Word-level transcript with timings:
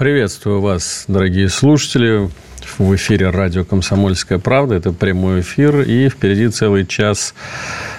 Приветствую 0.00 0.62
вас, 0.62 1.04
дорогие 1.08 1.50
слушатели. 1.50 2.30
В 2.78 2.94
эфире 2.96 3.28
радио 3.28 3.66
«Комсомольская 3.66 4.38
правда». 4.38 4.76
Это 4.76 4.92
прямой 4.92 5.42
эфир. 5.42 5.82
И 5.82 6.08
впереди 6.08 6.48
целый 6.48 6.86
час 6.86 7.34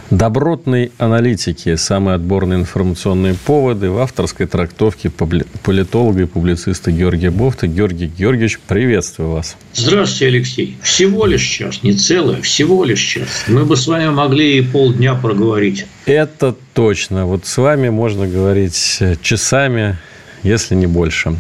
добротной 0.10 0.92
аналитики. 0.98 1.76
Самые 1.76 2.16
отборные 2.16 2.58
информационные 2.58 3.36
поводы 3.36 3.92
в 3.92 4.00
авторской 4.00 4.48
трактовке 4.48 5.12
политолога 5.12 6.24
и 6.24 6.26
публициста 6.26 6.92
Георгия 6.92 7.30
Бофта. 7.30 7.68
Георгий 7.68 8.08
Георгиевич, 8.08 8.58
приветствую 8.68 9.30
вас. 9.30 9.56
Здравствуйте, 9.76 10.26
Алексей. 10.26 10.78
Всего 10.82 11.28
лишь 11.28 11.44
час, 11.44 11.84
не 11.84 11.94
целое, 11.94 12.42
всего 12.42 12.84
лишь 12.84 13.02
час. 13.02 13.44
Мы 13.48 13.64
бы 13.64 13.78
с 13.78 13.86
вами 13.86 14.10
могли 14.10 14.58
и 14.58 14.62
полдня 14.64 15.14
проговорить. 15.14 15.86
Это 16.08 16.56
точно. 16.74 17.28
Вот 17.28 17.46
с 17.46 17.58
вами 17.58 17.90
можно 17.90 18.26
говорить 18.28 19.04
часами, 19.22 20.00
если 20.44 20.76
не 20.76 20.88
больше. 20.88 21.36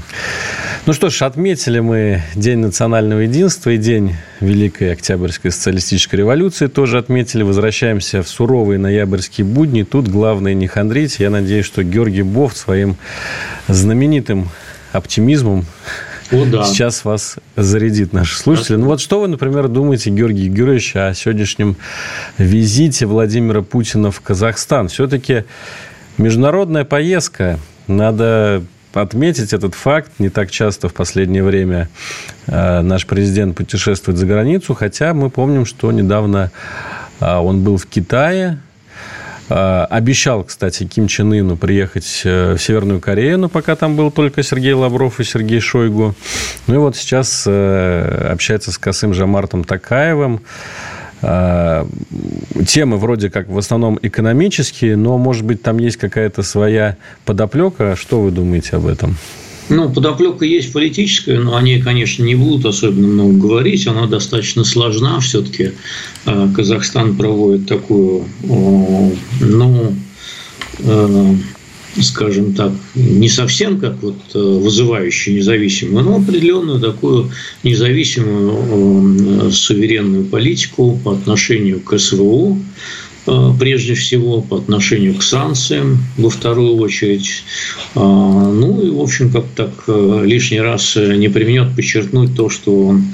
Ну 0.85 0.93
что 0.93 1.09
ж, 1.09 1.21
отметили 1.21 1.79
мы 1.79 2.23
День 2.35 2.59
национального 2.59 3.19
единства 3.19 3.69
и 3.69 3.77
День 3.77 4.15
Великой 4.39 4.93
Октябрьской 4.93 5.51
социалистической 5.51 6.20
революции. 6.20 6.67
Тоже 6.67 6.98
отметили. 6.98 7.43
Возвращаемся 7.43 8.23
в 8.23 8.27
суровые 8.27 8.79
ноябрьские 8.79 9.45
будни. 9.45 9.84
Тут 9.84 10.07
главное 10.07 10.53
не 10.53 10.67
хандрить. 10.67 11.20
Я 11.20 11.29
надеюсь, 11.29 11.65
что 11.65 11.84
Георгий 11.84 12.23
Бофт 12.23 12.57
своим 12.57 12.98
знаменитым 13.67 14.49
оптимизмом 14.91 15.65
о, 16.31 16.45
да. 16.45 16.63
сейчас 16.63 17.04
вас 17.04 17.35
зарядит, 17.57 18.13
наши 18.13 18.37
слушатели. 18.37 18.77
Ну 18.77 18.85
вот 18.85 19.01
что 19.01 19.20
вы, 19.20 19.27
например, 19.27 19.67
думаете, 19.67 20.09
Георгий 20.09 20.48
Георгиевич, 20.48 20.95
о 20.95 21.13
сегодняшнем 21.13 21.76
визите 22.37 23.05
Владимира 23.05 23.61
Путина 23.61 24.11
в 24.11 24.21
Казахстан? 24.21 24.87
Все-таки 24.87 25.43
международная 26.17 26.85
поездка. 26.85 27.59
Надо 27.87 28.63
отметить 28.93 29.53
этот 29.53 29.75
факт. 29.75 30.11
Не 30.20 30.29
так 30.29 30.51
часто 30.51 30.89
в 30.89 30.93
последнее 30.93 31.43
время 31.43 31.89
э, 32.47 32.81
наш 32.81 33.05
президент 33.05 33.55
путешествует 33.55 34.17
за 34.17 34.25
границу, 34.25 34.73
хотя 34.73 35.13
мы 35.13 35.29
помним, 35.29 35.65
что 35.65 35.91
недавно 35.91 36.51
э, 37.20 37.35
он 37.35 37.63
был 37.63 37.77
в 37.77 37.85
Китае, 37.85 38.59
э, 39.49 39.85
Обещал, 39.89 40.43
кстати, 40.43 40.85
Ким 40.85 41.07
Чен 41.07 41.31
Ыну 41.33 41.57
приехать 41.57 42.21
в 42.23 42.57
Северную 42.57 42.99
Корею, 42.99 43.37
но 43.37 43.49
пока 43.49 43.75
там 43.75 43.95
был 43.95 44.11
только 44.11 44.43
Сергей 44.43 44.73
Лавров 44.73 45.20
и 45.20 45.23
Сергей 45.23 45.59
Шойгу. 45.59 46.15
Ну 46.67 46.76
и 46.76 46.77
вот 46.77 46.95
сейчас 46.95 47.48
общается 47.48 48.71
с 48.71 48.77
Касым 48.77 49.13
Жамартом 49.13 49.63
Такаевым. 49.63 50.41
Э, 51.21 51.85
темы 52.67 52.97
вроде 52.97 53.29
как 53.29 53.49
в 53.49 53.57
основном 53.57 53.99
экономические, 54.01 54.95
но, 54.95 55.17
может 55.17 55.45
быть, 55.45 55.61
там 55.61 55.77
есть 55.77 55.97
какая-то 55.97 56.43
своя 56.43 56.97
подоплека. 57.25 57.95
Что 57.95 58.21
вы 58.21 58.31
думаете 58.31 58.77
об 58.77 58.87
этом? 58.87 59.15
Ну, 59.69 59.89
подоплека 59.89 60.43
есть 60.43 60.73
политическая, 60.73 61.39
но 61.39 61.55
они, 61.55 61.79
конечно, 61.79 62.23
не 62.23 62.35
будут 62.35 62.65
особенно 62.65 63.07
много 63.07 63.33
говорить. 63.33 63.87
Она 63.87 64.07
достаточно 64.07 64.63
сложна. 64.63 65.19
Все-таки 65.19 65.72
э, 66.25 66.49
Казахстан 66.55 67.16
проводит 67.16 67.67
такую, 67.67 68.25
ну, 68.41 69.95
э, 70.79 71.35
скажем 72.00 72.53
так, 72.53 72.72
не 72.96 73.29
совсем 73.29 73.79
как 73.79 74.02
вот 74.02 74.18
э, 74.34 74.40
вызывающую 74.40 75.35
независимую, 75.35 76.03
но 76.03 76.16
определенную 76.18 76.79
такую 76.79 77.31
независимую 77.63 79.47
э, 79.47 79.52
суверенную 79.52 80.25
политику 80.25 81.00
по 81.03 81.12
отношению 81.12 81.81
к 81.81 81.97
СВО, 81.97 82.57
э, 83.28 83.52
прежде 83.59 83.96
всего 83.96 84.41
по 84.41 84.57
отношению 84.57 85.16
к 85.16 85.24
санкциям 85.24 86.00
во 86.18 86.29
вторую 86.29 86.78
очередь. 86.78 87.44
А, 87.96 88.00
ну 88.00 88.81
и, 88.81 88.90
в 88.90 89.02
общем, 89.02 89.31
как 89.31 89.46
так 89.56 89.72
лишний 89.88 90.62
раз 90.62 90.96
не 90.96 91.28
применет 91.29 91.75
подчеркнуть 91.75 92.35
то, 92.35 92.50
что 92.50 92.88
он 92.88 93.06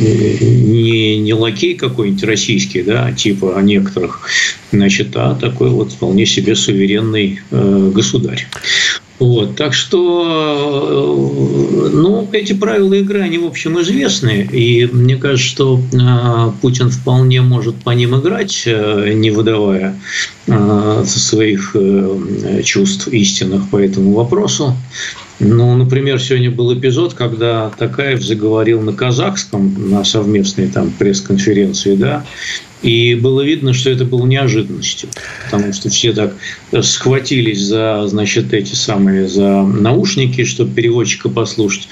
не, 0.00 1.18
не 1.18 1.34
лакей 1.34 1.74
какой-нибудь 1.74 2.24
российский, 2.24 2.82
да, 2.82 3.12
типа 3.12 3.58
некоторых, 3.62 4.22
значит, 4.72 5.08
а 5.14 5.34
такой 5.34 5.70
вот 5.70 5.92
вполне 5.92 6.26
себе 6.26 6.54
суверенный 6.54 7.40
э, 7.50 7.90
государь. 7.94 8.46
Вот, 9.20 9.54
так 9.54 9.74
что, 9.74 10.72
э, 11.84 11.90
ну, 11.92 12.26
эти 12.32 12.54
правила 12.54 12.94
игры, 12.94 13.20
они, 13.20 13.36
в 13.36 13.44
общем, 13.44 13.78
известны. 13.82 14.48
И 14.50 14.86
мне 14.90 15.16
кажется, 15.16 15.46
что 15.46 15.80
э, 15.92 16.52
Путин 16.62 16.88
вполне 16.88 17.42
может 17.42 17.76
по 17.76 17.90
ним 17.90 18.18
играть, 18.18 18.62
э, 18.64 19.12
не 19.14 19.30
выдавая 19.30 19.94
своих 21.04 21.76
чувств 22.64 23.06
истинных 23.06 23.68
по 23.70 23.76
этому 23.76 24.14
вопросу. 24.14 24.74
Ну, 25.40 25.74
например, 25.74 26.20
сегодня 26.20 26.50
был 26.50 26.74
эпизод, 26.78 27.14
когда 27.14 27.70
Такаев 27.70 28.22
заговорил 28.22 28.82
на 28.82 28.92
казахском 28.92 29.90
на 29.90 30.04
совместной 30.04 30.68
там 30.68 30.90
пресс-конференции, 30.90 31.96
да, 31.96 32.26
и 32.82 33.14
было 33.14 33.40
видно, 33.40 33.72
что 33.72 33.90
это 33.90 34.04
было 34.04 34.26
неожиданностью, 34.26 35.08
потому 35.50 35.72
что 35.72 35.88
все 35.88 36.12
так 36.12 36.34
схватились 36.82 37.60
за, 37.60 38.06
значит, 38.06 38.52
эти 38.52 38.74
самые, 38.74 39.28
за 39.28 39.62
наушники, 39.62 40.44
чтобы 40.44 40.74
переводчика 40.74 41.30
послушать. 41.30 41.88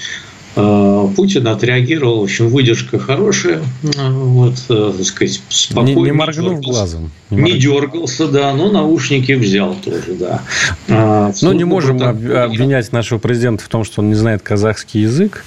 А, 0.55 1.07
Путин 1.15 1.47
отреагировал, 1.47 2.21
в 2.21 2.23
общем, 2.23 2.49
выдержка 2.49 2.99
хорошая, 2.99 3.61
вот, 3.83 4.55
э, 4.69 4.93
так 4.97 5.05
сказать, 5.05 5.41
спокойно. 5.49 5.87
Не, 5.87 6.01
не 6.03 6.11
моргнув 6.11 6.59
не 6.59 6.65
глазом. 6.65 7.11
Не, 7.29 7.53
не 7.53 7.59
дергался, 7.59 8.27
да, 8.27 8.53
но 8.53 8.71
наушники 8.71 9.33
взял 9.33 9.75
тоже, 9.75 10.13
да. 10.19 10.41
А, 10.87 11.31
ну, 11.41 11.51
не 11.53 11.63
можем 11.63 12.01
обвинять 12.01 12.91
нашего 12.91 13.19
президента 13.19 13.63
в 13.63 13.67
том, 13.67 13.83
что 13.83 14.01
он 14.01 14.09
не 14.09 14.15
знает 14.15 14.41
казахский 14.41 15.01
язык. 15.01 15.45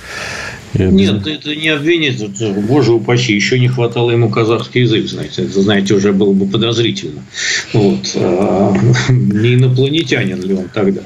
Нет, 0.75 1.27
это 1.27 1.55
не 1.55 1.69
обвинить, 1.69 2.23
боже 2.67 2.93
упаси, 2.93 3.35
еще 3.35 3.59
не 3.59 3.69
хватало 3.69 4.11
ему 4.11 4.31
казахский 4.31 4.83
язык, 4.83 5.07
знаете, 5.07 5.43
это, 5.43 5.61
знаете, 5.61 5.95
уже 5.95 6.13
было 6.13 6.33
бы 6.33 6.47
подозрительно. 6.47 7.23
Вот. 7.73 8.13
А, 8.17 8.75
не 9.09 9.55
инопланетянин 9.55 10.41
ли 10.43 10.55
он 10.55 10.69
тогда. 10.73 11.03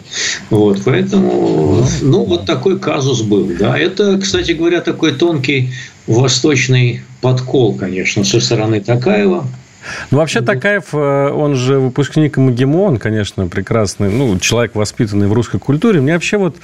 Вот, 0.50 0.82
поэтому, 0.84 1.84
ну, 2.02 2.24
вот 2.24 2.46
такой 2.46 2.78
казус 2.78 3.22
был, 3.22 3.50
да. 3.58 3.76
Это, 3.78 4.18
кстати 4.18 4.52
говоря, 4.52 4.80
такой 4.80 5.12
тонкий 5.12 5.70
восточный 6.06 7.02
подкол, 7.20 7.74
конечно, 7.74 8.24
со 8.24 8.40
стороны 8.40 8.80
Такаева. 8.80 9.46
Ну, 10.10 10.18
вообще, 10.18 10.40
Такаев, 10.40 10.86
э, 10.92 11.30
он 11.30 11.54
же 11.54 11.78
выпускник 11.78 12.36
МГИМО, 12.36 12.98
конечно, 12.98 13.46
прекрасный, 13.46 14.10
ну, 14.10 14.38
человек, 14.38 14.74
воспитанный 14.74 15.28
в 15.28 15.32
русской 15.32 15.58
культуре. 15.58 16.00
Мне 16.00 16.14
вообще 16.14 16.36
вот... 16.38 16.56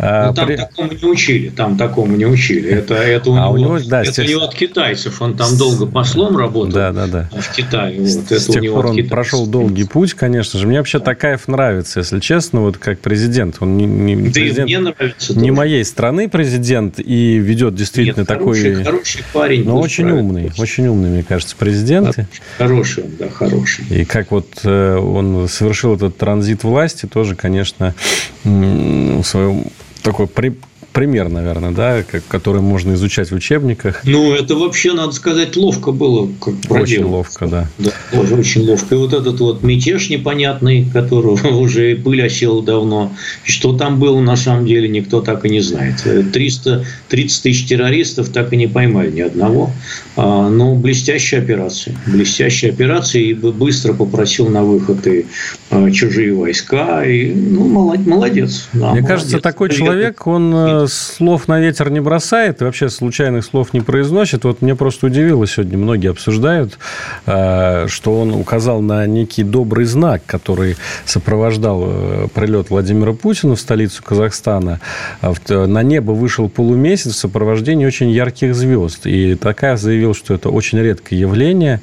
Э, 0.00 0.28
ну, 0.28 0.34
там 0.34 0.46
при... 0.46 0.56
такому 0.56 0.92
не 0.92 1.04
учили, 1.04 1.48
там 1.50 1.76
такому 1.76 2.16
не 2.16 2.24
учили. 2.24 2.70
Это, 2.70 2.94
это, 2.94 3.30
у, 3.30 3.34
а 3.34 3.36
него, 3.36 3.50
у 3.50 3.56
него, 3.58 3.78
да, 3.86 4.02
это 4.02 4.22
у 4.22 4.24
него 4.24 4.44
от 4.44 4.54
китайцев. 4.54 5.20
Он 5.20 5.36
там 5.36 5.58
долго 5.58 5.84
послом 5.84 6.38
работал 6.38 6.72
да, 6.72 6.90
да, 6.90 7.06
да. 7.06 7.28
в 7.30 7.54
Китае. 7.54 8.00
Вот, 8.00 8.24
это 8.24 8.40
С 8.40 8.46
тех 8.46 8.72
пор 8.72 8.86
он 8.86 9.08
прошел 9.08 9.46
долгий 9.46 9.84
путь, 9.84 10.14
конечно 10.14 10.58
же. 10.58 10.66
Мне 10.66 10.78
вообще 10.78 11.00
да. 11.00 11.06
Такаев 11.06 11.48
нравится, 11.48 12.00
если 12.00 12.18
честно, 12.18 12.62
вот 12.62 12.78
как 12.78 13.00
президент. 13.00 13.56
Он 13.60 13.76
не, 13.76 13.84
не, 13.84 14.30
президент, 14.30 14.68
мне 14.68 14.78
нравится 14.78 15.34
не 15.34 15.48
тоже. 15.48 15.52
моей 15.52 15.84
страны 15.84 16.30
президент 16.30 16.98
и 16.98 17.36
ведет 17.36 17.74
действительно 17.74 18.20
Нет, 18.20 18.28
такой... 18.28 18.58
Хороший, 18.58 18.84
хороший 18.84 19.24
парень. 19.34 19.64
Но 19.64 19.80
очень 19.80 20.10
умный, 20.10 20.50
очень 20.56 20.86
умный, 20.86 21.10
мне 21.10 21.22
кажется, 21.22 21.54
президент. 21.58 22.16
Хороший 22.56 23.04
он, 23.04 23.10
да, 23.18 23.28
хороший. 23.28 23.84
И 23.90 24.06
как 24.06 24.30
вот 24.30 24.48
э, 24.64 24.96
он 24.96 25.46
совершил 25.46 25.94
этот 25.96 26.16
транзит 26.16 26.64
власти, 26.64 27.04
тоже, 27.04 27.34
конечно, 27.34 27.94
в 28.44 29.22
своем 29.24 29.66
такой 30.02 30.26
пример, 31.00 31.30
наверное, 31.30 31.70
да, 31.70 32.04
который 32.28 32.60
можно 32.60 32.92
изучать 32.92 33.30
в 33.30 33.34
учебниках. 33.34 34.02
Ну, 34.04 34.34
это 34.34 34.54
вообще, 34.54 34.92
надо 34.92 35.12
сказать, 35.12 35.56
ловко 35.56 35.92
было. 35.92 36.28
Как 36.38 36.54
очень 36.68 37.04
ловко, 37.04 37.46
да. 37.46 37.66
Да, 37.78 37.90
тоже 38.12 38.34
очень 38.34 38.68
ловко. 38.68 38.94
И 38.94 38.98
вот 38.98 39.14
этот 39.14 39.40
вот 39.40 39.62
мятеж 39.62 40.10
непонятный, 40.10 40.84
которого 40.92 41.48
уже 41.56 41.96
пыль 41.96 42.22
осела 42.22 42.62
давно, 42.62 43.14
что 43.44 43.72
там 43.72 43.98
было 43.98 44.20
на 44.20 44.36
самом 44.36 44.66
деле, 44.66 44.90
никто 44.90 45.22
так 45.22 45.46
и 45.46 45.48
не 45.48 45.62
знает. 45.62 46.04
300, 46.32 46.84
30 47.08 47.42
тысяч 47.44 47.66
террористов 47.66 48.28
так 48.28 48.52
и 48.52 48.58
не 48.58 48.66
поймали 48.66 49.10
ни 49.10 49.22
одного. 49.22 49.70
А, 50.16 50.50
но 50.50 50.74
блестящая 50.74 51.40
операция. 51.40 51.96
Блестящая 52.06 52.72
операция, 52.72 53.22
и 53.22 53.32
быстро 53.32 53.94
попросил 53.94 54.50
на 54.50 54.64
выход 54.64 55.06
и 55.06 55.24
а, 55.70 55.90
чужие 55.90 56.34
войска. 56.34 57.04
И, 57.04 57.32
ну, 57.32 57.66
молодец. 57.68 58.68
Да, 58.74 58.78
Мне 58.78 59.00
молодец. 59.00 59.08
кажется, 59.08 59.40
такой 59.40 59.70
человек, 59.70 60.26
он 60.26 60.52
э, 60.54 60.88
слов 60.92 61.48
на 61.48 61.60
ветер 61.60 61.90
не 61.90 62.00
бросает 62.00 62.60
и 62.60 62.64
вообще 62.64 62.88
случайных 62.88 63.44
слов 63.44 63.72
не 63.72 63.80
произносит. 63.80 64.44
Вот 64.44 64.62
мне 64.62 64.74
просто 64.74 65.06
удивило 65.06 65.46
сегодня, 65.46 65.78
многие 65.78 66.10
обсуждают, 66.10 66.78
э, 67.26 67.86
что 67.88 68.20
он 68.20 68.32
указал 68.32 68.80
на 68.80 69.06
некий 69.06 69.42
добрый 69.42 69.84
знак, 69.84 70.22
который 70.26 70.76
сопровождал 71.04 71.84
э, 71.86 72.28
прилет 72.34 72.70
Владимира 72.70 73.12
Путина 73.12 73.56
в 73.56 73.60
столицу 73.60 74.02
Казахстана. 74.02 74.80
А 75.20 75.34
на 75.48 75.82
небо 75.82 76.12
вышел 76.12 76.48
полумесяц 76.48 77.12
в 77.12 77.18
сопровождении 77.18 77.86
очень 77.86 78.10
ярких 78.10 78.54
звезд. 78.54 79.06
И 79.06 79.34
такая 79.34 79.76
заявил, 79.76 80.14
что 80.14 80.34
это 80.34 80.50
очень 80.50 80.78
редкое 80.78 81.16
явление 81.16 81.80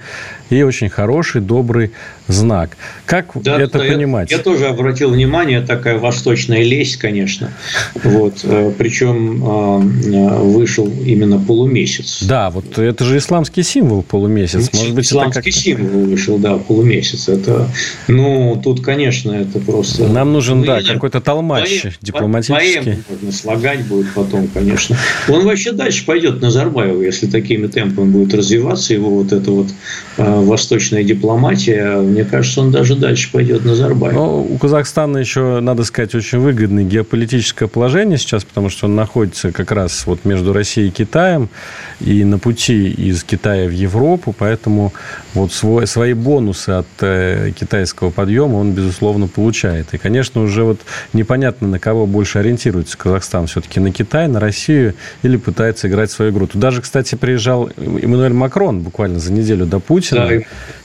и 0.50 0.62
очень 0.64 0.90
хороший, 0.90 1.42
добрый 1.42 1.92
знак. 2.28 2.78
Как 3.06 3.28
да, 3.36 3.60
это 3.60 3.80
да, 3.80 3.86
понимать? 3.86 4.32
Я, 4.32 4.38
я 4.38 4.44
тоже 4.44 4.68
обратил 4.68 5.12
внимание, 5.12 5.62
такая 5.62 5.98
восточная 5.98 6.64
лесть, 6.64 6.98
конечно. 6.98 7.52
Вот, 8.04 8.40
э, 8.44 8.72
причем 8.78 9.44
э, 9.44 10.40
вышел 10.42 10.88
именно 10.88 11.40
полумесяц. 11.40 12.24
Да, 12.24 12.50
вот 12.50 12.78
это 12.78 13.04
же 13.04 13.18
исламский 13.18 13.64
символ 13.64 14.04
полумесяц. 14.04 14.72
Может 14.74 14.96
быть, 14.96 15.06
исламский 15.06 15.40
это 15.40 15.52
как... 15.52 15.54
символ 15.54 16.06
вышел, 16.06 16.38
да, 16.38 16.58
полумесяц. 16.58 17.30
Это, 17.30 17.70
ну, 18.08 18.60
тут, 18.62 18.82
конечно, 18.82 19.32
это 19.32 19.60
просто... 19.60 20.08
Нам 20.08 20.34
нужен, 20.34 20.60
ну, 20.60 20.66
да, 20.66 20.82
какой-то 20.82 21.22
толмач 21.22 21.82
поэм, 21.82 21.94
дипломатический. 22.02 22.84
Поэм 22.84 23.04
можно 23.10 23.32
слагать 23.32 23.86
будет 23.86 24.14
потом, 24.14 24.48
конечно. 24.48 24.98
Он 25.30 25.46
вообще 25.46 25.72
дальше 25.72 26.06
пойдет 26.06 26.42
Назарбаеву, 26.42 27.02
если 27.02 27.28
такими 27.28 27.68
темпами 27.68 28.10
будет 28.12 28.34
развиваться 28.34 28.94
его 28.94 29.10
вот 29.10 29.32
это 29.32 29.52
вот 29.52 29.68
э, 30.18 30.37
восточная 30.42 31.04
дипломатия, 31.04 31.98
мне 31.98 32.24
кажется, 32.26 32.62
он 32.62 32.72
даже 32.72 32.96
дальше 32.96 33.32
пойдет 33.32 33.64
на 33.64 33.72
Назарбаев. 33.72 34.14
Но 34.14 34.42
у 34.42 34.58
Казахстана 34.58 35.18
еще, 35.18 35.60
надо 35.60 35.84
сказать, 35.84 36.16
очень 36.16 36.40
выгодное 36.40 36.84
геополитическое 36.84 37.68
положение 37.68 38.18
сейчас, 38.18 38.44
потому 38.44 38.70
что 38.70 38.88
он 38.88 38.96
находится 38.96 39.52
как 39.52 39.72
раз 39.72 40.06
вот 40.06 40.26
между 40.26 40.54
Россией 40.54 40.90
и 40.90 40.92
Китаем 40.92 41.50
и 42.00 42.24
на 42.24 42.40
пути 42.40 42.90
из 42.90 43.24
Китая 43.24 43.68
в 43.68 43.72
Европу, 43.72 44.36
поэтому 44.38 44.94
вот 45.34 45.52
свой, 45.52 45.88
свои 45.88 46.14
бонусы 46.14 46.72
от 46.72 46.88
э, 47.02 47.52
китайского 47.58 48.10
подъема 48.10 48.58
он, 48.58 48.74
безусловно, 48.74 49.28
получает. 49.28 49.94
И, 49.94 49.98
конечно, 49.98 50.42
уже 50.42 50.64
вот 50.64 50.80
непонятно, 51.14 51.68
на 51.68 51.80
кого 51.80 52.06
больше 52.06 52.40
ориентируется 52.40 52.98
Казахстан. 52.98 53.48
Все-таки 53.48 53.80
на 53.80 53.92
Китай, 53.92 54.28
на 54.28 54.40
Россию 54.40 54.96
или 55.24 55.38
пытается 55.38 55.88
играть 55.88 56.12
свою 56.12 56.32
игру. 56.32 56.48
Туда 56.48 56.72
же, 56.72 56.82
кстати, 56.82 57.16
приезжал 57.16 57.70
Эммануэль 57.78 58.34
Макрон 58.34 58.82
буквально 58.82 59.20
за 59.20 59.32
неделю 59.32 59.66
до 59.66 59.80
Путина. 59.80 60.22
Да, 60.22 60.27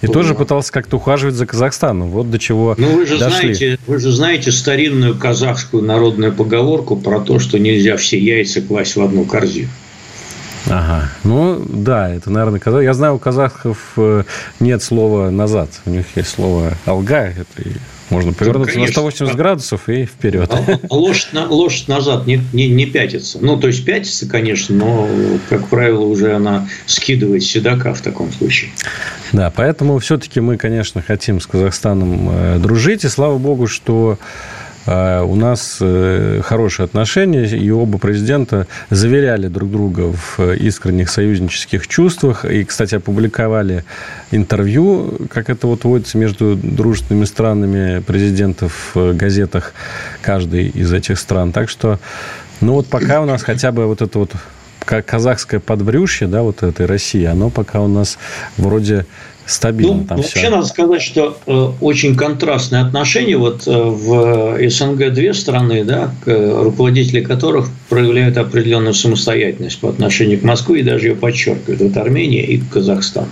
и 0.00 0.06
тоже 0.06 0.34
пытался 0.34 0.72
как-то 0.72 0.96
ухаживать 0.96 1.34
за 1.34 1.46
Казахстаном. 1.46 2.08
Вот 2.10 2.30
до 2.30 2.38
чего 2.38 2.74
Ну, 2.78 2.96
вы 2.96 3.06
же, 3.06 3.18
дошли. 3.18 3.54
знаете, 3.54 3.78
вы 3.86 3.98
же 3.98 4.10
знаете 4.10 4.52
старинную 4.52 5.16
казахскую 5.16 5.82
народную 5.82 6.32
поговорку 6.32 6.96
про 6.96 7.20
то, 7.20 7.38
что 7.38 7.58
нельзя 7.58 7.96
все 7.96 8.18
яйца 8.18 8.60
класть 8.60 8.96
в 8.96 9.02
одну 9.02 9.24
корзину. 9.24 9.68
Ага. 10.68 11.08
Ну, 11.24 11.62
да, 11.68 12.14
это, 12.14 12.30
наверное, 12.30 12.60
казах. 12.60 12.82
Я 12.82 12.94
знаю, 12.94 13.16
у 13.16 13.18
казахов 13.18 13.78
э, 13.96 14.22
нет 14.60 14.82
слова 14.82 15.30
«назад». 15.30 15.70
У 15.86 15.90
них 15.90 16.06
есть 16.14 16.28
слово 16.30 16.74
«алга». 16.86 17.34
Это 17.36 17.68
можно 18.12 18.32
повернуться 18.32 18.78
ну, 18.78 18.84
на 18.84 18.90
180 18.90 19.36
градусов 19.36 19.88
и 19.88 20.04
вперед. 20.04 20.50
А, 20.52 20.78
а 20.88 20.94
лошадь, 20.94 21.32
лошадь 21.32 21.88
назад 21.88 22.26
не, 22.26 22.40
не, 22.52 22.68
не 22.68 22.86
пятится. 22.86 23.38
Ну, 23.40 23.58
то 23.58 23.66
есть 23.68 23.84
пятится, 23.84 24.28
конечно, 24.28 24.74
но, 24.76 25.08
как 25.48 25.68
правило, 25.68 26.04
уже 26.04 26.34
она 26.34 26.68
скидывает 26.86 27.42
седока 27.42 27.94
в 27.94 28.00
таком 28.00 28.32
случае. 28.32 28.70
Да, 29.32 29.50
поэтому 29.50 29.98
все-таки 29.98 30.40
мы, 30.40 30.56
конечно, 30.56 31.02
хотим 31.02 31.40
с 31.40 31.46
Казахстаном 31.46 32.28
э, 32.30 32.58
дружить. 32.58 33.04
И 33.04 33.08
слава 33.08 33.38
богу, 33.38 33.66
что 33.66 34.18
у 34.87 35.37
нас 35.37 35.79
э, 35.81 36.40
хорошие 36.44 36.84
отношения, 36.84 37.46
и 37.46 37.70
оба 37.70 37.99
президента 37.99 38.67
заверяли 38.90 39.46
друг 39.46 39.70
друга 39.70 40.12
в 40.12 40.55
искренних 40.55 41.08
союзнических 41.08 41.87
чувствах. 41.87 42.44
И, 42.44 42.64
кстати, 42.64 42.96
опубликовали 42.96 43.84
интервью, 44.32 45.19
как 45.31 45.50
это 45.50 45.67
вот 45.69 45.84
водится 45.84 46.19
между 46.19 46.56
дружественными 46.56 47.26
странами 47.26 48.00
президентов 48.00 48.90
в 48.94 49.14
газетах 49.14 49.73
каждой 50.20 50.67
из 50.67 50.93
этих 50.93 51.19
стран. 51.19 51.52
Так 51.52 51.69
что, 51.69 52.00
ну 52.61 52.75
вот 52.75 52.87
пока 52.87 53.20
у 53.20 53.25
нас 53.25 53.43
хотя 53.43 53.70
бы 53.70 53.87
вот 53.87 54.02
это 54.02 54.19
вот 54.19 54.32
казахское 54.84 55.61
подбрюшье, 55.61 56.29
да, 56.29 56.43
вот 56.43 56.62
этой 56.62 56.87
России, 56.87 57.25
оно 57.25 57.50
пока 57.50 57.81
у 57.81 57.88
нас 57.88 58.19
вроде 58.56 59.06
стабильно 59.46 59.94
ну, 59.94 60.05
там 60.05 60.17
вообще 60.19 60.38
все. 60.38 60.50
надо 60.50 60.67
сказать, 60.67 61.02
что 61.02 61.37
э, 61.46 61.69
очень 61.81 62.17
контрастные 62.17 62.82
отношения 62.82 63.37
вот 63.37 63.67
э, 63.67 63.70
в 63.70 64.58
СНГ 64.69 65.12
две 65.12 65.34
страны, 65.34 65.84
да, 65.84 66.14
к, 66.25 66.29
э, 66.29 66.62
руководители 66.62 67.23
которых 67.23 67.69
проявляют 67.88 68.37
определенную 68.37 68.94
самостоятельность 68.94 69.81
по 69.81 69.88
отношению 69.88 70.40
к 70.40 70.43
Москве 70.43 70.81
и 70.81 70.82
даже 70.82 71.08
ее 71.08 71.17
подчеркивают. 71.17 71.81
Это 71.81 72.00
Армения 72.00 72.44
и 72.44 72.58
Казахстан. 72.58 73.26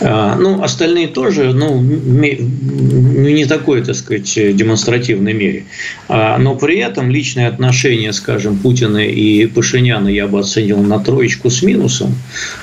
А, 0.00 0.36
ну, 0.36 0.62
остальные 0.62 1.08
тоже, 1.08 1.52
ну, 1.52 1.80
не 1.80 3.44
такой, 3.46 3.82
так 3.82 3.96
сказать, 3.96 4.32
демонстративной 4.34 5.32
мере. 5.32 5.64
А, 6.08 6.38
но 6.38 6.54
при 6.54 6.78
этом 6.78 7.10
личные 7.10 7.48
отношения, 7.48 8.12
скажем, 8.12 8.58
Путина 8.58 8.98
и 8.98 9.46
Пашиняна 9.46 10.08
я 10.08 10.26
бы 10.26 10.40
оценил 10.40 10.82
на 10.82 11.00
троечку 11.00 11.50
с 11.50 11.62
минусом. 11.62 12.14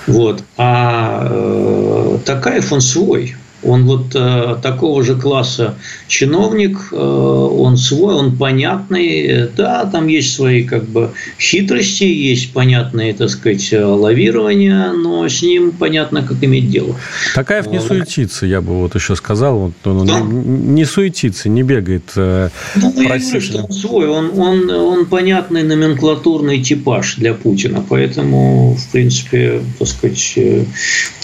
Вот. 0.07 0.43
А 0.57 1.27
э, 1.29 2.19
Такаев 2.25 2.71
он 2.71 2.81
свой. 2.81 3.35
Он 3.65 3.85
вот 3.85 4.15
э, 4.15 4.57
такого 4.61 5.03
же 5.03 5.15
класса 5.15 5.75
чиновник, 6.07 6.77
э, 6.91 6.95
он 6.95 7.77
свой, 7.77 8.15
он 8.15 8.37
понятный. 8.37 9.49
Да, 9.55 9.85
там 9.85 10.07
есть 10.07 10.35
свои 10.35 10.63
как 10.63 10.85
бы 10.85 11.11
хитрости, 11.39 12.03
есть 12.03 12.53
понятные, 12.53 13.13
так 13.13 13.29
сказать, 13.29 13.73
лавирования, 13.73 14.91
но 14.91 15.27
с 15.27 15.41
ним 15.41 15.71
понятно, 15.71 16.21
как 16.21 16.43
иметь 16.43 16.69
дело. 16.69 16.95
Такаев 17.33 17.67
не 17.67 17.79
суетится, 17.79 18.45
я 18.45 18.61
бы 18.61 18.73
вот 18.79 18.95
еще 18.95 19.15
сказал. 19.15 19.59
Вот 19.59 19.73
он 19.87 20.05
да? 20.05 20.19
не 20.21 20.85
суетится, 20.85 21.49
не 21.49 21.63
бегает. 21.63 22.11
Э, 22.15 22.49
ну, 22.75 22.93
я 23.01 23.17
говорю, 23.17 23.41
что 23.41 23.63
он 23.63 23.71
свой, 23.71 24.07
он, 24.07 24.39
он, 24.39 24.69
он 24.69 25.05
понятный 25.05 25.63
номенклатурный 25.63 26.61
типаж 26.61 27.15
для 27.15 27.33
Путина, 27.33 27.83
поэтому, 27.87 28.75
в 28.75 28.91
принципе, 28.91 29.61
так 29.79 29.87
сказать, 29.87 30.33
э, 30.37 30.65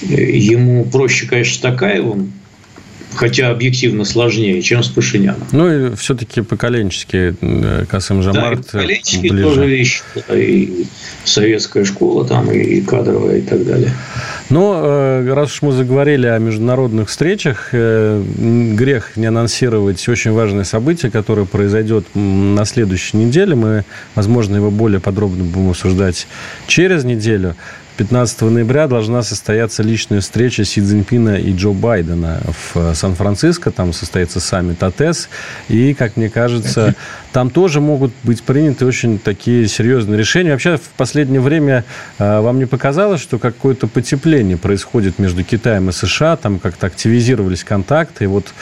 ему 0.01 0.85
проще, 0.85 1.27
конечно, 1.27 1.71
Такаевым, 1.71 2.30
хотя 3.15 3.49
объективно 3.49 4.05
сложнее, 4.05 4.61
чем 4.61 4.83
с 4.83 4.89
Пашиняном. 4.89 5.47
Ну 5.51 5.71
и 5.91 5.95
все-таки 5.95 6.41
поколенчески 6.41 7.35
э, 7.39 7.85
Касым 7.89 8.23
Жамарт 8.23 8.61
да, 8.61 8.79
поколенчески 8.79 9.27
ближе. 9.27 9.43
тоже 9.43 9.65
вещь, 9.67 10.01
и 10.29 10.85
советская 11.23 11.85
школа 11.85 12.25
там, 12.25 12.51
и 12.51 12.81
кадровая, 12.81 13.37
и 13.37 13.41
так 13.41 13.65
далее. 13.65 13.91
Но 14.49 14.81
э, 14.83 15.33
раз 15.33 15.53
уж 15.53 15.61
мы 15.61 15.71
заговорили 15.71 16.27
о 16.27 16.37
международных 16.39 17.09
встречах, 17.09 17.69
э, 17.71 18.23
грех 18.75 19.17
не 19.17 19.27
анонсировать 19.27 20.07
очень 20.07 20.31
важное 20.31 20.63
событие, 20.63 21.11
которое 21.11 21.45
произойдет 21.45 22.05
на 22.15 22.65
следующей 22.65 23.17
неделе. 23.17 23.55
Мы, 23.55 23.85
возможно, 24.15 24.55
его 24.55 24.71
более 24.71 24.99
подробно 24.99 25.43
будем 25.43 25.69
обсуждать 25.69 26.27
через 26.67 27.03
неделю. 27.03 27.55
15 27.97 28.41
ноября 28.41 28.87
должна 28.87 29.21
состояться 29.21 29.83
личная 29.83 30.21
встреча 30.21 30.63
Си 30.63 30.81
Цзиньпина 30.81 31.35
и 31.35 31.53
Джо 31.53 31.71
Байдена 31.71 32.41
в 32.45 32.77
э, 32.77 32.95
Сан-Франциско. 32.95 33.71
Там 33.71 33.93
состоится 33.93 34.39
саммит 34.39 34.81
АТЭС. 34.81 35.29
И, 35.67 35.93
как 35.93 36.17
мне 36.17 36.29
кажется, 36.29 36.95
там 37.33 37.49
тоже 37.49 37.81
могут 37.81 38.13
быть 38.23 38.43
приняты 38.43 38.85
очень 38.85 39.19
такие 39.19 39.67
серьезные 39.67 40.17
решения. 40.17 40.51
Вообще, 40.51 40.77
в 40.77 40.89
последнее 40.97 41.41
время 41.41 41.83
э, 42.17 42.39
вам 42.39 42.59
не 42.59 42.65
показалось, 42.65 43.21
что 43.21 43.39
какое-то 43.39 43.87
потепление 43.87 44.57
происходит 44.57 45.19
между 45.19 45.43
Китаем 45.43 45.89
и 45.89 45.91
США? 45.91 46.37
Там 46.37 46.59
как-то 46.59 46.87
активизировались 46.87 47.63
контакты. 47.63 48.23
И 48.23 48.27
вот 48.27 48.53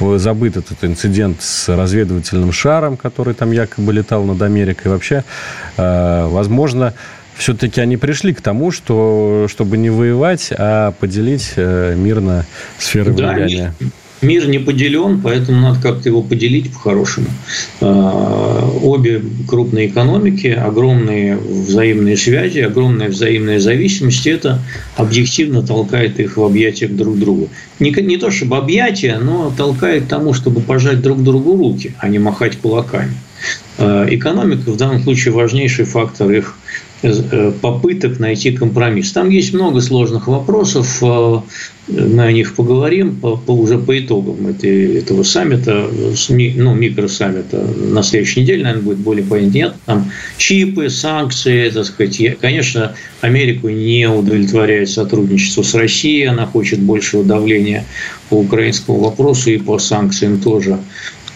э, 0.00 0.18
забыт 0.18 0.56
этот 0.56 0.82
инцидент 0.82 1.40
с 1.40 1.68
разведывательным 1.68 2.52
шаром, 2.52 2.96
который 2.96 3.34
там 3.34 3.52
якобы 3.52 3.92
летал 3.92 4.24
над 4.24 4.42
Америкой. 4.42 4.90
Вообще, 4.90 5.24
возможно, 5.76 6.92
все-таки 7.42 7.80
они 7.80 7.96
пришли 7.96 8.32
к 8.32 8.40
тому, 8.40 8.70
что, 8.70 9.46
чтобы 9.50 9.76
не 9.76 9.90
воевать, 9.90 10.52
а 10.56 10.92
поделить 10.92 11.54
э, 11.56 11.96
мирно 11.96 12.46
сферы 12.78 13.12
да, 13.12 13.32
влияния. 13.32 13.74
Мир 14.20 14.46
не 14.46 14.60
поделен, 14.60 15.20
поэтому 15.20 15.60
надо 15.60 15.82
как-то 15.82 16.08
его 16.08 16.22
поделить 16.22 16.72
по-хорошему. 16.72 17.26
А, 17.80 18.70
обе 18.80 19.20
крупные 19.48 19.88
экономики, 19.88 20.46
огромные 20.46 21.36
взаимные 21.36 22.16
связи, 22.16 22.60
огромная 22.60 23.08
взаимная 23.08 23.58
зависимость, 23.58 24.28
это 24.28 24.60
объективно 24.96 25.66
толкает 25.66 26.20
их 26.20 26.36
в 26.36 26.44
объятиях 26.44 26.92
друг 26.92 27.18
друга. 27.18 27.48
Не, 27.80 27.90
не 27.90 28.16
то 28.16 28.30
чтобы 28.30 28.58
объятия, 28.58 29.18
но 29.18 29.52
толкает 29.56 30.04
к 30.04 30.08
тому, 30.08 30.32
чтобы 30.34 30.60
пожать 30.60 31.02
друг 31.02 31.24
другу 31.24 31.56
руки, 31.56 31.92
а 31.98 32.08
не 32.08 32.20
махать 32.20 32.56
кулаками. 32.56 33.14
А, 33.78 34.06
экономика 34.08 34.70
в 34.70 34.76
данном 34.76 35.02
случае 35.02 35.34
важнейший 35.34 35.84
фактор 35.84 36.30
их 36.30 36.54
э, 36.54 36.91
попыток 37.60 38.18
найти 38.20 38.52
компромисс. 38.52 39.12
Там 39.12 39.28
есть 39.30 39.52
много 39.52 39.80
сложных 39.80 40.28
вопросов, 40.28 41.02
мы 41.88 42.22
о 42.22 42.32
них 42.32 42.54
поговорим 42.54 43.16
по, 43.16 43.36
по, 43.36 43.52
уже 43.52 43.76
по 43.76 43.98
итогам 43.98 44.46
этой, 44.46 44.98
этого 44.98 45.24
саммита, 45.24 45.88
ну, 46.28 46.74
микросаммита 46.74 47.58
на 47.58 48.02
следующей 48.02 48.42
неделе, 48.42 48.62
наверное, 48.62 48.84
будет 48.84 48.98
более 48.98 49.24
понятно. 49.24 49.76
Там 49.86 50.10
чипы, 50.36 50.88
санкции, 50.90 51.70
так 51.70 51.84
сказать. 51.84 52.38
Конечно, 52.40 52.94
Америку 53.20 53.68
не 53.68 54.08
удовлетворяет 54.08 54.90
сотрудничество 54.90 55.62
с 55.62 55.74
Россией, 55.74 56.26
она 56.26 56.46
хочет 56.46 56.78
большего 56.80 57.24
давления 57.24 57.84
по 58.28 58.34
украинскому 58.34 59.00
вопросу 59.00 59.50
и 59.50 59.58
по 59.58 59.78
санкциям 59.78 60.40
тоже. 60.40 60.78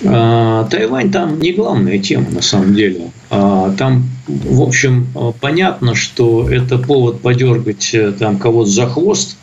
А, 0.05 0.65
Тайвань 0.71 1.11
там 1.11 1.41
не 1.41 1.53
главная 1.53 1.99
тема 1.99 2.31
на 2.31 2.43
самом 2.43 2.75
деле. 2.75 3.11
А, 3.31 3.75
там, 3.77 4.09
в 4.29 4.63
общем, 4.63 5.07
понятно, 5.41 5.95
что 5.95 6.49
это 6.51 6.79
повод 6.79 7.21
подергать 7.21 7.91
э, 7.95 8.13
там 8.13 8.39
кого-то 8.39 8.69
за 8.69 8.87
хвост, 8.87 9.37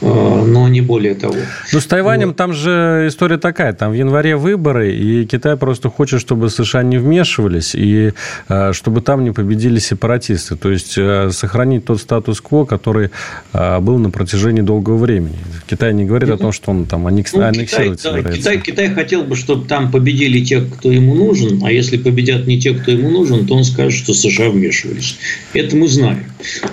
э, 0.00 0.06
но 0.06 0.68
не 0.68 0.80
более 0.80 1.14
того. 1.14 1.34
Ну, 1.72 1.80
с 1.80 1.86
Тайванем 1.86 2.28
вот. 2.28 2.36
там 2.36 2.52
же 2.52 3.06
история 3.08 3.38
такая. 3.38 3.72
Там 3.72 3.90
в 3.90 3.94
январе 3.94 4.36
выборы, 4.36 4.94
и 4.94 5.26
Китай 5.26 5.56
просто 5.56 5.90
хочет, 5.90 6.20
чтобы 6.20 6.50
США 6.50 6.84
не 6.84 6.98
вмешивались, 6.98 7.74
и 7.74 8.12
э, 8.48 8.72
чтобы 8.72 9.00
там 9.00 9.24
не 9.24 9.32
победили 9.32 9.80
сепаратисты. 9.80 10.54
То 10.56 10.70
есть 10.70 10.98
сохранить 11.36 11.84
тот 11.84 12.00
статус-кво, 12.00 12.64
который 12.64 13.10
был 13.52 13.98
на 13.98 14.10
протяжении 14.10 14.62
долгого 14.62 14.98
времени. 14.98 15.36
Китай 15.68 15.92
не 15.92 16.04
говорит 16.04 16.28
ну, 16.28 16.34
о 16.36 16.38
том, 16.38 16.52
что 16.52 16.70
он 16.70 16.86
там 16.86 17.06
аннексировать 17.06 17.56
ну, 17.56 17.64
Китай, 17.64 17.88
да, 18.22 18.32
Китай, 18.32 18.60
Китай 18.60 18.94
хотел 18.94 19.22
бы, 19.22 19.36
чтобы 19.36 19.66
там 19.66 19.90
победили 19.90 20.44
те, 20.44 20.60
кто 20.60 20.90
ему 20.90 21.14
нужен, 21.14 21.62
а 21.64 21.72
если 21.72 21.96
победят 21.96 22.46
не 22.46 22.60
те, 22.60 22.74
кто 22.74 22.90
ему 22.90 23.10
нужен, 23.10 23.46
то 23.46 23.54
он 23.54 23.64
скажет, 23.64 23.92
что 23.92 24.14
США 24.14 24.27
вмешивались. 24.50 25.18
Это 25.52 25.76
мы 25.76 25.88
знаем, 25.88 26.24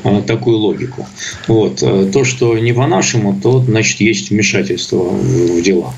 а, 0.04 0.22
такую 0.22 0.58
логику. 0.58 1.08
Вот. 1.48 1.80
А, 1.82 2.10
то, 2.12 2.24
что 2.24 2.58
не 2.58 2.74
по-нашему, 2.74 3.40
то, 3.42 3.62
значит, 3.62 4.02
есть 4.02 4.30
вмешательство 4.30 5.04
в 5.04 5.62
дела. 5.62 5.94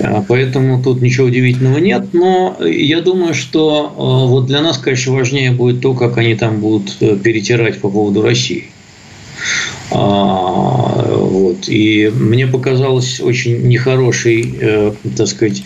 А, 0.00 0.24
поэтому 0.26 0.82
тут 0.82 1.00
ничего 1.02 1.26
удивительного 1.26 1.78
нет, 1.78 2.08
но 2.12 2.56
я 2.64 3.00
думаю, 3.00 3.34
что 3.34 3.92
вот 3.96 4.46
для 4.46 4.60
нас, 4.60 4.78
конечно, 4.78 5.12
важнее 5.12 5.50
будет 5.52 5.80
то, 5.80 5.94
как 5.94 6.18
они 6.18 6.34
там 6.34 6.60
будут 6.60 6.96
э, 7.00 7.16
перетирать 7.16 7.80
по 7.80 7.88
поводу 7.88 8.22
России. 8.22 8.70
Вот. 11.34 11.68
И 11.68 12.12
мне 12.14 12.46
показалось 12.46 13.18
очень 13.18 13.66
нехороший, 13.66 14.54
э, 14.60 14.92
так 15.16 15.26
сказать, 15.26 15.64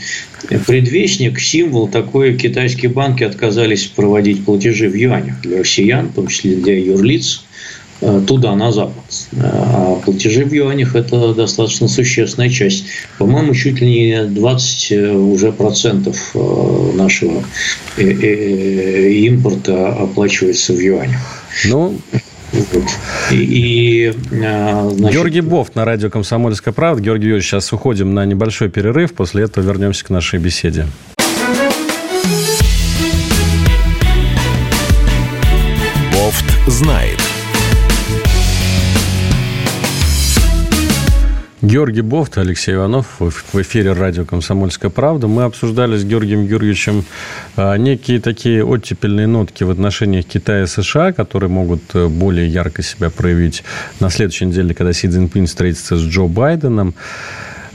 предвестник, 0.66 1.38
символ 1.38 1.88
такой, 1.88 2.38
китайские 2.38 2.90
банки 2.90 3.22
отказались 3.22 3.84
проводить 3.84 4.46
платежи 4.46 4.88
в 4.88 4.94
юанях 4.94 5.42
для 5.42 5.58
россиян, 5.58 6.08
в 6.08 6.14
том 6.14 6.28
числе 6.28 6.56
для 6.56 6.78
юрлиц, 6.78 7.44
э, 8.00 8.22
туда, 8.26 8.56
на 8.56 8.72
Запад. 8.72 9.04
А 9.42 10.00
платежи 10.06 10.46
в 10.46 10.54
юанях– 10.54 10.94
это 10.96 11.34
достаточно 11.34 11.86
существенная 11.86 12.48
часть. 12.48 12.86
По-моему, 13.18 13.52
чуть 13.54 13.82
ли 13.82 13.90
не 13.90 14.24
20 14.24 14.92
э, 14.92 15.12
уже 15.12 15.52
процентов 15.52 16.34
нашего 16.94 17.44
импорта 17.98 19.88
оплачивается 19.88 20.72
в 20.72 20.80
юанях. 20.80 21.44
Ну. 21.66 21.98
И, 23.30 24.14
а, 24.44 24.88
значит... 24.90 25.14
Георгий 25.14 25.40
Бофт 25.40 25.74
на 25.74 25.84
радио 25.84 26.10
«Комсомольская 26.10 26.72
правда». 26.72 27.02
Георгий 27.02 27.26
Юрьевич, 27.26 27.46
сейчас 27.48 27.72
уходим 27.72 28.14
на 28.14 28.24
небольшой 28.24 28.68
перерыв. 28.68 29.12
После 29.14 29.44
этого 29.44 29.64
вернемся 29.64 30.04
к 30.04 30.10
нашей 30.10 30.38
беседе. 30.38 30.86
Бофт 36.12 36.44
знает. 36.66 37.17
Георгий 41.68 42.00
Бофт, 42.00 42.38
Алексей 42.38 42.74
Иванов 42.74 43.16
в 43.18 43.60
эфире 43.60 43.92
радио 43.92 44.24
«Комсомольская 44.24 44.90
правда». 44.90 45.26
Мы 45.26 45.42
обсуждали 45.42 45.98
с 45.98 46.04
Георгием 46.04 46.42
Юрьевичем 46.42 47.04
а, 47.56 47.76
некие 47.76 48.22
такие 48.22 48.64
оттепельные 48.64 49.26
нотки 49.26 49.64
в 49.64 49.70
отношениях 49.70 50.24
Китая 50.24 50.62
и 50.62 50.66
США, 50.66 51.12
которые 51.12 51.50
могут 51.50 51.82
э, 51.92 52.08
более 52.08 52.48
ярко 52.48 52.82
себя 52.82 53.10
проявить 53.10 53.64
на 54.00 54.08
следующей 54.08 54.46
неделе, 54.46 54.72
когда 54.72 54.94
Си 54.94 55.08
Цзиньпин 55.08 55.46
встретится 55.46 55.98
с 55.98 56.00
Джо 56.00 56.22
Байденом. 56.22 56.94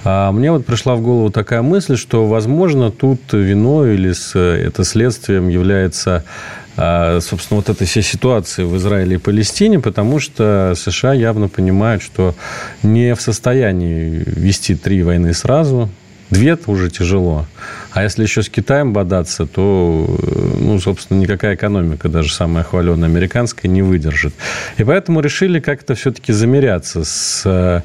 А 0.03 0.31
мне 0.31 0.51
вот 0.51 0.65
пришла 0.65 0.95
в 0.95 1.01
голову 1.01 1.29
такая 1.29 1.61
мысль, 1.61 1.95
что, 1.95 2.25
возможно, 2.25 2.89
тут 2.89 3.21
виной 3.31 3.93
или 3.93 4.11
с, 4.11 4.31
э, 4.33 4.65
это 4.65 4.83
следствием 4.85 5.49
является 5.49 6.25
собственно, 6.75 7.57
вот 7.57 7.69
этой 7.69 7.85
всей 7.85 8.03
ситуации 8.03 8.63
в 8.63 8.75
Израиле 8.77 9.15
и 9.15 9.19
Палестине, 9.19 9.79
потому 9.79 10.19
что 10.19 10.73
США 10.75 11.13
явно 11.13 11.47
понимают, 11.47 12.01
что 12.01 12.35
не 12.81 13.13
в 13.15 13.21
состоянии 13.21 14.23
вести 14.25 14.75
три 14.75 15.03
войны 15.03 15.33
сразу, 15.33 15.89
две 16.33 16.57
уже 16.67 16.89
тяжело. 16.89 17.45
А 17.91 18.03
если 18.03 18.23
еще 18.23 18.41
с 18.41 18.49
Китаем 18.49 18.91
бодаться, 18.91 19.45
то, 19.45 20.17
ну, 20.59 20.79
собственно, 20.79 21.19
никакая 21.19 21.55
экономика, 21.55 22.09
даже 22.09 22.33
самая 22.33 22.63
хваленая 22.63 23.09
американская, 23.09 23.71
не 23.71 23.81
выдержит. 23.81 24.33
И 24.77 24.83
поэтому 24.83 25.19
решили 25.19 25.59
как-то 25.59 25.93
все-таки 25.93 26.33
замеряться 26.33 27.03
с 27.03 27.43
э, 27.45 27.81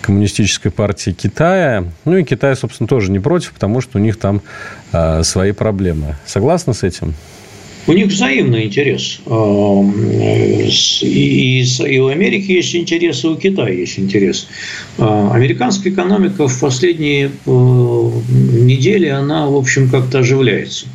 коммунистической 0.00 0.70
партией 0.70 1.14
Китая. 1.14 1.84
Ну 2.04 2.16
и 2.16 2.24
Китай, 2.24 2.56
собственно, 2.56 2.88
тоже 2.88 3.10
не 3.10 3.18
против, 3.20 3.52
потому 3.52 3.80
что 3.80 3.98
у 3.98 4.00
них 4.00 4.18
там 4.18 4.40
э, 4.92 5.22
свои 5.22 5.52
проблемы. 5.52 6.16
Согласны 6.24 6.72
с 6.72 6.82
этим? 6.82 7.14
У 7.86 7.92
них 7.92 8.08
взаимный 8.08 8.64
интерес. 8.64 9.20
И, 11.02 11.62
и 11.62 11.98
у 12.00 12.06
Америки 12.08 12.52
есть 12.52 12.74
интерес, 12.74 13.24
и 13.24 13.28
у 13.28 13.36
Китая 13.36 13.72
есть 13.72 13.98
интерес. 13.98 14.48
А, 14.98 15.30
американская 15.32 15.92
экономика 15.92 16.48
в 16.48 16.60
последние 16.60 17.26
э, 17.26 17.50
недели, 17.50 19.06
она, 19.06 19.46
в 19.46 19.54
общем, 19.54 19.88
как-то 19.88 20.18
оживляется. 20.18 20.86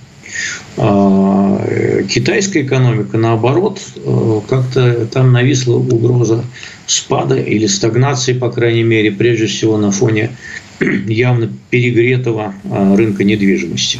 А, 0.77 2.03
китайская 2.09 2.63
экономика, 2.63 3.17
наоборот, 3.17 3.79
э, 3.95 4.41
как-то 4.49 5.05
там 5.05 5.31
нависла 5.31 5.75
угроза 5.75 6.43
спада 6.87 7.39
или 7.39 7.67
стагнации, 7.67 8.33
по 8.33 8.49
крайней 8.49 8.83
мере, 8.83 9.11
прежде 9.11 9.47
всего 9.47 9.77
на 9.77 9.91
фоне 9.91 10.31
явно 11.07 11.49
перегретого 11.69 12.53
а, 12.69 12.95
рынка 12.95 13.23
недвижимости. 13.23 13.99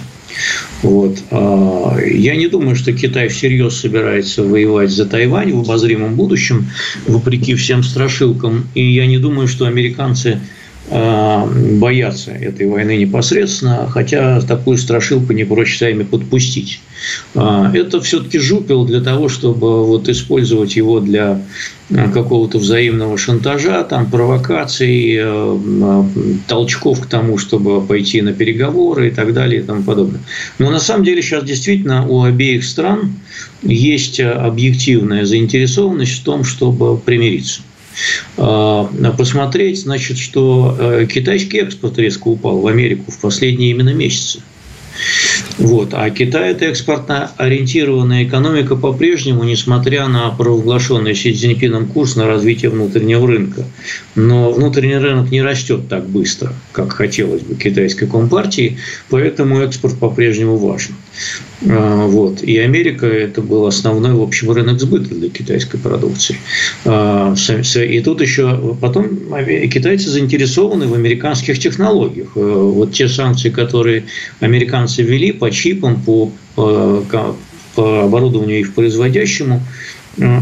Вот. 0.82 1.20
А, 1.32 1.98
я 2.00 2.36
не 2.36 2.48
думаю, 2.48 2.76
что 2.76 2.94
Китай 2.94 3.28
всерьез 3.28 3.78
собирается 3.78 4.44
воевать 4.44 4.90
за 4.90 5.06
Тайвань 5.06 5.54
в 5.54 5.60
обозримом 5.60 6.16
будущем, 6.16 6.70
вопреки 7.08 7.56
всем 7.56 7.84
страшилкам. 7.84 8.68
И 8.74 8.94
я 8.94 9.06
не 9.06 9.18
думаю, 9.18 9.48
что 9.48 9.66
американцы 9.66 10.40
боятся 10.92 12.32
этой 12.32 12.68
войны 12.68 12.98
непосредственно, 12.98 13.88
хотя 13.90 14.42
такую 14.42 14.78
страшилку 14.78 15.32
не 15.32 15.46
проще 15.46 15.78
сами 15.78 16.04
подпустить. 16.04 16.82
А, 17.34 17.72
это 17.74 18.02
все-таки 18.02 18.40
жупел 18.40 18.86
для 18.86 19.00
того, 19.00 19.30
чтобы 19.30 19.86
вот 19.86 20.10
использовать 20.10 20.76
его 20.76 21.00
для 21.00 21.42
а, 21.90 22.10
какого-то 22.10 22.58
взаимного 22.60 23.18
шантажа, 23.18 23.84
там, 23.84 24.12
провокаций, 24.12 25.22
толчков 26.48 27.02
к 27.02 27.06
тому, 27.06 27.38
чтобы 27.38 27.82
пойти 27.82 28.22
на 28.22 28.34
переговоры 28.34 29.08
и 29.08 29.12
так 29.12 29.34
далее 29.34 29.62
и 29.62 29.64
тому 29.64 29.84
подобное. 29.84 30.22
Но 30.60 30.70
на 30.72 30.80
самом 30.80 31.06
деле 31.06 31.22
сейчас 31.22 31.46
действительно 31.46 32.06
у 32.06 32.24
обеих 32.24 32.66
стран 32.66 33.14
есть 33.62 34.20
объективная 34.20 35.24
заинтересованность 35.24 36.20
в 36.20 36.24
том, 36.24 36.44
чтобы 36.44 36.98
примириться. 36.98 37.62
А, 38.38 38.86
посмотреть, 39.18 39.82
значит, 39.82 40.18
что 40.18 40.76
э, 40.80 41.06
китайский 41.06 41.60
экспорт 41.60 41.98
резко 41.98 42.28
упал 42.28 42.60
в 42.60 42.68
Америку 42.68 43.12
в 43.12 43.20
последние 43.20 43.72
именно 43.72 43.94
месяцы. 43.94 44.42
Вот. 45.58 45.94
А 45.94 46.10
Китай– 46.10 46.52
это 46.52 46.66
экспортно 46.66 47.32
ориентированная 47.38 48.24
экономика 48.24 48.76
по-прежнему, 48.76 49.44
несмотря 49.44 50.08
на 50.08 50.30
провозглашенный 50.30 51.16
Си 51.16 51.34
Цзиньпином 51.34 51.88
курс 51.88 52.16
на 52.16 52.28
развитие 52.28 52.72
внутреннего 52.72 53.28
рынка. 53.28 53.66
Но 54.16 54.52
внутренний 54.52 54.98
рынок 54.98 55.32
не 55.32 55.42
растет 55.42 55.88
так 55.90 56.08
быстро, 56.08 56.54
как 56.72 56.94
хотелось 56.94 57.42
бы 57.42 57.56
китайской 57.56 58.08
компартии, 58.08 58.78
поэтому 59.10 59.60
экспорт 59.60 59.98
по-прежнему 59.98 60.58
важен. 60.58 60.96
А, 61.70 62.08
вот. 62.08 62.42
И 62.42 62.58
Америка– 62.58 63.06
это 63.08 63.42
был 63.42 63.66
основной, 63.66 64.14
в 64.14 64.22
общем, 64.22 64.52
рынок 64.52 64.80
сбыта 64.80 65.14
для 65.14 65.30
китайской 65.30 65.78
продукции. 65.78 66.38
А, 66.86 67.36
и 67.76 68.00
тут 68.02 68.22
еще 68.22 68.78
потом 68.80 69.10
китайцы 69.70 70.10
заинтересованы 70.10 70.88
в 70.88 70.94
американских 70.94 71.60
технологиях. 71.60 72.32
Э, 72.36 72.40
вот 72.40 72.94
те 72.94 73.08
санкции, 73.08 73.50
которые 73.50 74.06
американцы 74.40 75.04
ввели 75.04 75.32
по 75.32 75.52
чипам, 75.52 76.02
по, 76.02 76.32
по, 76.56 77.04
по 77.76 78.04
оборудованию 78.04 78.60
их 78.60 78.74
производящему, 78.74 79.62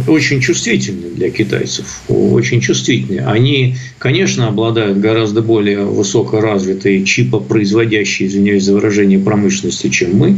очень 0.07 0.41
чувствительны 0.41 1.09
для 1.09 1.29
китайцев, 1.29 2.01
очень 2.07 2.59
чувствительны. 2.59 3.19
Они, 3.19 3.75
конечно, 3.99 4.47
обладают 4.47 4.97
гораздо 4.97 5.41
более 5.41 5.85
высокоразвитой 5.85 7.03
чипопроизводящей, 7.03 8.27
извиняюсь 8.27 8.63
за 8.63 8.73
выражение, 8.73 9.19
промышленности, 9.19 9.89
чем 9.89 10.17
мы. 10.17 10.35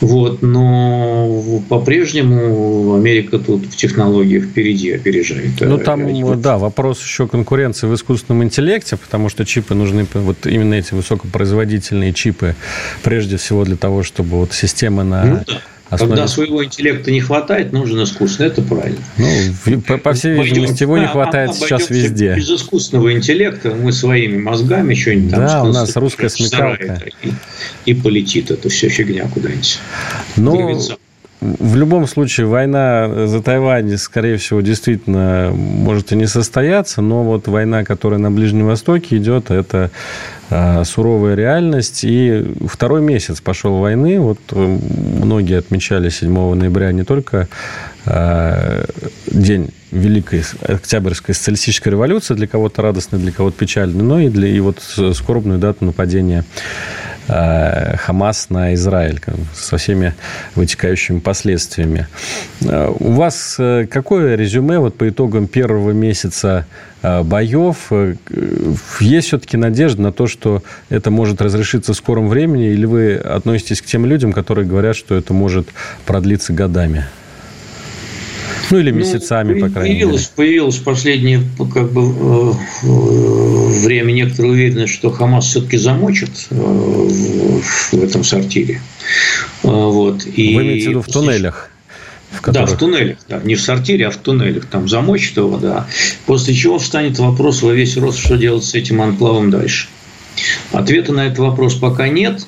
Вот, 0.00 0.40
но 0.42 1.62
по-прежнему 1.68 2.94
Америка 2.94 3.38
тут 3.38 3.66
в 3.66 3.76
технологиях 3.76 4.44
впереди 4.44 4.92
опережает. 4.92 5.60
Ну, 5.60 5.78
там, 5.78 6.40
да, 6.40 6.56
вопрос 6.56 7.02
еще 7.02 7.28
конкуренции 7.28 7.86
в 7.86 7.94
искусственном 7.94 8.44
интеллекте, 8.44 8.96
потому 8.96 9.28
что 9.28 9.44
чипы 9.44 9.74
нужны, 9.74 10.06
вот 10.14 10.46
именно 10.46 10.74
эти 10.74 10.94
высокопроизводительные 10.94 12.12
чипы, 12.12 12.56
прежде 13.02 13.36
всего 13.36 13.64
для 13.64 13.76
того, 13.76 14.02
чтобы 14.02 14.38
вот 14.38 14.52
система 14.54 15.04
на... 15.04 15.24
Ну, 15.24 15.40
да 15.46 15.60
Основе... 15.94 16.10
Когда 16.10 16.28
своего 16.28 16.64
интеллекта 16.64 17.10
не 17.10 17.20
хватает, 17.20 17.72
нужен 17.72 18.02
искусственный. 18.02 18.48
Это 18.48 18.62
правильно. 18.62 18.98
Ну, 19.18 19.80
по, 19.80 19.98
по 19.98 20.12
всей 20.12 20.40
видимости, 20.42 20.82
его 20.82 20.98
не 20.98 21.06
хватает 21.06 21.50
а, 21.50 21.54
сейчас 21.54 21.90
везде. 21.90 22.34
Без 22.34 22.50
искусственного 22.50 23.12
интеллекта 23.12 23.74
мы 23.74 23.92
своими 23.92 24.38
мозгами 24.38 24.94
что-нибудь 24.94 25.30
там... 25.30 25.46
Да, 25.46 25.62
у 25.64 25.72
нас 25.72 25.96
русская 25.96 26.28
смекалка. 26.28 27.00
И, 27.22 27.32
и 27.86 27.94
полетит. 27.94 28.50
Это 28.50 28.68
все 28.68 28.88
фигня 28.88 29.28
куда-нибудь. 29.28 29.78
Ну, 30.36 30.80
в 31.44 31.76
любом 31.76 32.06
случае, 32.06 32.46
война 32.46 33.26
за 33.26 33.42
Тайвань, 33.42 33.98
скорее 33.98 34.38
всего, 34.38 34.62
действительно 34.62 35.52
может 35.54 36.10
и 36.12 36.16
не 36.16 36.26
состояться, 36.26 37.02
но 37.02 37.22
вот 37.22 37.48
война, 37.48 37.84
которая 37.84 38.18
на 38.18 38.30
Ближнем 38.30 38.66
Востоке 38.66 39.18
идет, 39.18 39.50
это 39.50 39.90
а, 39.90 39.90
суровая 40.84 41.34
реальность. 41.34 42.00
И 42.04 42.44
второй 42.68 43.00
месяц 43.00 43.40
пошел 43.40 43.78
войны. 43.78 44.20
Вот 44.20 44.38
э, 44.52 44.78
многие 45.22 45.58
отмечали 45.58 46.08
7 46.08 46.54
ноября 46.54 46.92
не 46.92 47.04
только 47.04 47.48
а, 48.06 48.84
день 49.26 49.70
Великой 49.90 50.42
Октябрьской 50.62 51.34
социалистической 51.34 51.92
революции, 51.92 52.34
для 52.34 52.46
кого-то 52.46 52.82
радостный, 52.82 53.18
для 53.18 53.32
кого-то 53.32 53.56
печальный, 53.56 54.02
но 54.02 54.20
и, 54.20 54.28
для, 54.28 54.48
и 54.48 54.60
вот 54.60 54.80
скорбную 55.14 55.58
дату 55.58 55.84
нападения 55.84 56.44
Э, 57.04 57.13
Хамас 57.26 58.50
на 58.50 58.74
Израиль 58.74 59.20
со 59.54 59.76
всеми 59.76 60.14
вытекающими 60.54 61.20
последствиями. 61.20 62.06
Э, 62.62 62.92
у 62.98 63.12
вас 63.12 63.56
э, 63.58 63.86
какое 63.90 64.34
резюме 64.36 64.78
вот 64.78 64.96
по 64.96 65.08
итогам 65.08 65.46
первого 65.46 65.92
месяца 65.92 66.66
боев? 67.02 67.92
Есть 69.00 69.26
все-таки 69.28 69.56
надежда 69.58 70.00
на 70.02 70.12
то, 70.12 70.26
что 70.26 70.62
это 70.88 71.10
может 71.10 71.42
разрешиться 71.42 71.92
в 71.92 71.96
скором 71.96 72.28
времени, 72.28 72.72
или 72.72 72.86
вы 72.86 73.16
относитесь 73.16 73.82
к 73.82 73.84
тем 73.84 74.06
людям, 74.06 74.32
которые 74.32 74.66
говорят, 74.66 74.96
что 74.96 75.14
это 75.14 75.34
может 75.34 75.68
продлиться 76.06 76.54
годами? 76.54 77.04
Ну, 78.74 78.80
или 78.80 78.90
ну, 78.90 78.98
месяцами, 78.98 79.54
ну, 79.54 79.68
по 79.68 79.72
крайней 79.72 79.94
появилось, 79.94 80.22
мере. 80.22 80.32
Появилось 80.34 80.76
последнее 80.78 81.42
как 81.72 81.92
бы, 81.92 82.52
э, 82.82 82.88
время 83.86 84.10
некоторая 84.10 84.50
уверенность, 84.50 84.94
что 84.94 85.12
Хамас 85.12 85.46
все-таки 85.46 85.76
замочит 85.76 86.30
э, 86.50 86.56
в, 86.56 87.94
этом 87.94 88.24
сортире. 88.24 88.80
Э, 89.62 89.68
вот. 89.68 90.26
И 90.26 90.56
Вы 90.56 90.62
имеете 90.62 90.86
в 90.86 90.88
виду 90.88 91.02
в 91.02 91.06
туннелях? 91.06 91.70
В 92.32 92.40
которых... 92.40 92.68
Да, 92.68 92.74
в 92.74 92.76
туннелях. 92.76 93.18
Да. 93.28 93.40
Не 93.44 93.54
в 93.54 93.60
сортире, 93.60 94.08
а 94.08 94.10
в 94.10 94.16
туннелях. 94.16 94.66
Там 94.66 94.88
замочит 94.88 95.36
его, 95.36 95.56
да. 95.56 95.86
После 96.26 96.52
чего 96.52 96.80
встанет 96.80 97.16
вопрос 97.20 97.62
во 97.62 97.72
весь 97.72 97.96
рост, 97.96 98.18
что 98.18 98.36
делать 98.36 98.64
с 98.64 98.74
этим 98.74 99.00
анклавом 99.00 99.52
дальше. 99.52 99.86
Ответа 100.72 101.12
на 101.12 101.26
этот 101.26 101.38
вопрос 101.38 101.74
пока 101.74 102.08
нет. 102.08 102.44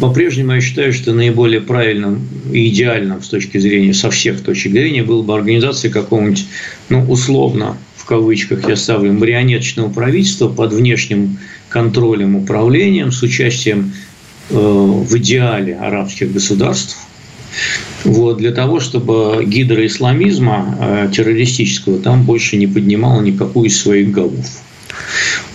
По-прежнему 0.00 0.52
я 0.54 0.60
считаю, 0.60 0.92
что 0.92 1.12
наиболее 1.12 1.60
правильным 1.60 2.26
и 2.52 2.68
идеальным 2.68 3.22
с 3.22 3.28
точки 3.28 3.58
зрения, 3.58 3.94
со 3.94 4.10
всех 4.10 4.42
точек 4.42 4.72
зрения, 4.72 5.04
было 5.04 5.22
бы 5.22 5.34
организация 5.34 5.90
какого-нибудь, 5.90 6.46
ну, 6.88 7.04
условно, 7.08 7.76
в 7.96 8.04
кавычках 8.04 8.68
я 8.68 8.76
ставлю, 8.76 9.12
марионеточного 9.12 9.88
правительства 9.88 10.48
под 10.48 10.72
внешним 10.72 11.38
контролем, 11.68 12.36
управлением 12.36 13.12
с 13.12 13.22
участием 13.22 13.92
э, 14.50 14.54
в 14.54 15.16
идеале 15.18 15.76
арабских 15.76 16.32
государств, 16.32 16.96
вот, 18.04 18.38
для 18.38 18.52
того, 18.52 18.80
чтобы 18.80 19.44
гидра 19.46 19.86
исламизма 19.86 20.76
э, 20.80 21.10
террористического 21.14 21.98
там 21.98 22.24
больше 22.24 22.56
не 22.56 22.66
поднимала 22.66 23.20
никакую 23.20 23.68
из 23.68 23.80
своих 23.80 24.10
голов. 24.10 24.46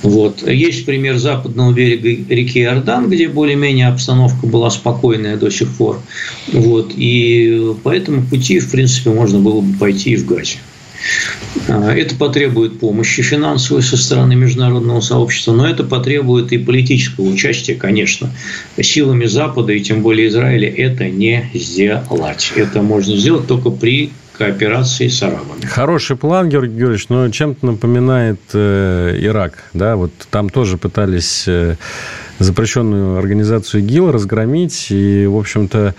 Вот. 0.04 0.48
Есть 0.48 0.86
пример 0.86 1.18
западного 1.18 1.72
берега 1.74 2.10
реки 2.34 2.62
Иордан, 2.62 3.10
где 3.10 3.28
более-менее 3.28 3.88
обстановка 3.88 4.48
была 4.48 4.70
спокойная 4.70 5.38
до 5.38 5.52
сих 5.52 5.70
пор. 5.76 6.02
Вот. 6.52 6.94
И 6.96 7.74
по 7.84 7.90
этому 7.90 8.24
пути, 8.24 8.60
в 8.60 8.72
принципе, 8.72 9.12
можно 9.12 9.40
было 9.40 9.62
бы 9.62 9.78
пойти 9.78 10.12
и 10.12 10.16
в 10.16 10.26
Газе. 10.26 10.58
А, 11.68 11.94
это 11.94 12.16
потребует 12.16 12.80
помощи 12.80 13.22
финансовой 13.22 13.84
со 13.84 13.98
стороны 13.98 14.36
международного 14.36 15.02
сообщества, 15.02 15.54
но 15.54 15.68
это 15.68 15.84
потребует 15.84 16.52
и 16.52 16.58
политического 16.58 17.26
участия, 17.26 17.76
конечно. 17.76 18.32
Силами 18.80 19.26
Запада 19.26 19.74
и 19.74 19.82
тем 19.82 20.02
более 20.02 20.28
Израиля 20.28 20.70
это 20.70 21.10
не 21.10 21.50
сделать. 21.54 22.52
Это 22.56 22.82
можно 22.82 23.16
сделать 23.16 23.48
только 23.48 23.70
при 23.70 24.12
кооперации 24.38 25.08
с 25.08 25.22
арабами. 25.24 25.66
Хороший 25.66 26.16
план, 26.16 26.50
Георгий 26.50 26.76
Георгиевич, 26.76 27.10
но 27.10 27.30
чем-то 27.30 27.66
напоминает 27.66 28.40
э, 28.54 29.18
Ирак. 29.20 29.64
Да? 29.74 29.96
Вот 29.96 30.12
там 30.30 30.50
тоже 30.50 30.78
пытались 30.78 31.46
э, 31.48 31.76
запрещенную 32.40 33.18
организацию 33.18 33.82
ИГИЛ 33.82 34.12
разгромить 34.12 34.88
и, 34.90 35.26
в 35.26 35.38
общем-то, 35.38 35.96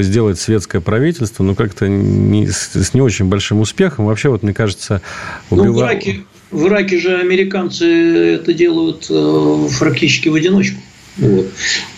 сделать 0.00 0.38
светское 0.38 0.80
правительство, 0.80 1.42
но 1.42 1.54
как-то 1.54 1.88
не, 1.88 2.48
с 2.48 2.94
не 2.94 3.00
очень 3.00 3.26
большим 3.26 3.60
успехом. 3.60 4.06
Вообще, 4.06 4.28
вот 4.28 4.42
мне 4.42 4.54
кажется, 4.54 5.00
убива... 5.50 5.66
ну, 5.66 5.72
в, 5.72 5.80
Ираке, 5.80 6.20
в 6.50 6.66
Ираке 6.66 6.98
же 6.98 7.18
американцы 7.18 8.34
это 8.34 8.52
делают 8.52 9.06
э, 9.10 9.68
практически 9.78 10.28
в 10.28 10.34
одиночку. 10.34 10.78
Вот. 11.18 11.46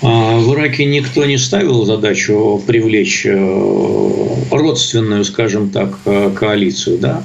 А 0.02 0.38
в 0.38 0.54
Ираке 0.54 0.86
никто 0.86 1.24
не 1.26 1.36
ставил 1.36 1.84
задачу 1.84 2.62
привлечь 2.66 3.26
э, 3.26 4.36
родственную, 4.50 5.24
скажем 5.24 5.70
так, 5.70 5.98
э, 6.06 6.30
коалицию. 6.34 6.98
Да? 6.98 7.22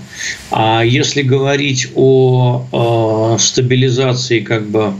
А 0.51 0.83
если 0.83 1.21
говорить 1.21 1.87
о 1.95 3.37
стабилизации 3.39 4.41
как 4.41 4.67
бы 4.67 4.93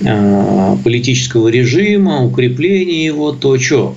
э, 0.00 0.76
политического 0.82 1.48
режима, 1.48 2.24
укреплении 2.24 3.04
его, 3.04 3.32
то 3.32 3.58
что? 3.58 3.94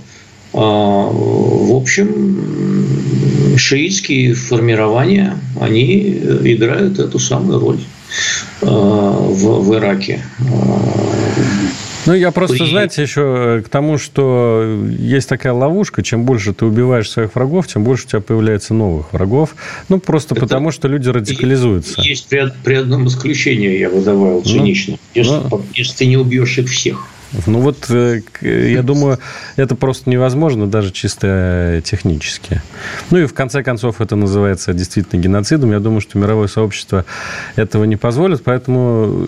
В 0.51 1.75
общем, 1.75 3.57
шиитские 3.57 4.35
формирования, 4.35 5.35
они 5.59 6.09
играют 6.43 6.99
эту 6.99 7.17
самую 7.17 7.59
роль 7.59 7.79
в, 8.61 9.61
в 9.61 9.73
Ираке. 9.73 10.21
Ну, 12.05 12.13
я 12.13 12.31
просто, 12.31 12.57
при... 12.57 12.69
знаете, 12.69 13.01
еще 13.01 13.21
э, 13.21 13.61
к 13.61 13.69
тому, 13.69 13.97
что 13.97 14.79
есть 14.97 15.29
такая 15.29 15.53
ловушка, 15.53 16.03
чем 16.03 16.25
больше 16.25 16.53
ты 16.53 16.65
убиваешь 16.65 17.09
своих 17.09 17.35
врагов, 17.35 17.67
тем 17.67 17.83
больше 17.83 18.05
у 18.05 18.09
тебя 18.09 18.21
появляется 18.21 18.73
новых 18.73 19.13
врагов. 19.13 19.55
Ну, 19.89 19.99
просто 19.99 20.35
Это... 20.35 20.45
потому, 20.45 20.71
что 20.71 20.87
люди 20.87 21.09
радикализуются. 21.09 22.01
Есть 22.01 22.27
при, 22.27 22.51
при 22.63 22.75
одном 22.75 23.07
исключении, 23.07 23.77
я 23.77 23.89
выдавал 23.89 24.35
ну, 24.35 24.41
цинично. 24.43 24.93
Ну, 24.93 24.99
если, 25.13 25.33
ну... 25.33 25.65
если 25.73 25.97
ты 25.97 26.05
не 26.05 26.17
убьешь 26.17 26.57
их 26.57 26.69
всех. 26.69 27.07
Ну 27.47 27.59
вот, 27.59 27.89
э, 27.89 28.21
я 28.41 28.83
думаю, 28.83 29.19
это 29.55 29.75
просто 29.75 30.09
невозможно, 30.09 30.67
даже 30.67 30.91
чисто 30.91 31.81
технически. 31.83 32.61
Ну 33.09 33.19
и 33.19 33.25
в 33.25 33.33
конце 33.33 33.63
концов 33.63 34.01
это 34.01 34.15
называется 34.15 34.73
действительно 34.73 35.19
геноцидом. 35.19 35.71
Я 35.71 35.79
думаю, 35.79 36.01
что 36.01 36.17
мировое 36.17 36.47
сообщество 36.47 37.05
этого 37.55 37.85
не 37.85 37.95
позволит. 37.95 38.43
Поэтому 38.43 39.27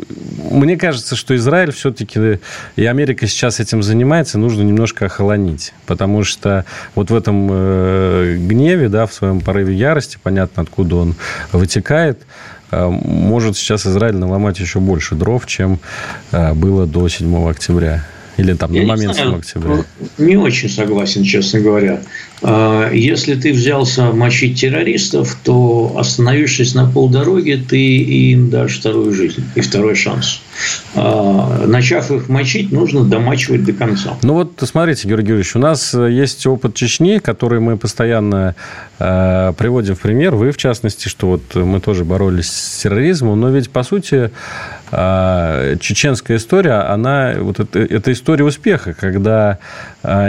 мне 0.52 0.78
кажется, 0.78 1.15
что 1.15 1.36
Израиль 1.36 1.72
все-таки 1.72 2.39
и 2.76 2.86
Америка 2.86 3.28
сейчас 3.28 3.60
этим 3.60 3.82
занимается, 3.82 4.38
нужно 4.38 4.62
немножко 4.62 5.06
охолонить. 5.06 5.74
Потому 5.86 6.24
что 6.24 6.65
вот 6.94 7.10
в 7.10 7.15
этом 7.15 7.50
э, 7.52 8.36
гневе, 8.38 8.89
да, 8.89 9.08
в 9.08 9.13
своем 9.13 9.41
порыве 9.41 9.76
ярости, 9.76 10.20
понятно, 10.22 10.62
откуда 10.63 10.98
он 10.98 11.15
вытекает, 11.52 12.20
Э, 12.20 12.55
может 12.71 13.58
сейчас 13.58 13.86
Израиль 13.86 14.15
наломать 14.15 14.60
еще 14.60 14.80
больше 14.80 15.15
дров, 15.15 15.45
чем 15.45 15.80
э, 16.32 16.54
было 16.54 16.86
до 16.86 17.08
7 17.08 17.49
октября. 17.49 18.06
Или 18.38 18.54
там 18.54 18.73
Я 18.73 18.82
на 18.82 18.88
момент 18.88 19.15
знаю, 19.15 19.30
7 19.30 19.39
октября? 19.39 19.86
Не 20.17 20.36
очень 20.38 20.69
согласен, 20.69 21.23
честно 21.23 21.62
говоря. 21.62 22.01
А, 22.47 22.91
если 22.91 23.34
ты 23.34 23.51
взялся 23.53 24.12
мочить 24.12 24.62
террористов, 24.62 25.36
то 25.43 25.95
остановившись 25.97 26.75
на 26.75 26.88
полдороги, 26.88 27.60
ты 27.67 27.97
им 27.97 28.51
дашь 28.51 28.77
вторую 28.77 29.12
жизнь 29.13 29.43
и 29.55 29.62
второй 29.62 29.95
шанс. 29.95 30.41
А, 30.93 31.65
начав 31.65 32.12
их 32.12 32.29
мочить, 32.29 32.71
нужно 32.71 33.03
домачивать 33.03 33.63
до 33.63 33.73
конца. 33.73 34.13
Ну 34.21 34.34
вот, 34.34 34.62
смотрите, 34.62 35.08
Георгий 35.08 35.29
Георгиевич, 35.29 35.55
у 35.55 35.60
нас 35.60 35.95
есть 35.95 36.45
опыт 36.45 36.75
Чечни, 36.75 37.17
который 37.17 37.60
мы 37.60 37.77
постоянно 37.77 38.53
э, 38.99 39.53
приводим 39.58 39.95
в 39.95 39.99
пример. 39.99 40.36
Вы, 40.36 40.51
в 40.51 40.58
частности, 40.58 41.08
что 41.08 41.27
вот 41.27 41.55
мы 41.55 41.79
тоже 41.79 42.05
боролись 42.05 42.51
с 42.51 42.84
терроризмом, 42.84 43.41
но 43.41 43.49
ведь, 43.49 43.71
по 43.71 43.81
сути, 43.81 44.29
э, 44.91 45.77
чеченская 45.79 46.38
история, 46.38 46.91
она, 46.91 47.34
вот 47.39 47.60
это, 47.60 47.79
это 47.79 48.12
история 48.12 48.45
успеха, 48.45 48.93
когда 48.93 49.58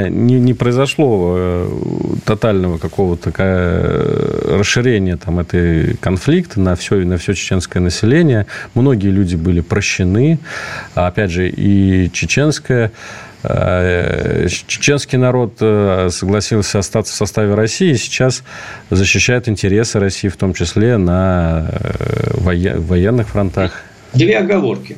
не, 0.09 0.39
не 0.41 0.55
произошло 0.55 1.35
э, 1.37 1.71
тотального 2.25 2.79
какого-то 2.79 3.31
расширения 4.59 5.17
там, 5.17 5.39
этой 5.41 5.97
конфликта 5.97 6.61
на 6.61 6.77
все, 6.77 6.97
на 6.97 7.19
все 7.19 7.35
чеченское 7.35 7.83
население. 7.83 8.47
Многие 8.75 9.11
люди 9.11 9.37
были 9.37 9.61
прощены. 9.61 10.39
Опять 10.95 11.31
же, 11.31 11.49
и 11.49 12.11
чеченское 12.12 12.93
Э, 13.49 14.47
чеченский 14.49 15.19
народ 15.19 15.59
э, 15.61 16.09
согласился 16.11 16.81
остаться 16.81 17.12
в 17.12 17.17
составе 17.17 17.55
России 17.55 17.91
и 17.91 17.97
сейчас 17.97 18.43
защищает 18.91 19.49
интересы 19.49 20.01
России, 20.01 20.29
в 20.29 20.37
том 20.37 20.53
числе 20.53 20.97
на 20.97 21.69
э, 21.71 22.31
военных 22.39 23.29
фронтах. 23.29 23.83
Две 24.15 24.39
оговорки. 24.39 24.97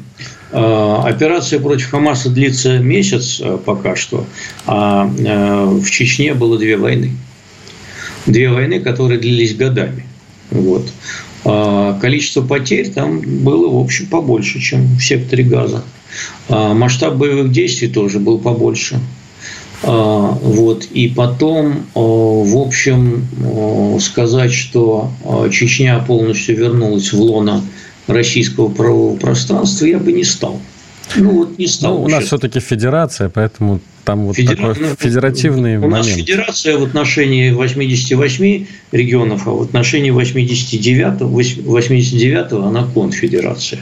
Операция 0.51 1.61
против 1.61 1.91
Хамаса 1.91 2.31
длится 2.31 2.79
месяц 2.79 3.43
пока 3.67 3.97
что, 3.97 4.25
а 4.67 5.05
в 5.05 5.91
Чечне 5.91 6.35
было 6.35 6.59
две 6.59 6.77
войны. 6.77 7.13
Две 8.27 8.51
войны, 8.51 8.81
которые 8.81 9.21
длились 9.21 9.55
годами. 9.55 10.07
Вот. 10.51 10.91
Количество 12.01 12.43
потерь 12.43 12.91
там 12.91 13.21
было, 13.21 13.69
в 13.69 13.79
общем, 13.79 14.07
побольше, 14.07 14.61
чем 14.61 14.87
в 14.97 15.01
секторе 15.03 15.45
Газа. 15.45 15.85
А, 16.49 16.75
масштаб 16.75 17.15
боевых 17.15 17.53
действий 17.53 17.89
тоже 17.89 18.19
был 18.19 18.39
побольше. 18.39 19.01
А, 19.83 20.39
вот. 20.43 20.85
И 20.87 21.09
потом, 21.09 21.87
а, 21.95 22.01
в 22.01 22.57
общем, 22.57 23.27
сказать, 24.01 24.53
что 24.53 25.11
Чечня 25.51 25.99
полностью 26.01 26.57
вернулась 26.57 27.13
в 27.13 27.21
лоно 27.21 27.63
российского 28.09 28.69
правового 28.69 29.17
пространства, 29.17 29.87
я 29.87 29.99
бы 29.99 30.13
не 30.13 30.25
стал. 30.25 30.61
Ну, 31.17 31.31
вот 31.31 31.59
не 31.59 31.67
стал. 31.67 31.99
Ну, 31.99 32.05
у 32.05 32.09
нас 32.09 32.25
все-таки 32.25 32.61
федерация, 32.61 33.29
поэтому 33.29 33.81
там 34.05 34.27
вот 34.27 34.37
Федера... 34.37 34.57
такой 34.57 34.89
ну, 34.89 34.97
федеративный 34.99 35.77
у 35.77 35.81
момент. 35.83 36.07
У 36.07 36.09
нас 36.09 36.17
федерация 36.17 36.79
в 36.79 36.83
отношении 36.85 37.51
88 37.51 38.67
регионов, 38.93 39.47
а 39.47 39.51
в 39.51 39.63
отношении 39.63 40.11
89, 40.11 41.21
89 41.21 42.53
она 42.53 42.87
конфедерация. 42.95 43.81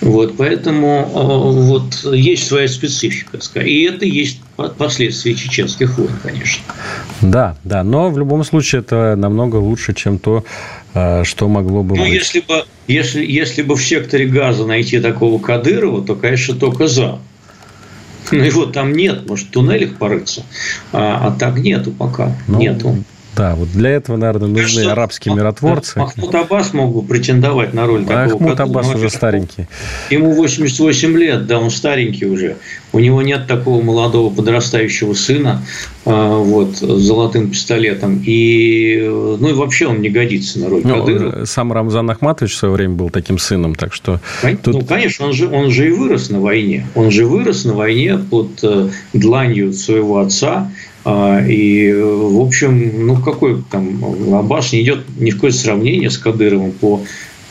Вот, 0.00 0.36
поэтому 0.36 1.06
э, 1.06 1.66
вот 1.66 2.14
есть 2.14 2.46
своя 2.46 2.68
специфика. 2.68 3.38
И 3.60 3.82
это 3.82 4.06
есть 4.06 4.40
последствия 4.68 5.34
чеченских 5.34 5.98
войн, 5.98 6.12
конечно. 6.22 6.62
Да, 7.20 7.56
да, 7.64 7.82
но 7.82 8.10
в 8.10 8.18
любом 8.18 8.44
случае 8.44 8.80
это 8.80 9.14
намного 9.16 9.56
лучше, 9.56 9.94
чем 9.94 10.18
то, 10.18 10.44
э, 10.94 11.24
что 11.24 11.48
могло 11.48 11.82
бы 11.82 11.96
ну, 11.96 12.04
быть. 12.04 12.12
Если 12.12 12.40
бы, 12.40 12.64
если, 12.88 13.24
если 13.24 13.62
бы 13.62 13.76
в 13.76 13.84
секторе 13.84 14.26
газа 14.26 14.66
найти 14.66 15.00
такого 15.00 15.40
Кадырова, 15.40 16.04
то, 16.04 16.14
конечно, 16.14 16.54
только 16.54 16.88
за. 16.88 17.18
Ну 18.32 18.38
его 18.38 18.66
там 18.66 18.92
нет, 18.92 19.28
может, 19.28 19.48
в 19.48 19.50
туннелях 19.50 19.96
порыться. 19.96 20.44
А, 20.92 21.26
а 21.26 21.38
так 21.38 21.58
нету 21.58 21.90
пока. 21.90 22.36
Ну, 22.46 22.58
нету. 22.58 23.04
Да, 23.36 23.54
вот 23.54 23.70
для 23.72 23.90
этого, 23.90 24.16
наверное, 24.16 24.48
нужны 24.48 24.62
Кажется, 24.62 24.92
арабские 24.92 25.34
миротворцы. 25.34 25.98
Махмуд 25.98 26.34
Аббас 26.34 26.72
мог 26.72 26.94
бы 26.94 27.02
претендовать 27.02 27.72
на 27.74 27.86
роль 27.86 28.04
такого. 28.04 28.40
Махмуд 28.40 28.60
Аббас 28.60 28.94
уже 28.94 29.08
старенький. 29.08 29.66
Ему 30.10 30.32
88 30.32 31.16
лет, 31.16 31.46
да, 31.46 31.58
он 31.58 31.70
старенький 31.70 32.26
уже. 32.26 32.56
У 32.92 32.98
него 32.98 33.22
нет 33.22 33.46
такого 33.46 33.82
молодого 33.82 34.34
подрастающего 34.34 35.14
сына 35.14 35.62
а, 36.04 36.38
вот, 36.38 36.76
с 36.76 36.80
золотым 36.80 37.50
пистолетом. 37.50 38.22
И, 38.26 38.98
ну, 39.00 39.48
и 39.48 39.52
вообще 39.52 39.86
он 39.86 40.00
не 40.00 40.08
годится 40.08 40.58
на 40.58 40.68
роль 40.68 40.82
ну, 40.82 41.00
Кадырова. 41.00 41.44
Сам 41.44 41.72
Рамзан 41.72 42.10
Ахматович 42.10 42.52
в 42.52 42.56
свое 42.56 42.74
время 42.74 42.94
был 42.94 43.10
таким 43.10 43.38
сыном, 43.38 43.74
так 43.76 43.94
что... 43.94 44.20
Тут... 44.62 44.74
Ну, 44.74 44.84
конечно, 44.84 45.26
он 45.26 45.32
же, 45.32 45.48
он 45.48 45.70
же 45.70 45.88
и 45.88 45.92
вырос 45.92 46.30
на 46.30 46.40
войне. 46.40 46.86
Он 46.96 47.10
же 47.10 47.26
вырос 47.26 47.64
на 47.64 47.74
войне 47.74 48.18
под 48.18 48.50
э, 48.62 48.88
дланью 49.12 49.72
своего 49.72 50.18
отца 50.18 50.70
и, 51.04 51.92
в 51.92 52.40
общем, 52.40 53.06
ну 53.06 53.16
какой 53.16 53.62
там 53.70 54.34
Аббас 54.34 54.72
не 54.72 54.82
идет 54.82 55.04
ни 55.18 55.30
в 55.30 55.34
какое 55.34 55.52
сравнение 55.52 56.10
с 56.10 56.18
Кадыровым 56.18 56.72
по 56.72 57.00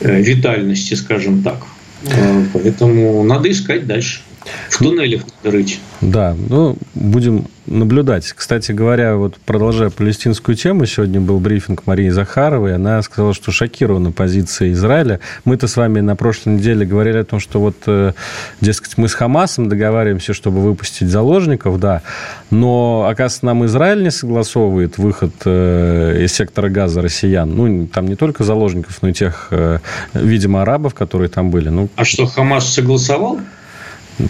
э, 0.00 0.20
витальности, 0.22 0.94
скажем 0.94 1.42
так. 1.42 1.58
А, 2.06 2.44
поэтому 2.52 3.22
надо 3.24 3.50
искать 3.50 3.86
дальше. 3.86 4.22
В 4.68 4.78
туннелях 4.78 5.22
рыть. 5.42 5.80
Да, 6.00 6.36
ну, 6.48 6.76
будем 6.94 7.46
наблюдать. 7.70 8.32
Кстати 8.32 8.72
говоря, 8.72 9.16
вот 9.16 9.36
продолжая 9.36 9.90
палестинскую 9.90 10.56
тему, 10.56 10.86
сегодня 10.86 11.20
был 11.20 11.38
брифинг 11.38 11.86
Марии 11.86 12.08
Захаровой, 12.08 12.74
она 12.74 13.00
сказала, 13.02 13.32
что 13.32 13.52
шокирована 13.52 14.12
позицией 14.12 14.72
Израиля. 14.72 15.20
Мы-то 15.44 15.68
с 15.68 15.76
вами 15.76 16.00
на 16.00 16.16
прошлой 16.16 16.54
неделе 16.54 16.84
говорили 16.84 17.18
о 17.18 17.24
том, 17.24 17.38
что 17.38 17.60
вот, 17.60 17.76
э, 17.86 18.12
дескать, 18.60 18.98
мы 18.98 19.08
с 19.08 19.14
Хамасом 19.14 19.68
договариваемся, 19.68 20.34
чтобы 20.34 20.60
выпустить 20.60 21.08
заложников, 21.08 21.78
да, 21.78 22.02
но, 22.50 23.06
оказывается, 23.08 23.46
нам 23.46 23.64
Израиль 23.66 24.02
не 24.02 24.10
согласовывает 24.10 24.98
выход 24.98 25.32
э, 25.44 26.24
из 26.24 26.32
сектора 26.32 26.68
газа 26.68 27.02
россиян. 27.02 27.48
Ну, 27.48 27.86
там 27.86 28.06
не 28.06 28.16
только 28.16 28.42
заложников, 28.42 29.00
но 29.02 29.08
и 29.10 29.12
тех, 29.12 29.48
э, 29.50 29.78
видимо, 30.14 30.62
арабов, 30.62 30.94
которые 30.94 31.28
там 31.28 31.50
были. 31.50 31.68
Ну, 31.68 31.88
а 31.94 32.04
что, 32.04 32.26
Хамас 32.26 32.72
согласовал? 32.72 33.38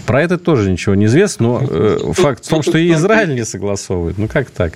Про 0.05 0.21
это 0.23 0.37
тоже 0.37 0.71
ничего 0.71 0.95
не 0.95 1.05
известно, 1.05 1.47
но 1.47 1.67
э, 1.69 2.13
факт 2.13 2.45
в 2.45 2.49
том, 2.49 2.61
что 2.61 2.77
и 2.77 2.91
Израиль 2.93 3.33
не 3.35 3.45
согласовывает. 3.45 4.17
Ну, 4.17 4.27
как 4.27 4.49
так? 4.49 4.73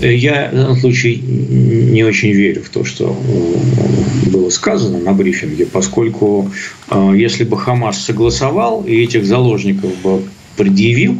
Я 0.00 0.50
в 0.52 0.56
данном 0.56 0.76
случае 0.76 1.16
не 1.16 2.04
очень 2.04 2.32
верю 2.32 2.62
в 2.62 2.68
то, 2.68 2.84
что 2.84 3.16
э, 3.16 4.30
было 4.30 4.50
сказано 4.50 4.98
на 4.98 5.12
брифинге, 5.12 5.66
поскольку 5.66 6.50
э, 6.90 7.12
если 7.16 7.44
бы 7.44 7.58
Хамас 7.58 8.02
согласовал 8.02 8.84
и 8.84 9.02
этих 9.02 9.24
заложников 9.26 9.90
бы 10.02 10.22
предъявил, 10.56 11.18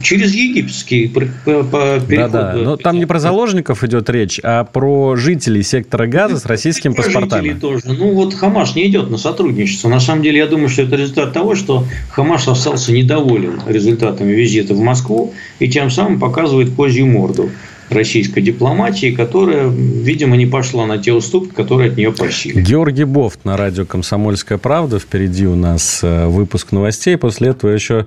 Через 0.00 0.34
египетский 0.34 1.08
переход. 1.08 1.70
Да, 2.08 2.28
да. 2.28 2.52
Но 2.54 2.76
там 2.76 2.98
не 2.98 3.06
про 3.06 3.18
заложников 3.18 3.82
идет 3.84 4.10
речь, 4.10 4.40
а 4.42 4.64
про 4.64 5.16
жителей 5.16 5.62
сектора 5.62 6.06
газа 6.06 6.38
с 6.38 6.46
российскими 6.46 6.92
про 6.92 7.02
паспортами. 7.02 7.54
тоже. 7.54 7.82
Ну, 7.84 8.12
вот 8.12 8.34
Хамаш 8.34 8.74
не 8.74 8.86
идет 8.88 9.10
на 9.10 9.18
сотрудничество. 9.18 9.88
На 9.88 10.00
самом 10.00 10.22
деле, 10.22 10.38
я 10.38 10.46
думаю, 10.46 10.68
что 10.68 10.82
это 10.82 10.96
результат 10.96 11.32
того, 11.32 11.54
что 11.54 11.84
Хамаш 12.10 12.48
остался 12.48 12.92
недоволен 12.92 13.60
результатами 13.66 14.32
визита 14.32 14.74
в 14.74 14.80
Москву 14.80 15.32
и 15.58 15.68
тем 15.68 15.90
самым 15.90 16.20
показывает 16.20 16.74
козью 16.74 17.06
морду 17.06 17.50
российской 17.90 18.40
дипломатии, 18.40 19.14
которая, 19.14 19.68
видимо, 19.68 20.36
не 20.36 20.46
пошла 20.46 20.86
на 20.86 20.98
те 20.98 21.12
уступки, 21.12 21.54
которые 21.54 21.90
от 21.90 21.96
нее 21.96 22.12
просили. 22.12 22.60
Георгий 22.60 23.04
Бофт 23.04 23.44
на 23.44 23.56
радио 23.56 23.84
«Комсомольская 23.84 24.58
правда». 24.58 24.98
Впереди 24.98 25.46
у 25.46 25.56
нас 25.56 26.00
э, 26.02 26.26
выпуск 26.26 26.72
новостей. 26.72 27.16
После 27.16 27.50
этого 27.50 27.70
еще 27.70 28.06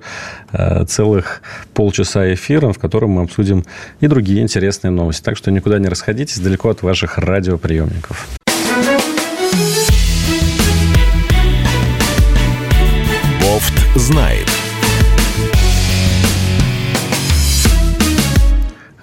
э, 0.52 0.84
целых 0.86 1.42
полчаса 1.74 2.32
эфира, 2.32 2.72
в 2.72 2.78
котором 2.78 3.10
мы 3.10 3.22
обсудим 3.22 3.64
и 4.00 4.06
другие 4.06 4.42
интересные 4.42 4.90
новости. 4.90 5.22
Так 5.22 5.36
что 5.36 5.50
никуда 5.50 5.78
не 5.78 5.88
расходитесь 5.88 6.38
далеко 6.38 6.70
от 6.70 6.82
ваших 6.82 7.18
радиоприемников. 7.18 8.28
Бофт 13.40 13.74
знает. 13.96 14.39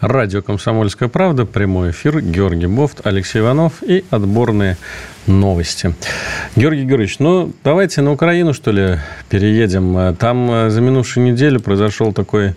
Радио 0.08 0.42
«Комсомольская 0.42 1.10
правда», 1.10 1.46
прямой 1.46 1.92
эфир, 1.92 2.22
Георгий 2.22 2.68
Бофт, 2.68 3.06
Алексей 3.06 3.40
Иванов 3.40 3.84
и 3.84 4.06
отборные 4.10 4.78
новости. 5.26 5.94
Георгий 6.56 6.86
Георгиевич, 6.86 7.20
ну, 7.20 7.52
давайте 7.62 8.02
на 8.02 8.14
Украину, 8.14 8.54
что 8.54 8.72
ли, 8.72 9.00
переедем. 9.28 10.16
Там 10.16 10.50
э, 10.50 10.70
за 10.70 10.80
минувшую 10.80 11.26
неделю 11.26 11.60
произошел 11.60 12.14
такой 12.14 12.56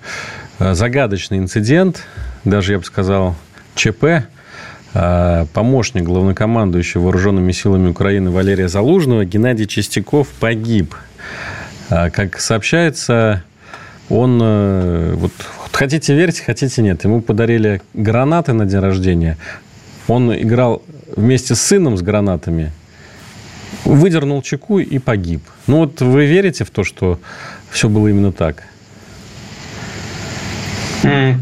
э, 0.61 0.75
загадочный 0.75 1.39
инцидент, 1.39 2.05
даже, 2.45 2.75
я 2.75 2.79
бы 2.79 2.85
сказал, 2.85 3.35
ЧП. 3.75 4.05
Э, 4.95 5.47
помощник 5.53 6.05
главнокомандующего 6.05 7.03
вооруженными 7.03 7.51
силами 7.51 7.89
Украины 7.89 8.31
Валерия 8.31 8.69
Залужного 8.69 9.25
Геннадий 9.25 9.67
Чистяков 9.67 10.29
погиб. 10.29 10.95
Как 11.89 12.39
сообщается, 12.39 13.43
он 14.11 14.39
вот 15.17 15.33
хотите 15.73 16.15
верьте, 16.15 16.43
хотите 16.43 16.83
нет. 16.83 17.05
Ему 17.05 17.23
подарили 17.23 17.81
гранаты 17.95 18.53
на 18.53 18.67
день 18.67 18.81
рождения. 18.81 19.39
Он 20.09 20.35
играл 20.35 20.83
вместе 21.17 21.55
с 21.55 21.61
сыном 21.63 21.97
с 21.97 22.03
гранатами, 22.03 22.73
выдернул 23.85 24.43
чеку 24.43 24.79
и 24.79 24.99
погиб. 24.99 25.43
Ну 25.67 25.79
вот 25.79 26.01
вы 26.01 26.27
верите 26.27 26.65
в 26.65 26.71
то, 26.71 26.85
что 26.85 27.19
все 27.71 27.89
было 27.89 28.09
именно 28.09 28.33
так? 28.33 28.65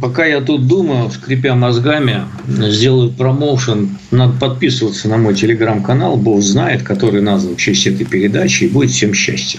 Пока 0.00 0.24
я 0.24 0.40
тут 0.40 0.68
думаю, 0.68 1.10
скрипя 1.10 1.54
мозгами, 1.54 2.26
сделаю 2.46 3.10
промоушен. 3.10 3.98
Надо 4.12 4.38
подписываться 4.38 5.08
на 5.08 5.16
мой 5.16 5.34
телеграм-канал. 5.34 6.16
Бог 6.16 6.42
знает, 6.42 6.84
который 6.84 7.22
назван 7.22 7.56
в 7.56 7.58
честь 7.58 7.86
этой 7.86 8.06
передачи. 8.06 8.64
И 8.64 8.68
будет 8.68 8.90
всем 8.90 9.14
счастье. 9.14 9.58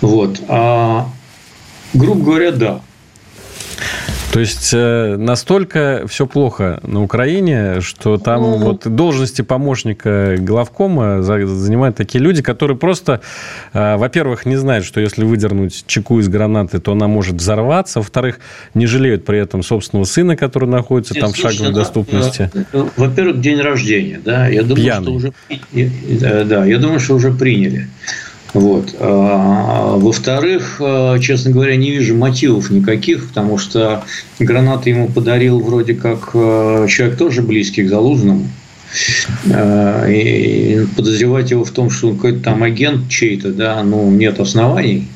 Вот. 0.00 0.40
А, 0.48 1.08
грубо 1.94 2.24
говоря, 2.24 2.52
да. 2.52 2.80
То 4.32 4.40
есть 4.40 4.70
э, 4.72 5.16
настолько 5.18 6.04
все 6.08 6.26
плохо 6.26 6.80
на 6.82 7.02
Украине, 7.02 7.82
что 7.82 8.16
там 8.16 8.40
ну, 8.40 8.56
вот 8.56 8.88
должности 8.88 9.42
помощника 9.42 10.36
главкома 10.38 11.22
занимают 11.22 11.96
такие 11.96 12.24
люди, 12.24 12.40
которые 12.40 12.78
просто, 12.78 13.20
э, 13.74 13.96
во-первых, 13.96 14.46
не 14.46 14.56
знают, 14.56 14.86
что 14.86 15.00
если 15.00 15.24
выдернуть 15.24 15.84
чеку 15.86 16.18
из 16.18 16.28
гранаты, 16.28 16.80
то 16.80 16.92
она 16.92 17.08
может 17.08 17.34
взорваться, 17.34 17.98
во-вторых, 17.98 18.40
не 18.72 18.86
жалеют 18.86 19.26
при 19.26 19.38
этом 19.38 19.62
собственного 19.62 20.06
сына, 20.06 20.34
который 20.34 20.68
находится 20.68 21.12
Нет, 21.12 21.24
там 21.24 21.32
в 21.34 21.36
шаговой 21.36 21.74
доступности. 21.74 22.50
Во-первых, 22.96 23.38
день 23.38 23.60
рождения, 23.60 24.18
да, 24.24 24.48
я 24.48 24.62
думаю, 24.62 24.76
Пьяный. 24.76 25.02
что 25.02 25.12
уже, 25.12 26.44
да, 26.46 26.64
я 26.64 26.78
думаю, 26.78 27.00
что 27.00 27.16
уже 27.16 27.32
приняли. 27.32 27.86
Вот. 28.54 28.94
А, 28.98 29.96
во-вторых, 29.96 30.76
а, 30.80 31.18
честно 31.18 31.50
говоря, 31.50 31.76
не 31.76 31.90
вижу 31.90 32.14
мотивов 32.16 32.70
никаких, 32.70 33.28
потому 33.28 33.56
что 33.58 34.04
гранаты 34.38 34.90
ему 34.90 35.08
подарил 35.08 35.60
вроде 35.60 35.94
как 35.94 36.30
а, 36.34 36.86
человек 36.86 37.16
тоже 37.16 37.42
близкий 37.42 37.84
к 37.84 37.88
Залужному. 37.88 38.48
И 39.46 40.84
подозревать 40.96 41.50
его 41.50 41.64
в 41.64 41.70
том, 41.70 41.88
что 41.88 42.08
он 42.08 42.16
какой-то 42.16 42.40
там 42.40 42.62
агент 42.62 43.08
чей-то, 43.08 43.50
да, 43.50 43.82
ну, 43.82 44.10
нет 44.10 44.38
оснований 44.38 45.08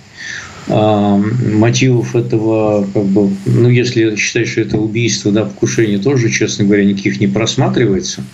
мотивов 0.69 2.17
этого, 2.17 2.87
как 2.93 3.05
бы, 3.05 3.31
ну, 3.47 3.69
если 3.69 4.17
считать, 4.17 4.49
что 4.49 4.63
это 4.63 4.79
убийство, 4.79 5.31
да, 5.31 5.45
покушение 5.45 5.99
тоже, 5.99 6.29
честно 6.29 6.65
говоря, 6.65 6.85
никаких 6.85 7.21
не 7.21 7.29
просматривается. 7.29 8.25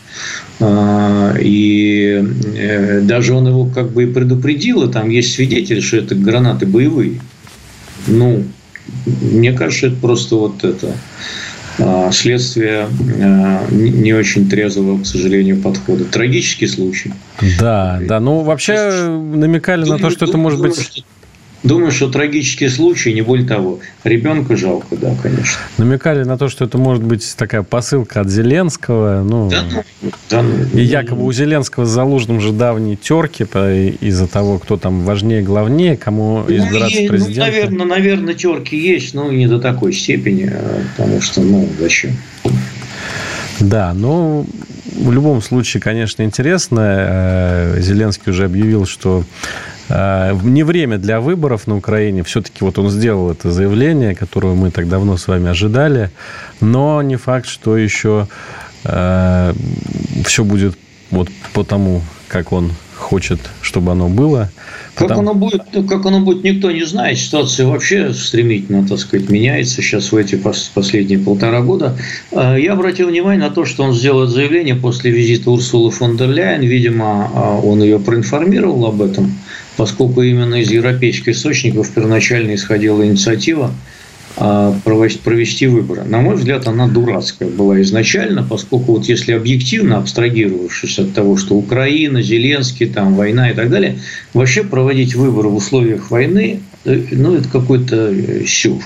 А, 0.61 1.35
и 1.39 2.25
э, 2.57 3.01
даже 3.03 3.35
он 3.35 3.49
его 3.49 3.67
как 3.67 3.93
бы 3.93 4.05
и 4.05 4.07
предупредил, 4.07 4.83
и 4.85 4.93
там 4.93 5.11
есть 5.11 5.35
свидетели, 5.35 5.81
что 5.81 5.99
это 5.99 6.15
гранаты 6.15 6.65
боевые. 6.65 7.21
Ну, 8.07 8.45
мне 9.07 9.53
кажется, 9.53 9.89
это 9.89 9.97
просто 9.97 10.37
вот 10.37 10.65
это 10.65 10.95
а, 11.79 12.11
следствие 12.13 12.89
а, 13.21 13.67
не 13.71 14.13
очень 14.13 14.49
трезвого, 14.49 15.03
к 15.03 15.07
сожалению, 15.07 15.61
подхода. 15.61 16.05
Трагический 16.05 16.69
случай. 16.69 17.13
Да, 17.59 18.01
да. 18.07 18.21
Ну, 18.21 18.41
вообще 18.41 19.09
намекали 19.09 19.85
думаю, 19.85 20.01
на 20.01 20.09
то, 20.09 20.11
что 20.11 20.27
думаю, 20.27 20.31
это 20.33 20.39
может 20.39 20.61
быть... 20.61 21.05
Думаю, 21.63 21.93
что 21.93 22.11
трагический 22.11 22.69
случай, 22.69 23.13
не 23.13 23.23
более 23.23 23.47
того. 23.47 23.79
Ребенка 24.03 24.57
жалко, 24.57 24.97
да, 24.97 25.15
конечно. 25.23 25.59
Намекали 25.79 26.25
на 26.25 26.37
то, 26.37 26.49
что 26.49 26.65
это 26.65 26.77
может 26.77 27.05
быть 27.05 27.35
такая 27.37 27.63
посылка 27.63 28.21
от 28.21 28.29
Зеленского. 28.29 29.23
Ну, 29.23 29.49
да, 29.49 29.63
ну, 30.03 30.11
да, 30.29 30.43
ну, 30.43 30.79
и 30.79 30.83
якобы 30.83 31.25
у 31.25 31.33
Зеленского 31.33 31.85
с 31.85 31.91
Залужным 31.91 32.41
же 32.41 32.53
давние 32.53 32.97
терки 32.97 33.45
из-за 33.45 34.27
того, 34.27 34.59
кто 34.59 34.77
там 34.77 35.05
важнее, 35.05 35.43
главнее, 35.43 35.97
кому 35.97 36.45
ну, 36.49 36.57
избираться 36.57 37.03
ну, 37.03 37.09
президентом. 37.09 37.75
Ну, 37.77 37.85
наверное, 37.85 37.87
наверное, 37.87 38.35
терки 38.35 38.77
есть, 38.77 39.15
но 39.15 39.31
не 39.31 39.47
до 39.47 39.59
такой 39.59 39.93
степени, 39.93 40.51
а, 40.53 40.83
потому 40.97 41.21
что, 41.21 41.41
ну, 41.41 41.69
зачем? 41.79 42.13
Да, 43.61 43.95
ну, 43.95 44.47
в 44.85 45.13
любом 45.13 45.41
случае, 45.43 45.81
конечно, 45.81 46.23
интересно. 46.23 46.81
Э, 46.81 47.81
Зеленский 47.81 48.33
уже 48.33 48.45
объявил, 48.45 48.87
что 48.87 49.25
не 49.89 50.63
время 50.63 50.99
для 50.99 51.21
выборов 51.21 51.67
на 51.67 51.77
Украине. 51.77 52.23
Все-таки 52.23 52.65
вот 52.65 52.79
он 52.79 52.91
сделал 52.91 53.31
это 53.31 53.51
заявление, 53.51 54.15
которое 54.15 54.55
мы 54.55 54.71
так 54.71 54.89
давно 54.89 55.17
с 55.17 55.27
вами 55.29 55.51
ожидали. 55.51 56.11
Но 56.61 57.03
не 57.03 57.17
факт, 57.17 57.47
что 57.47 57.77
еще 57.77 58.29
э, 58.85 59.53
все 60.25 60.45
будет 60.45 60.77
вот 61.11 61.29
по 61.53 61.65
тому, 61.65 62.03
как 62.29 62.53
он 62.53 62.73
хочет, 63.03 63.41
чтобы 63.61 63.93
оно 63.93 64.09
было. 64.09 64.51
Как 64.95 65.09
Потому... 65.09 65.31
оно 65.31 65.35
будет, 65.35 65.63
как 65.89 66.07
оно 66.07 66.21
будет, 66.21 66.45
никто 66.45 66.71
не 66.71 66.85
знает. 66.85 67.19
Ситуация 67.19 67.67
вообще 67.67 68.13
стремительно, 68.15 68.87
так 68.87 68.99
сказать, 68.99 69.29
меняется 69.29 69.83
сейчас 69.83 70.13
в 70.13 70.17
эти 70.17 70.41
последние 70.75 71.19
полтора 71.19 71.61
года. 71.61 71.97
А, 72.31 72.57
я 72.57 72.73
обратил 72.73 73.09
внимание 73.09 73.49
на 73.49 73.55
то, 73.55 73.65
что 73.65 73.83
он 73.83 73.95
сделал 73.95 74.27
заявление 74.27 74.75
после 74.75 75.11
визита 75.11 75.51
Урсулы 75.51 75.91
фон 75.91 76.17
дер 76.17 76.31
Ляйен. 76.31 76.63
Видимо, 76.63 77.31
а, 77.35 77.59
он 77.59 77.83
ее 77.83 77.99
проинформировал 77.99 78.87
об 78.87 79.03
этом, 79.03 79.33
поскольку 79.77 80.23
именно 80.23 80.57
из 80.57 80.71
европейских 80.71 81.29
источников 81.29 81.91
первоначально 81.91 82.55
исходила 82.55 83.05
инициатива 83.07 83.73
а, 84.37 84.75
провести 84.85 85.67
выборы. 85.67 86.05
На 86.05 86.21
мой 86.21 86.37
взгляд, 86.37 86.67
она 86.67 86.89
дурацкая 86.89 87.51
была 87.51 87.81
изначально, 87.83 88.43
поскольку 88.43 88.93
вот 88.93 89.05
если 89.05 89.33
объективно, 89.33 89.99
абстрагировавшись 89.99 90.99
от 90.99 91.13
того, 91.13 91.37
что 91.37 91.55
Украина, 91.55 92.23
Зеленский, 92.23 92.87
там 92.87 93.15
война 93.15 93.51
и 93.51 93.55
так 93.55 93.69
далее, 93.69 93.99
вообще 94.33 94.65
проводить 94.65 95.15
выборы 95.15 95.49
в 95.49 95.57
условиях 95.57 96.11
войны, 96.11 96.61
э, 96.85 97.03
ну, 97.11 97.35
это 97.35 97.49
какой-то 97.49 98.11
э, 98.11 98.45
сюр. 98.47 98.83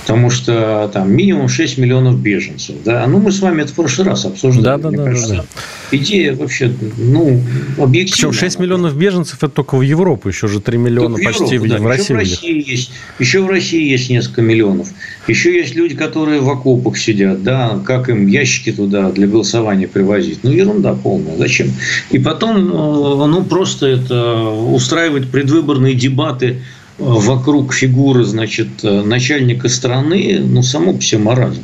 Потому 0.00 0.30
что 0.30 0.90
там 0.92 1.12
минимум 1.12 1.48
6 1.48 1.78
миллионов 1.78 2.18
беженцев. 2.18 2.76
Да? 2.84 3.06
Ну, 3.06 3.18
мы 3.18 3.32
с 3.32 3.40
вами 3.40 3.62
это 3.62 3.72
в 3.72 3.74
прошлый 3.74 4.08
раз 4.08 4.24
обсуждали. 4.24 4.80
Да, 4.82 4.90
да, 4.90 4.96
да, 4.96 5.04
кажется, 5.04 5.34
да, 5.34 5.36
да. 5.36 5.96
Идея 5.96 6.34
вообще, 6.34 6.72
ну, 6.96 7.40
объективно. 7.78 8.30
Причем 8.30 8.32
6 8.32 8.58
миллионов 8.58 8.96
беженцев 8.96 9.36
это 9.38 9.48
только 9.48 9.76
в 9.76 9.82
Европу, 9.82 10.28
еще 10.28 10.48
же 10.48 10.60
3 10.60 10.78
миллиона 10.78 11.16
только 11.16 11.24
почти 11.24 11.58
в, 11.58 11.64
Европу, 11.64 11.66
в, 11.66 11.70
да. 11.70 11.78
в 11.78 11.86
России. 11.86 12.12
Еще 12.12 12.14
в 12.14 12.18
России, 12.18 12.70
есть, 12.70 12.92
еще 13.18 13.40
в 13.42 13.48
России 13.48 13.90
есть 13.90 14.10
несколько 14.10 14.42
миллионов. 14.42 14.88
Еще 15.28 15.54
есть 15.54 15.74
люди, 15.74 15.94
которые 15.94 16.40
в 16.40 16.48
окопах 16.48 16.98
сидят, 16.98 17.42
да, 17.42 17.80
как 17.84 18.08
им 18.08 18.26
ящики 18.26 18.72
туда 18.72 19.10
для 19.10 19.26
голосования 19.26 19.88
привозить. 19.88 20.40
Ну, 20.42 20.50
ерунда 20.50 20.94
полная. 20.94 21.36
Зачем? 21.36 21.72
И 22.10 22.18
потом, 22.18 22.56
э, 22.56 23.26
ну, 23.26 23.44
просто 23.44 23.86
это 23.86 24.40
устраивать 24.50 25.28
предвыборные 25.30 25.94
дебаты 25.94 26.62
вокруг 26.98 27.72
фигуры, 27.72 28.24
значит, 28.24 28.82
начальника 28.82 29.68
страны, 29.68 30.40
ну, 30.40 30.62
само 30.62 30.94
по 30.94 31.02
себе 31.02 31.22
маразм. 31.22 31.62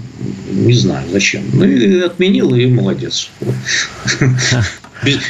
Не 0.50 0.74
знаю, 0.74 1.06
зачем. 1.11 1.42
Ну, 1.52 1.64
и 1.64 2.00
отменил, 2.00 2.54
и 2.54 2.66
молодец. 2.66 3.30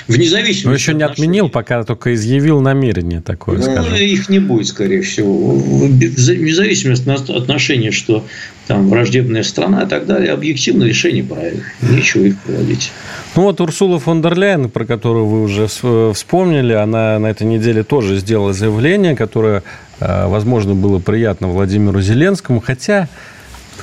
Вне 0.07 0.29
зависимости. 0.29 0.67
Но 0.67 0.75
еще 0.75 0.93
не 0.93 1.03
отменил, 1.03 1.49
пока 1.49 1.83
только 1.85 2.13
изъявил 2.13 2.61
намерение 2.61 3.23
такое, 3.23 3.57
ну, 3.57 3.63
скажем. 3.63 3.95
их 3.95 4.29
не 4.29 4.39
будет, 4.39 4.67
скорее 4.67 5.01
всего. 5.01 5.55
Вне 5.55 6.09
зависимости 6.55 7.09
от 7.09 7.31
отношения, 7.31 7.91
что 7.91 8.27
там 8.67 8.91
враждебная 8.91 9.43
страна 9.43 9.85
и 9.85 9.89
так 9.89 10.07
далее, 10.07 10.33
объективно 10.33 10.85
решение 10.85 11.25
правильное. 11.25 11.65
Нечего 11.81 12.25
их 12.25 12.39
проводить. 12.41 12.93
Ну 13.35 13.43
вот 13.43 13.63
Урсула 13.63 13.99
фон 13.99 14.21
дер 14.21 14.37
Ляйен, 14.37 14.69
про 14.69 14.85
которую 14.85 15.27
вы 15.27 15.43
уже 15.43 15.67
вспомнили, 16.13 16.75
она 16.75 17.19
на 17.19 17.29
этой 17.29 17.47
неделе 17.47 17.83
тоже 17.83 18.19
сделала 18.19 18.53
заявление, 18.53 19.17
которое 19.17 19.63
Э, 20.03 20.27
возможно, 20.27 20.75
было 20.75 20.99
приятно 20.99 21.49
Владимиру 21.49 22.01
Зеленскому, 22.01 22.61
хотя 22.61 23.09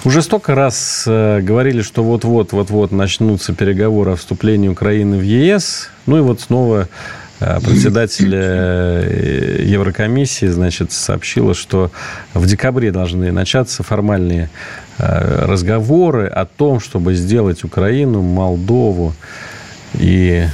уже 0.06 0.22
столько 0.22 0.56
раз 0.56 1.04
э, 1.08 1.42
говорили, 1.42 1.82
что 1.82 2.04
вот-вот, 2.04 2.52
вот-вот 2.52 2.92
начнутся 2.92 3.54
переговоры 3.54 4.12
о 4.12 4.16
вступлении 4.16 4.68
Украины 4.68 5.18
в 5.18 5.24
ЕС. 5.24 5.90
Ну 6.06 6.18
и 6.18 6.22
вот 6.22 6.42
снова 6.42 6.88
э, 7.40 7.60
председатель 7.62 8.34
Еврокомиссии, 9.70 10.48
значит, 10.48 10.92
сообщила, 10.92 11.54
что 11.54 11.92
в 12.34 12.46
декабре 12.46 12.92
должны 12.92 13.32
начаться 13.32 13.84
формальные 13.84 14.50
разговоры 14.98 16.28
о 16.28 16.46
том, 16.46 16.82
чтобы 16.82 17.14
сделать 17.14 17.64
Украину, 17.64 18.22
Молдову 18.22 19.14
и, 19.94 20.46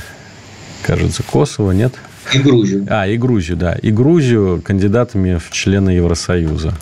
кажется, 0.84 1.24
Косово, 1.24 1.72
нет? 1.72 1.96
И 2.34 2.40
Грузию. 2.40 2.88
А, 2.90 3.08
и 3.08 3.18
Грузию, 3.18 3.58
да. 3.58 3.74
И 3.74 3.92
Грузию 3.92 4.62
кандидатами 4.64 5.38
в 5.38 5.52
члены 5.52 5.92
Евросоюза. 5.92 6.74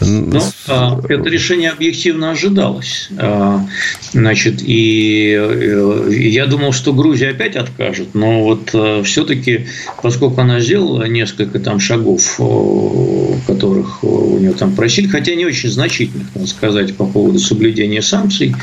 Ну, 0.00 0.40
а, 0.68 1.00
это 1.08 1.28
решение 1.28 1.70
объективно 1.70 2.30
ожидалось. 2.30 3.08
А, 3.18 3.66
значит, 4.12 4.62
и 4.62 5.34
э, 5.38 6.08
я 6.12 6.46
думал, 6.46 6.72
что 6.72 6.92
Грузия 6.92 7.30
опять 7.30 7.56
откажет, 7.56 8.14
но 8.14 8.42
вот 8.42 8.70
э, 8.74 9.02
все-таки, 9.04 9.66
поскольку 10.02 10.40
она 10.40 10.60
сделала 10.60 11.04
несколько 11.04 11.58
там 11.60 11.80
шагов, 11.80 12.38
которых 13.46 14.04
у 14.04 14.38
нее 14.38 14.52
там 14.52 14.74
просили, 14.74 15.06
хотя 15.06 15.34
не 15.34 15.46
очень 15.46 15.70
значительных, 15.70 16.26
надо 16.34 16.46
сказать, 16.46 16.94
по 16.94 17.06
поводу 17.06 17.38
соблюдения 17.38 18.02
санкций, 18.02 18.54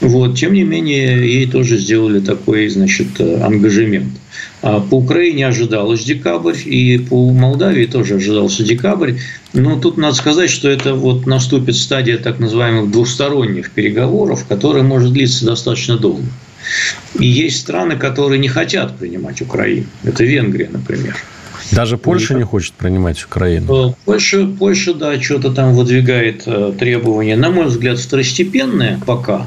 вот, 0.00 0.36
тем 0.36 0.52
не 0.52 0.64
менее, 0.64 1.16
ей 1.18 1.46
тоже 1.46 1.78
сделали 1.78 2.20
такой, 2.20 2.68
значит, 2.68 3.20
ангажемент. 3.20 4.12
А 4.66 4.80
по 4.80 4.94
Украине 4.94 5.46
ожидалось 5.46 6.04
декабрь, 6.04 6.56
и 6.64 6.96
по 6.96 7.30
Молдавии 7.32 7.84
тоже 7.84 8.14
ожидался 8.14 8.64
декабрь. 8.64 9.16
Но 9.52 9.78
тут 9.78 9.98
надо 9.98 10.14
сказать, 10.14 10.48
что 10.48 10.70
это 10.70 10.94
вот 10.94 11.26
наступит 11.26 11.76
стадия 11.76 12.16
так 12.16 12.38
называемых 12.38 12.90
двусторонних 12.90 13.72
переговоров, 13.72 14.46
которая 14.48 14.82
может 14.82 15.12
длиться 15.12 15.44
достаточно 15.44 15.98
долго. 15.98 16.24
И 17.18 17.26
есть 17.26 17.60
страны, 17.60 17.96
которые 17.96 18.38
не 18.38 18.48
хотят 18.48 18.96
принимать 18.96 19.42
Украину. 19.42 19.84
Это 20.02 20.24
Венгрия, 20.24 20.70
например. 20.72 21.14
Даже 21.70 21.98
Польша 21.98 22.32
не 22.32 22.44
хочет 22.44 22.72
принимать 22.72 23.22
Украину. 23.22 23.90
Э, 23.90 23.92
Польша, 24.06 24.46
Польша 24.46 24.94
да, 24.94 25.20
что-то 25.20 25.52
там 25.52 25.74
выдвигает 25.74 26.44
э, 26.46 26.72
требования, 26.78 27.36
на 27.36 27.50
мой 27.50 27.66
взгляд, 27.66 27.98
второстепенные 27.98 28.98
пока. 29.04 29.46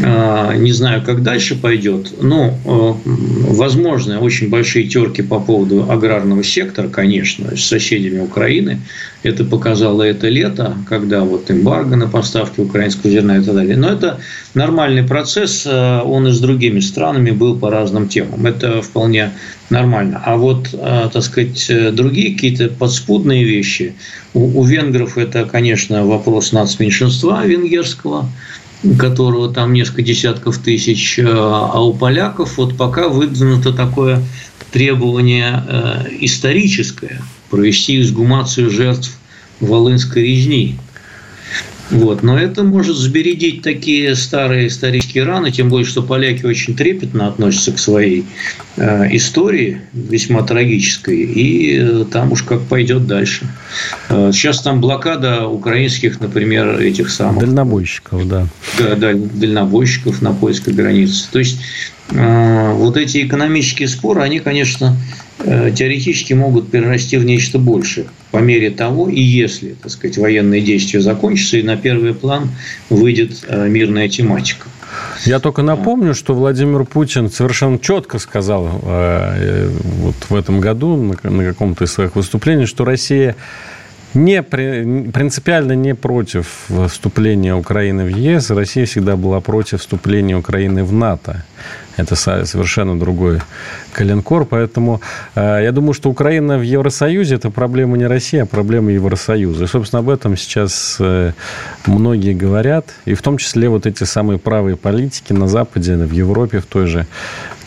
А, 0.00 0.54
не 0.54 0.72
знаю, 0.72 1.02
как 1.04 1.22
дальше 1.22 1.54
пойдет. 1.54 2.14
Но, 2.22 2.54
э, 2.64 2.92
возможно, 3.04 4.20
очень 4.20 4.48
большие 4.48 4.88
терки 4.88 5.20
по 5.20 5.38
поводу 5.38 5.90
аграрного 5.90 6.42
сектора, 6.42 6.88
конечно, 6.88 7.54
с 7.56 7.64
соседями 7.64 8.20
Украины. 8.20 8.80
Это 9.22 9.44
показало 9.44 10.02
это 10.02 10.28
лето, 10.28 10.76
когда 10.88 11.20
вот 11.20 11.50
эмбарго 11.50 11.96
на 11.96 12.08
поставки 12.08 12.60
украинского 12.60 13.10
зерна 13.12 13.36
и 13.36 13.42
так 13.42 13.54
далее. 13.54 13.76
Но 13.76 13.90
это 13.90 14.18
нормальный 14.54 15.02
процесс, 15.02 15.64
э, 15.66 16.00
он 16.00 16.26
и 16.26 16.32
с 16.32 16.40
другими 16.40 16.80
странами 16.80 17.30
был 17.30 17.56
по 17.56 17.70
разным 17.70 18.08
темам. 18.08 18.46
Это 18.46 18.80
вполне 18.80 19.32
нормально. 19.68 20.22
А 20.24 20.38
вот, 20.38 20.70
э, 20.72 21.10
так 21.12 21.22
сказать, 21.22 21.70
другие 21.94 22.32
какие-то 22.32 22.68
подспудные 22.68 23.44
вещи, 23.44 23.94
у, 24.32 24.60
у 24.60 24.64
венгров 24.64 25.18
это, 25.18 25.44
конечно, 25.44 26.06
вопрос 26.06 26.52
нацменьшинства 26.52 27.44
венгерского, 27.46 28.30
которого 28.98 29.52
там 29.52 29.72
несколько 29.72 30.02
десятков 30.02 30.58
тысяч, 30.58 31.18
э, 31.18 31.24
а 31.26 31.80
у 31.80 31.94
поляков 31.94 32.56
вот 32.58 32.76
пока 32.76 33.08
выдвинуто 33.08 33.72
такое 33.72 34.22
требование 34.72 35.64
э, 35.66 36.08
историческое– 36.20 37.22
провести 37.50 38.00
эксгумацию 38.00 38.70
жертв 38.70 39.16
Волынской 39.60 40.22
резни– 40.22 40.78
вот. 41.92 42.22
Но 42.22 42.38
это 42.38 42.62
может 42.64 42.96
сбередить 42.96 43.60
такие 43.60 44.16
старые 44.16 44.68
исторические 44.68 45.24
раны, 45.24 45.50
тем 45.50 45.68
более, 45.68 45.86
что 45.86 46.02
поляки 46.02 46.46
очень 46.46 46.74
трепетно 46.74 47.28
относятся 47.28 47.72
к 47.72 47.78
своей 47.78 48.24
э, 48.76 49.14
истории, 49.14 49.82
весьма 49.92 50.42
трагической, 50.42 51.18
и 51.18 51.78
э, 51.78 52.04
там 52.10 52.32
уж 52.32 52.44
как 52.44 52.62
пойдет 52.62 53.06
дальше. 53.06 53.46
Э, 54.08 54.30
сейчас 54.32 54.62
там 54.62 54.80
блокада 54.80 55.46
украинских, 55.46 56.20
например, 56.20 56.80
этих 56.80 57.10
самых... 57.10 57.44
Дальнобойщиков, 57.44 58.26
да. 58.26 58.46
Да, 58.78 58.94
да 58.94 59.12
дальнобойщиков 59.12 60.22
на 60.22 60.32
польской 60.32 60.72
границе. 60.72 61.26
То 61.30 61.40
есть, 61.40 61.60
э, 62.10 62.72
вот 62.72 62.96
эти 62.96 63.26
экономические 63.26 63.88
споры, 63.88 64.22
они, 64.22 64.40
конечно, 64.40 64.96
теоретически 65.44 66.34
могут 66.34 66.70
перерасти 66.70 67.16
в 67.16 67.24
нечто 67.24 67.58
большее 67.58 68.06
по 68.32 68.38
мере 68.38 68.70
того, 68.70 69.08
и 69.08 69.20
если, 69.20 69.74
так 69.80 69.92
сказать, 69.92 70.16
военные 70.16 70.62
действия 70.62 71.00
закончатся, 71.00 71.58
и 71.58 71.62
на 71.62 71.76
первый 71.76 72.14
план 72.14 72.50
выйдет 72.88 73.44
э, 73.46 73.68
мирная 73.68 74.08
тематика. 74.08 74.68
Я 75.24 75.38
только 75.38 75.62
напомню, 75.62 76.14
что 76.14 76.34
Владимир 76.34 76.84
Путин 76.84 77.30
совершенно 77.30 77.78
четко 77.78 78.18
сказал 78.18 78.80
э, 78.82 79.70
вот 79.98 80.14
в 80.28 80.34
этом 80.34 80.60
году 80.60 80.96
на 80.96 81.44
каком-то 81.44 81.84
из 81.84 81.92
своих 81.92 82.16
выступлений, 82.16 82.66
что 82.66 82.84
Россия 82.84 83.36
не 84.14 84.42
принципиально 84.42 85.72
не 85.72 85.94
против 85.94 86.68
вступления 86.88 87.54
Украины 87.54 88.04
в 88.04 88.08
ЕС. 88.08 88.50
Россия 88.50 88.84
всегда 88.84 89.16
была 89.16 89.40
против 89.40 89.80
вступления 89.80 90.36
Украины 90.36 90.84
в 90.84 90.92
НАТО. 90.92 91.44
Это 91.96 92.16
совершенно 92.16 92.98
другой 92.98 93.40
коленкор. 93.92 94.44
Поэтому 94.44 95.00
э, 95.34 95.60
я 95.62 95.72
думаю, 95.72 95.92
что 95.92 96.08
Украина 96.10 96.58
в 96.58 96.62
Евросоюзе– 96.62 97.34
это 97.36 97.50
проблема 97.50 97.98
не 97.98 98.06
России, 98.06 98.38
а 98.38 98.46
проблема 98.46 98.90
Евросоюза. 98.92 99.64
И, 99.64 99.66
собственно, 99.66 100.00
об 100.00 100.08
этом 100.08 100.36
сейчас 100.36 100.96
э, 100.98 101.32
многие 101.86 102.34
говорят. 102.34 102.86
И 103.04 103.14
в 103.14 103.22
том 103.22 103.38
числе 103.38 103.68
вот 103.68 103.86
эти 103.86 104.04
самые 104.04 104.38
правые 104.38 104.76
политики 104.76 105.32
на 105.32 105.48
Западе, 105.48 105.96
в 105.96 106.12
Европе 106.12 106.60
в 106.60 106.66
той 106.66 106.86
же, 106.86 107.06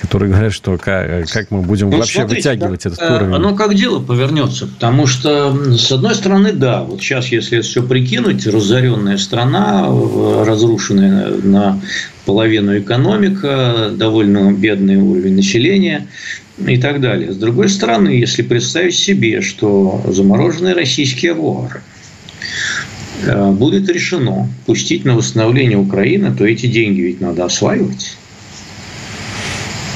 которые 0.02 0.32
говорят, 0.32 0.54
что 0.54 0.78
как, 0.78 1.28
как 1.30 1.52
мы 1.52 1.62
будем 1.62 1.90
ну, 1.90 1.98
вообще 1.98 2.22
смотрите, 2.22 2.50
вытягивать 2.50 2.84
да, 2.84 2.90
этот 2.90 3.02
э, 3.02 3.16
уровень. 3.16 3.36
Оно 3.36 3.56
как 3.56 3.76
дело 3.76 4.00
повернется. 4.00 4.68
Потому 4.68 5.08
что, 5.08 5.54
с 5.76 5.92
одной 5.92 6.16
стороны, 6.16 6.52
да, 6.52 6.82
вот 6.82 7.00
сейчас, 7.00 7.28
если 7.28 7.62
все 7.62 7.84
прикинуть, 7.84 8.46
разоренная 8.48 9.18
страна, 9.18 9.88
разрушенная 10.46 11.30
на 11.44 11.80
половину 12.26 12.78
экономика, 12.78 13.92
довольно 13.94 14.52
бедный 14.52 14.98
уровень 14.98 15.36
населения 15.36 16.08
и 16.58 16.78
так 16.78 17.02
далее. 17.02 17.32
С 17.32 17.38
другой 17.38 17.70
стороны, 17.70 18.10
если 18.10 18.42
представить 18.42 18.96
себе, 18.96 19.42
что 19.42 20.02
замороженные 20.08 20.74
российские 20.74 21.34
воры 21.34 21.82
э, 23.24 23.52
будет 23.52 23.90
решено 23.90 24.50
пустить 24.66 25.06
на 25.06 25.16
восстановление 25.16 25.78
Украины, 25.78 26.36
то 26.36 26.46
эти 26.46 26.66
деньги 26.66 27.02
ведь 27.02 27.22
надо 27.22 27.46
осваивать. 27.46 28.18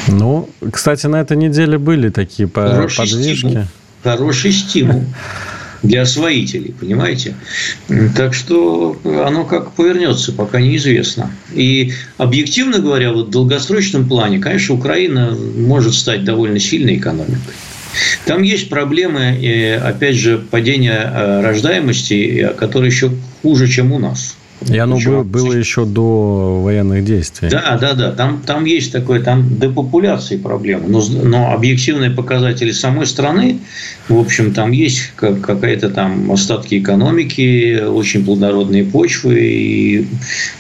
Ну, 0.08 0.50
кстати, 0.72 1.08
на 1.08 1.22
этой 1.22 1.38
неделе 1.38 1.78
были 1.78 2.10
такие 2.10 2.50
Хороший 2.54 2.98
подвижки. 2.98 3.48
Стимул. 3.48 3.66
Хороший 4.04 4.52
стимул 4.52 5.04
для 5.84 6.02
освоителей, 6.02 6.74
понимаете? 6.78 7.36
Так 8.16 8.34
что 8.34 9.00
оно 9.04 9.46
как 9.46 9.74
повернется, 9.74 10.32
пока 10.32 10.60
неизвестно. 10.60 11.32
И 11.54 11.94
объективно 12.18 12.80
говоря, 12.80 13.12
вот 13.14 13.28
в 13.28 13.32
долгосрочном 13.32 14.08
плане, 14.08 14.40
конечно, 14.40 14.76
Украина 14.76 15.38
может 15.58 15.94
стать 15.94 16.24
довольно 16.24 16.60
сильной 16.60 16.96
экономикой. 16.96 17.54
Там 18.26 18.44
есть 18.44 18.70
проблемы, 18.70 19.78
опять 19.84 20.16
же, 20.16 20.38
падения 20.38 21.12
э, 21.12 21.42
рождаемости, 21.42 22.52
которые 22.58 22.92
еще 22.92 23.12
хуже, 23.42 23.68
чем 23.68 23.92
у 23.92 24.00
нас. 24.00 24.36
И 24.68 24.78
оно 24.78 25.00
было, 25.00 25.24
было 25.24 25.54
еще 25.54 25.86
до 25.86 26.62
военных 26.62 27.06
действий. 27.06 27.50
Да, 27.50 27.78
да, 27.80 27.94
да. 27.94 28.12
Там, 28.12 28.42
там 28.46 28.66
есть 28.66 28.92
такое, 28.92 29.22
там 29.22 29.58
депопуляции 29.58 30.38
проблемы. 30.38 30.88
Но, 30.90 31.04
но 31.24 31.54
объективные 31.54 32.12
показатели 32.12 32.72
самой 32.72 33.08
страны, 33.08 33.60
в 34.10 34.18
общем, 34.18 34.54
там 34.54 34.72
есть 34.72 35.14
какая-то 35.16 35.90
там 35.90 36.32
остатки 36.32 36.80
экономики, 36.80 37.80
очень 37.80 38.26
плодородные 38.26 38.84
почвы 38.84 39.40
и 39.40 40.08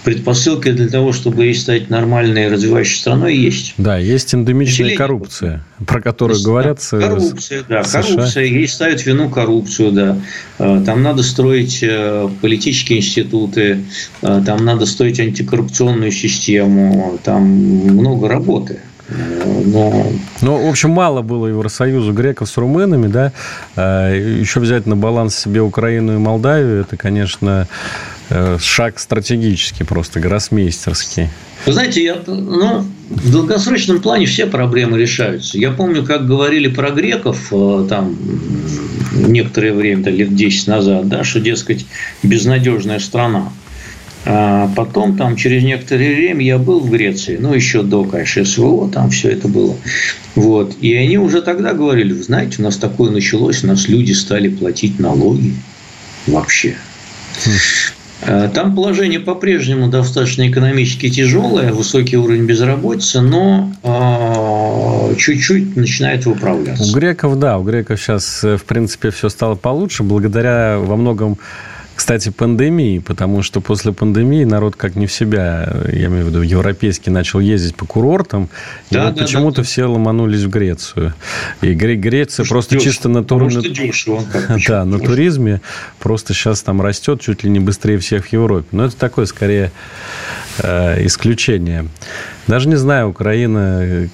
предпосылки 0.03 0.71
для 0.71 0.87
того, 0.87 1.11
чтобы 1.13 1.53
стать 1.53 1.89
нормальной 1.89 2.47
развивающей 2.47 2.99
страной, 2.99 3.35
есть. 3.35 3.73
Да, 3.77 3.97
есть 3.97 4.33
эндемичная 4.33 4.85
Население. 4.85 4.97
коррупция, 4.97 5.65
про 5.85 6.01
которую 6.01 6.35
есть, 6.35 6.45
говорят. 6.45 6.79
Коррупция, 6.89 7.63
да, 7.67 7.83
США. 7.83 8.03
коррупция. 8.03 8.43
Ей 8.45 8.67
ставят 8.67 9.05
вину 9.05 9.29
коррупцию, 9.29 9.91
да. 9.91 10.17
Э, 10.59 10.81
там 10.85 11.01
надо 11.01 11.23
строить 11.23 11.79
э, 11.81 12.29
политические 12.41 12.99
институты, 12.99 13.79
там 14.21 14.65
надо 14.65 14.85
строить 14.85 15.19
антикоррупционную 15.19 16.11
систему, 16.11 17.19
там 17.23 17.43
много 17.43 18.27
работы. 18.27 18.79
Э, 19.09 19.63
но... 19.65 20.11
Ну, 20.41 20.65
в 20.65 20.69
общем, 20.69 20.91
мало 20.91 21.21
было 21.21 21.47
Евросоюзу 21.47 22.13
греков 22.13 22.49
с 22.49 22.57
румынами, 22.57 23.07
да. 23.07 23.31
Э, 23.75 24.37
Еще 24.39 24.59
взять 24.59 24.85
на 24.85 24.95
баланс 24.95 25.37
себе 25.37 25.61
Украину 25.61 26.15
и 26.15 26.17
Молдавию, 26.17 26.81
это, 26.81 26.97
конечно, 26.97 27.67
шаг 28.59 28.99
стратегический, 28.99 29.83
просто 29.83 30.19
гроссмейстерский. 30.19 31.29
Вы 31.65 31.73
знаете, 31.73 32.03
я, 32.03 32.15
ну, 32.27 32.85
в 33.09 33.31
долгосрочном 33.31 34.03
плане 34.03 34.27
все 34.27 34.45
проблемы 34.45 34.99
решаются. 34.99 35.57
Я 35.57 35.71
помню, 35.71 36.05
как 36.05 36.27
говорили 36.27 36.67
про 36.67 36.91
греков 36.91 37.51
там 37.89 38.15
некоторое 39.13 39.73
время, 39.73 40.11
лет 40.11 40.35
10 40.35 40.67
назад, 40.67 41.07
да, 41.07 41.23
что, 41.23 41.39
дескать, 41.39 41.87
безнадежная 42.21 42.99
страна. 42.99 43.51
А 44.31 44.69
потом, 44.75 45.17
там, 45.17 45.35
через 45.35 45.63
некоторое 45.63 46.13
время 46.13 46.45
я 46.45 46.59
был 46.59 46.81
в 46.81 46.91
Греции, 46.91 47.37
ну, 47.41 47.51
еще 47.51 47.81
до, 47.81 48.03
конечно, 48.03 48.45
СВО, 48.45 48.87
там 48.87 49.09
все 49.09 49.29
это 49.29 49.47
было. 49.47 49.75
Вот. 50.35 50.75
И 50.81 50.93
они 50.93 51.17
уже 51.17 51.41
тогда 51.41 51.73
говорили, 51.73 52.13
вы 52.13 52.21
знаете, 52.21 52.57
у 52.59 52.61
нас 52.61 52.77
такое 52.77 53.09
началось, 53.09 53.63
у 53.63 53.67
нас 53.67 53.87
люди 53.87 54.11
стали 54.11 54.47
платить 54.47 54.99
налоги 54.99 55.55
вообще. 56.27 56.75
А 58.21 58.49
там 58.49 58.75
положение 58.75 59.19
по-прежнему 59.19 59.87
достаточно 59.87 60.47
экономически 60.47 61.09
тяжелое, 61.09 61.73
высокий 61.73 62.17
уровень 62.17 62.45
безработицы, 62.45 63.21
но 63.21 63.71
э, 63.81 65.15
чуть-чуть 65.15 65.75
начинает 65.75 66.27
выправляться. 66.27 66.83
У 66.83 66.93
греков, 66.95 67.39
да, 67.39 67.57
у 67.57 67.63
греков 67.63 67.99
сейчас, 67.99 68.43
э, 68.43 68.57
в 68.57 68.65
принципе, 68.65 69.09
все 69.09 69.29
стало 69.29 69.55
получше, 69.55 70.03
благодаря 70.03 70.77
во 70.77 70.97
многом 70.97 71.39
кстати, 71.99 72.29
пандемии, 72.29 72.99
потому 72.99 73.43
что 73.43 73.59
после 73.59 73.91
пандемии 73.91 74.45
народ 74.45 74.77
как 74.77 74.95
не 74.95 75.05
в 75.05 75.11
себя, 75.11 75.69
я 75.91 76.05
имею 76.05 76.23
в 76.23 76.29
виду, 76.29 76.41
европейский, 76.41 77.09
начал 77.09 77.41
ездить 77.41 77.75
по 77.75 77.85
курортам, 77.85 78.47
и 78.89 78.95
да, 78.95 79.07
вот 79.07 79.15
да, 79.15 79.23
почему-то 79.23 79.57
да, 79.57 79.63
все 79.63 79.83
ломанулись 79.83 80.43
в 80.43 80.49
Грецию. 80.49 81.13
И 81.61 81.73
Греция 81.73 82.45
Потому 82.45 82.53
просто 82.53 82.75
дешево. 82.75 82.91
чисто 82.93 83.09
на, 83.09 83.21
тур... 83.25 83.49
дешево, 83.49 84.23
да, 84.67 84.85
на 84.85 84.97
туризме 84.99 85.59
просто 85.99 86.33
сейчас 86.33 86.63
там 86.63 86.81
растет 86.81 87.19
чуть 87.19 87.43
ли 87.43 87.49
не 87.49 87.59
быстрее 87.59 87.97
всех 87.97 88.27
в 88.27 88.31
Европе. 88.31 88.67
Но 88.71 88.85
это 88.85 88.95
такое, 88.95 89.25
скорее, 89.25 89.69
э, 90.59 91.05
исключение. 91.05 91.85
Даже 92.49 92.67
не 92.67 92.77
знаю, 92.77 93.09
Украина 93.09 93.79
э, 93.81 94.07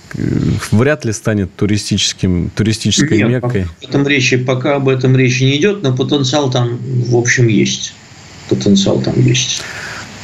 вряд 0.71 1.05
ли 1.05 1.13
станет 1.13 1.55
туристическим, 1.55 2.49
туристической 2.53 3.19
Нет, 3.19 3.29
меккой. 3.29 3.61
Об 3.61 3.89
этом 3.89 4.07
речи, 4.07 4.35
пока 4.35 4.75
об 4.75 4.89
этом 4.89 5.15
речи 5.15 5.43
не 5.43 5.55
идет, 5.55 5.83
но 5.83 5.95
потенциал 5.95 6.51
там, 6.51 6.77
в 6.81 7.15
общем, 7.15 7.47
есть. 7.47 7.74
Потенциал 8.49 9.01
там 9.01 9.19
есть. 9.21 9.61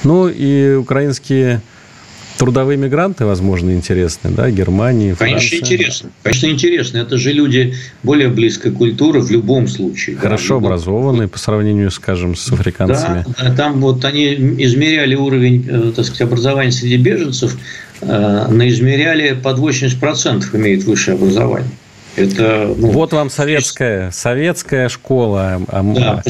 Ну 0.03 0.27
и 0.27 0.75
украинские 0.75 1.61
трудовые 2.41 2.75
мигранты, 2.75 3.25
возможно, 3.25 3.69
интересны, 3.71 4.31
да, 4.31 4.49
Германии, 4.49 5.13
Франция. 5.13 5.49
Конечно, 5.49 5.55
интересно. 5.57 6.09
Конечно, 6.23 6.47
интересно. 6.47 6.97
Это 6.97 7.17
же 7.17 7.33
люди 7.33 7.75
более 8.01 8.29
близкой 8.29 8.71
культуры 8.71 9.21
в 9.21 9.29
любом 9.29 9.67
случае. 9.67 10.17
Хорошо 10.17 10.59
да, 10.59 10.65
образованные 10.65 11.27
по 11.27 11.37
сравнению, 11.37 11.91
скажем, 11.91 12.35
с 12.35 12.51
африканцами. 12.51 13.25
Да, 13.37 13.53
там 13.53 13.79
вот 13.79 14.03
они 14.05 14.33
измеряли 14.33 15.13
уровень, 15.13 15.67
э, 15.69 15.91
так 15.95 16.03
сказать, 16.03 16.21
образования 16.21 16.71
среди 16.71 16.97
беженцев, 16.97 17.57
э, 18.01 18.47
наизмеряли 18.49 19.33
под 19.33 19.59
80% 19.59 20.55
имеют 20.55 20.83
высшее 20.85 21.17
образование. 21.17 21.69
Это, 22.15 22.73
ну, 22.77 22.91
вот 22.91 23.13
вам 23.13 23.29
советская, 23.29 24.11
советская 24.11 24.89
школа. 24.89 25.61
А 25.67 25.81
да, 25.81 26.21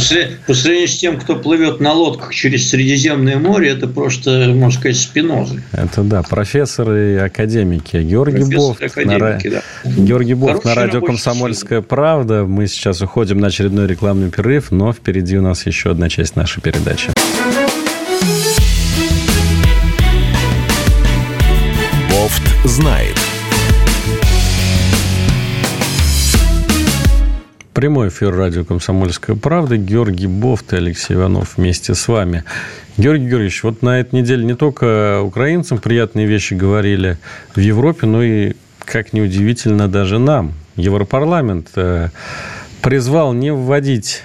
по, 0.46 0.54
сравнению 0.54 0.88
с 0.88 0.98
тем, 0.98 1.20
кто 1.20 1.36
плывет 1.36 1.79
на 1.79 1.94
лодках 1.94 2.34
через 2.34 2.69
Средиземное 2.69 3.38
море, 3.38 3.69
это 3.69 3.88
просто, 3.88 4.52
можно 4.54 4.79
сказать, 4.79 4.98
спинозы. 4.98 5.63
Это 5.71 6.04
да, 6.04 6.21
профессоры 6.21 7.13
и 7.13 7.17
академики. 7.17 7.98
Георгий 7.98 8.56
Бофт, 8.56 8.84
академики, 8.84 9.48
на, 9.48 9.63
да. 9.84 9.92
Георгий 10.02 10.36
Бофт 10.36 10.65
на 10.65 10.75
радио 10.75 11.02
«Комсомольская 11.02 11.82
правда». 11.82 12.44
Мы 12.44 12.67
сейчас 12.67 13.02
уходим 13.02 13.40
на 13.40 13.48
очередной 13.48 13.88
рекламный 13.88 14.29
перерыв, 14.29 14.71
но 14.71 14.94
впереди 14.94 15.38
у 15.38 15.42
нас 15.42 15.65
еще 15.65 15.92
одна 15.92 16.10
часть 16.10 16.36
нашей 16.36 16.62
передачи. 16.62 17.12
Бофт 22.10 22.44
знает. 22.65 23.17
Прямой 27.82 28.10
эфир 28.10 28.36
радио 28.36 28.63
«Комсомольская 28.63 29.36
правда». 29.36 29.75
Георгий 29.75 30.27
Бофт 30.27 30.71
и 30.71 30.75
Алексей 30.75 31.15
Иванов 31.15 31.58
вместе 31.58 31.96
с 31.96 32.08
вами. 32.08 32.44
Георгий 32.96 33.25
Георгиевич, 33.25 33.63
вот 33.63 33.82
на 33.82 34.00
этой 34.00 34.21
неделе 34.21 34.46
не 34.46 34.54
только 34.54 35.19
украинцам 35.23 35.79
приятные 35.79 36.27
вещи 36.27 36.54
говорили 36.54 37.17
в 37.56 37.60
Европе, 37.60 38.06
но 38.06 38.21
и, 38.21 38.54
как 38.86 39.13
неудивительно, 39.13 39.88
даже 39.88 40.19
нам. 40.19 40.54
Европарламент 40.75 41.69
э, 41.75 42.10
призвал 42.84 43.34
не 43.34 43.52
вводить 43.52 44.21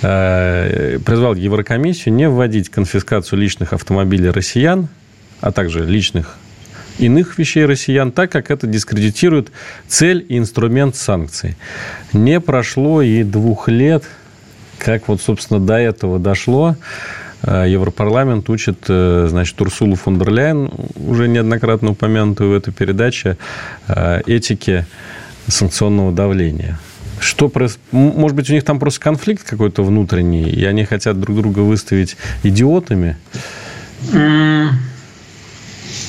э, 0.00 0.98
призвал 1.04 1.34
Еврокомиссию 1.34 2.14
не 2.14 2.30
вводить 2.30 2.70
конфискацию 2.70 3.40
личных 3.40 3.74
автомобилей 3.74 4.30
россиян, 4.30 4.88
а 5.42 5.52
также 5.52 5.84
личных 5.84 6.38
иных 6.98 7.38
вещей 7.38 7.64
россиян, 7.64 8.12
так 8.12 8.30
как 8.30 8.50
это 8.50 8.66
дискредитирует 8.66 9.50
цель 9.88 10.24
и 10.28 10.38
инструмент 10.38 10.96
санкций. 10.96 11.56
Не 12.12 12.40
прошло 12.40 13.02
и 13.02 13.22
двух 13.22 13.68
лет, 13.68 14.04
как 14.78 15.08
вот, 15.08 15.20
собственно, 15.20 15.60
до 15.60 15.74
этого 15.74 16.18
дошло. 16.18 16.76
Э, 17.42 17.64
Европарламент 17.68 18.48
учит, 18.48 18.84
э, 18.88 19.26
значит, 19.28 19.60
Урсулу 19.60 19.96
фон 19.96 20.18
дер 20.18 20.30
Ляйен, 20.30 20.70
уже 20.96 21.28
неоднократно 21.28 21.90
упомянутую 21.90 22.50
в 22.50 22.54
этой 22.54 22.72
передаче, 22.72 23.36
э, 23.88 24.22
этике 24.26 24.86
санкционного 25.46 26.12
давления. 26.12 26.78
Что, 27.20 27.50
может 27.90 28.36
быть, 28.36 28.50
у 28.50 28.52
них 28.52 28.64
там 28.64 28.78
просто 28.78 29.00
конфликт 29.00 29.48
какой-то 29.48 29.82
внутренний, 29.82 30.44
и 30.50 30.64
они 30.64 30.84
хотят 30.84 31.18
друг 31.20 31.36
друга 31.36 31.60
выставить 31.60 32.16
идиотами? 32.42 33.16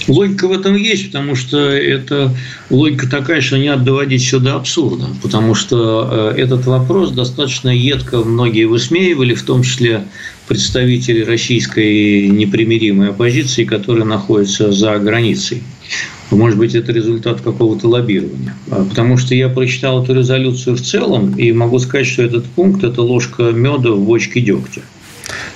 Логика 0.07 0.47
в 0.47 0.51
этом 0.51 0.75
есть, 0.75 1.07
потому 1.07 1.35
что 1.35 1.57
это 1.57 2.35
логика 2.69 3.09
такая, 3.09 3.41
что 3.41 3.57
не 3.57 3.69
надо 3.69 3.85
доводить 3.85 4.23
все 4.23 4.39
абсурда. 4.39 5.07
Потому 5.21 5.55
что 5.55 6.33
э, 6.35 6.41
этот 6.41 6.65
вопрос 6.65 7.11
достаточно 7.11 7.69
едко 7.69 8.23
многие 8.23 8.65
высмеивали, 8.65 9.33
в 9.33 9.43
том 9.43 9.63
числе 9.63 10.03
представители 10.47 11.23
российской 11.23 12.27
непримиримой 12.27 13.09
оппозиции, 13.09 13.63
которые 13.63 14.05
находятся 14.05 14.71
за 14.71 14.97
границей. 14.99 15.63
Может 16.31 16.57
быть, 16.57 16.75
это 16.75 16.91
результат 16.91 17.41
какого-то 17.41 17.87
лоббирования. 17.87 18.55
А, 18.69 18.83
потому 18.83 19.17
что 19.17 19.35
я 19.35 19.49
прочитал 19.49 20.03
эту 20.03 20.13
резолюцию 20.13 20.75
в 20.75 20.81
целом 20.81 21.35
и 21.35 21.51
могу 21.51 21.79
сказать, 21.79 22.07
что 22.07 22.23
этот 22.23 22.45
пункт– 22.45 22.83
это 22.83 23.01
ложка 23.01 23.51
меда 23.51 23.91
в 23.91 24.03
бочке 24.03 24.41
дегтя. 24.41 24.81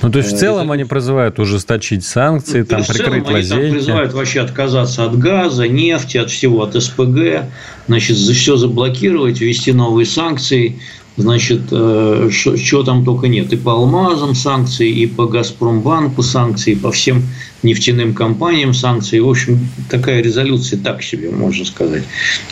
Ну, 0.02 0.10
то 0.10 0.20
есть, 0.20 0.32
в 0.32 0.36
э, 0.36 0.38
целом 0.38 0.66
это... 0.66 0.74
они 0.74 0.84
призывают 0.86 1.40
ужесточить 1.40 2.06
санкции, 2.06 2.60
ну, 2.62 2.66
там, 2.66 2.84
прикрыть 2.84 3.24
целом 3.26 3.34
лазейки. 3.34 3.54
Они 3.54 3.64
там 3.64 3.74
призывают 3.74 4.14
вообще 4.14 4.42
отказаться 4.42 5.06
от 5.06 5.18
газа, 5.18 5.68
нефти, 5.68 6.18
от 6.18 6.30
всего, 6.30 6.64
от 6.64 6.82
СПГ, 6.82 7.46
значит, 7.88 8.18
все 8.18 8.56
заблокировать, 8.56 9.42
ввести 9.42 9.74
новые 9.74 10.06
санкции, 10.06 10.80
значит, 11.18 11.62
э, 11.72 12.30
что 12.32 12.84
там 12.84 13.04
только 13.04 13.28
нет. 13.28 13.52
И 13.52 13.58
по 13.58 13.74
алмазам 13.74 14.36
санкции, 14.36 14.90
и 14.90 15.06
по 15.06 15.28
Газпромбанку 15.28 16.24
санкции, 16.24 16.74
и 16.74 16.76
по 16.76 16.92
всем 16.92 17.24
нефтяным 17.64 18.14
компаниям 18.14 18.74
санкции. 18.74 19.20
В 19.20 19.30
общем, 19.30 19.60
такая 19.90 20.22
резолюция 20.22 20.80
так 20.80 21.04
себе, 21.04 21.30
можно 21.30 21.66
сказать. 21.66 22.04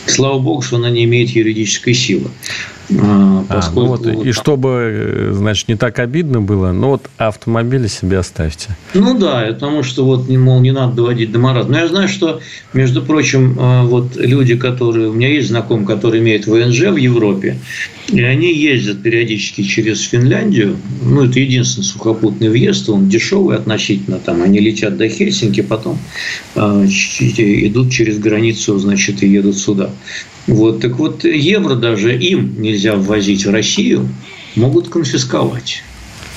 Слава 0.06 0.38
богу, 0.38 0.62
что 0.62 0.76
она 0.76 0.90
не 0.90 1.04
имеет 1.04 1.30
юридической 1.30 1.94
силы. 1.94 2.30
А, 2.96 3.44
поскольку... 3.48 3.94
а, 3.94 3.98
ну 3.98 4.14
вот, 4.14 4.26
и 4.26 4.32
чтобы, 4.32 4.68
э, 4.70 5.32
значит, 5.34 5.68
не 5.68 5.76
так 5.76 5.98
обидно 5.98 6.40
было, 6.40 6.72
ну 6.72 6.88
вот 6.88 7.10
автомобили 7.18 7.86
себе 7.86 8.18
оставьте. 8.18 8.76
Ну 8.94 9.18
да, 9.18 9.46
потому 9.48 9.82
что 9.82 10.04
вот, 10.04 10.28
мол, 10.28 10.60
не 10.60 10.72
надо 10.72 10.94
доводить 10.94 11.30
до 11.30 11.38
маразма. 11.38 11.72
Но 11.72 11.78
я 11.80 11.88
знаю, 11.88 12.08
что, 12.08 12.40
между 12.72 13.02
прочим, 13.02 13.58
э, 13.58 13.82
вот 13.84 14.16
люди, 14.16 14.56
которые... 14.56 15.10
У 15.10 15.12
меня 15.12 15.28
есть 15.28 15.48
знакомые, 15.48 15.86
которые 15.86 16.22
имеют 16.22 16.46
ВНЖ 16.46 16.80
в 16.80 16.96
Европе, 16.96 17.58
и 18.08 18.22
они 18.22 18.54
ездят 18.54 19.02
периодически 19.02 19.62
через 19.62 20.00
Финляндию. 20.00 20.78
Ну, 21.02 21.24
это 21.24 21.40
единственный 21.40 21.84
сухопутный 21.84 22.48
въезд, 22.48 22.88
он 22.88 23.08
дешевый 23.08 23.56
относительно. 23.56 24.18
Там 24.18 24.42
они 24.42 24.60
летят 24.60 24.96
до 24.98 25.08
Хельсинки, 25.08 25.62
потом 25.62 25.98
э, 26.54 26.60
идут 26.60 27.90
через 27.90 28.18
границу, 28.18 28.78
значит, 28.78 29.22
и 29.22 29.28
едут 29.28 29.56
сюда. 29.56 29.90
Вот, 30.46 30.80
так 30.80 30.98
вот, 30.98 31.24
евро 31.24 31.74
даже 31.74 32.16
им 32.16 32.60
нельзя 32.60 32.96
ввозить 32.96 33.46
в 33.46 33.50
Россию, 33.50 34.08
могут 34.56 34.88
конфисковать. 34.88 35.82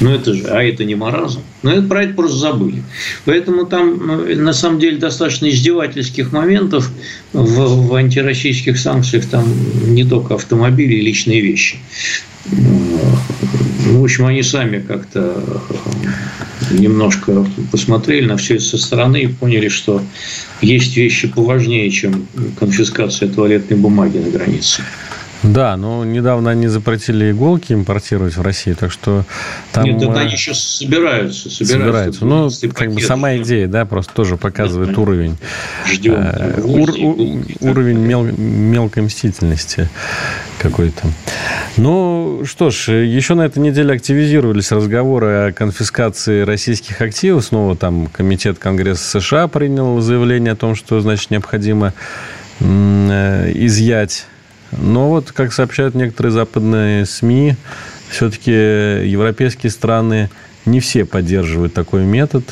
Ну, 0.02 0.10
это 0.10 0.34
же, 0.34 0.48
а 0.48 0.64
это 0.64 0.84
не 0.84 0.96
маразм. 0.96 1.42
Но 1.62 1.72
это 1.72 1.84
про 1.84 2.04
это 2.04 2.16
просто 2.16 2.38
забыли. 2.38 2.84
Поэтому 3.26 3.68
там, 3.68 3.98
ну, 4.06 4.36
на 4.36 4.54
самом 4.54 4.80
деле, 4.80 4.98
достаточно 4.98 5.48
издевательских 5.48 6.32
моментов 6.32 6.92
в, 7.34 7.88
в 7.88 7.94
антироссийских 7.94 8.80
санкциях. 8.80 9.28
Там 9.28 9.46
не 9.94 10.04
только 10.04 10.34
автомобили 10.34 10.96
и 10.96 11.02
личные 11.02 11.42
вещи. 11.42 11.78
Ну, 12.52 14.00
в 14.00 14.04
общем, 14.04 14.26
они 14.26 14.42
сами 14.42 14.80
как-то 14.80 15.62
немножко 16.72 17.46
посмотрели 17.72 18.26
на 18.26 18.38
все 18.38 18.56
это 18.56 18.64
со 18.64 18.78
стороны 18.80 19.22
и 19.22 19.28
поняли, 19.28 19.68
что 19.68 20.02
есть 20.62 20.98
вещи 20.98 21.28
поважнее, 21.28 21.90
чем 21.92 22.26
конфискация 22.60 23.30
туалетной 23.30 23.78
бумаги 23.78 24.18
на 24.18 24.32
границе. 24.32 24.82
Да, 25.44 25.76
но 25.76 26.06
недавно 26.06 26.52
они 26.52 26.68
запретили 26.68 27.32
иголки 27.32 27.74
импортировать 27.74 28.36
в 28.38 28.42
Россию, 28.42 28.76
так 28.76 28.92
что 28.92 29.26
там... 29.72 29.86
Нет, 29.86 30.02
это 30.02 30.20
они 30.20 30.36
сейчас 30.36 30.60
собираются. 30.60 31.50
Собираются. 31.50 32.20
собираются. 32.20 32.70
Ну, 32.70 32.74
как 32.74 32.94
бы 32.94 33.02
сама 33.02 33.38
идея, 33.38 33.68
да, 33.68 33.86
просто 33.86 34.14
тоже 34.14 34.38
показывает 34.38 34.94
да, 34.94 35.02
уровень. 35.02 35.38
Ждем. 35.88 36.14
Э, 36.16 36.62
ур, 36.62 36.92
уровень 37.60 37.98
мел, 37.98 38.24
мелкой 38.24 39.04
мстительности 39.04 39.90
какой-то. 40.60 41.08
Ну, 41.78 42.44
что 42.46 42.70
ж, 42.70 42.90
еще 42.90 43.34
на 43.34 43.42
этой 43.42 43.60
неделе 43.60 43.96
активизировались 43.96 44.72
разговоры 44.72 45.48
о 45.48 45.52
конфискации 45.52 46.42
российских 46.42 47.02
активов. 47.02 47.46
Снова 47.46 47.76
там 47.76 48.06
Комитет 48.08 48.60
Конгресса 48.60 49.20
США 49.20 49.48
принял 49.48 50.00
заявление 50.02 50.54
о 50.54 50.56
том, 50.56 50.76
что, 50.76 51.02
значит, 51.02 51.32
необходимо 51.32 51.94
э, 52.60 53.52
изъять 53.56 54.26
но 54.72 55.10
вот, 55.10 55.32
как 55.32 55.54
сообщают 55.54 55.96
некоторые 55.96 56.32
западные 56.32 57.06
СМИ, 57.06 57.56
все-таки 58.10 58.52
европейские 58.52 59.72
страны 59.72 60.30
не 60.66 60.80
все 60.80 61.06
поддерживают 61.06 61.74
такой 61.74 62.04
метод. 62.04 62.44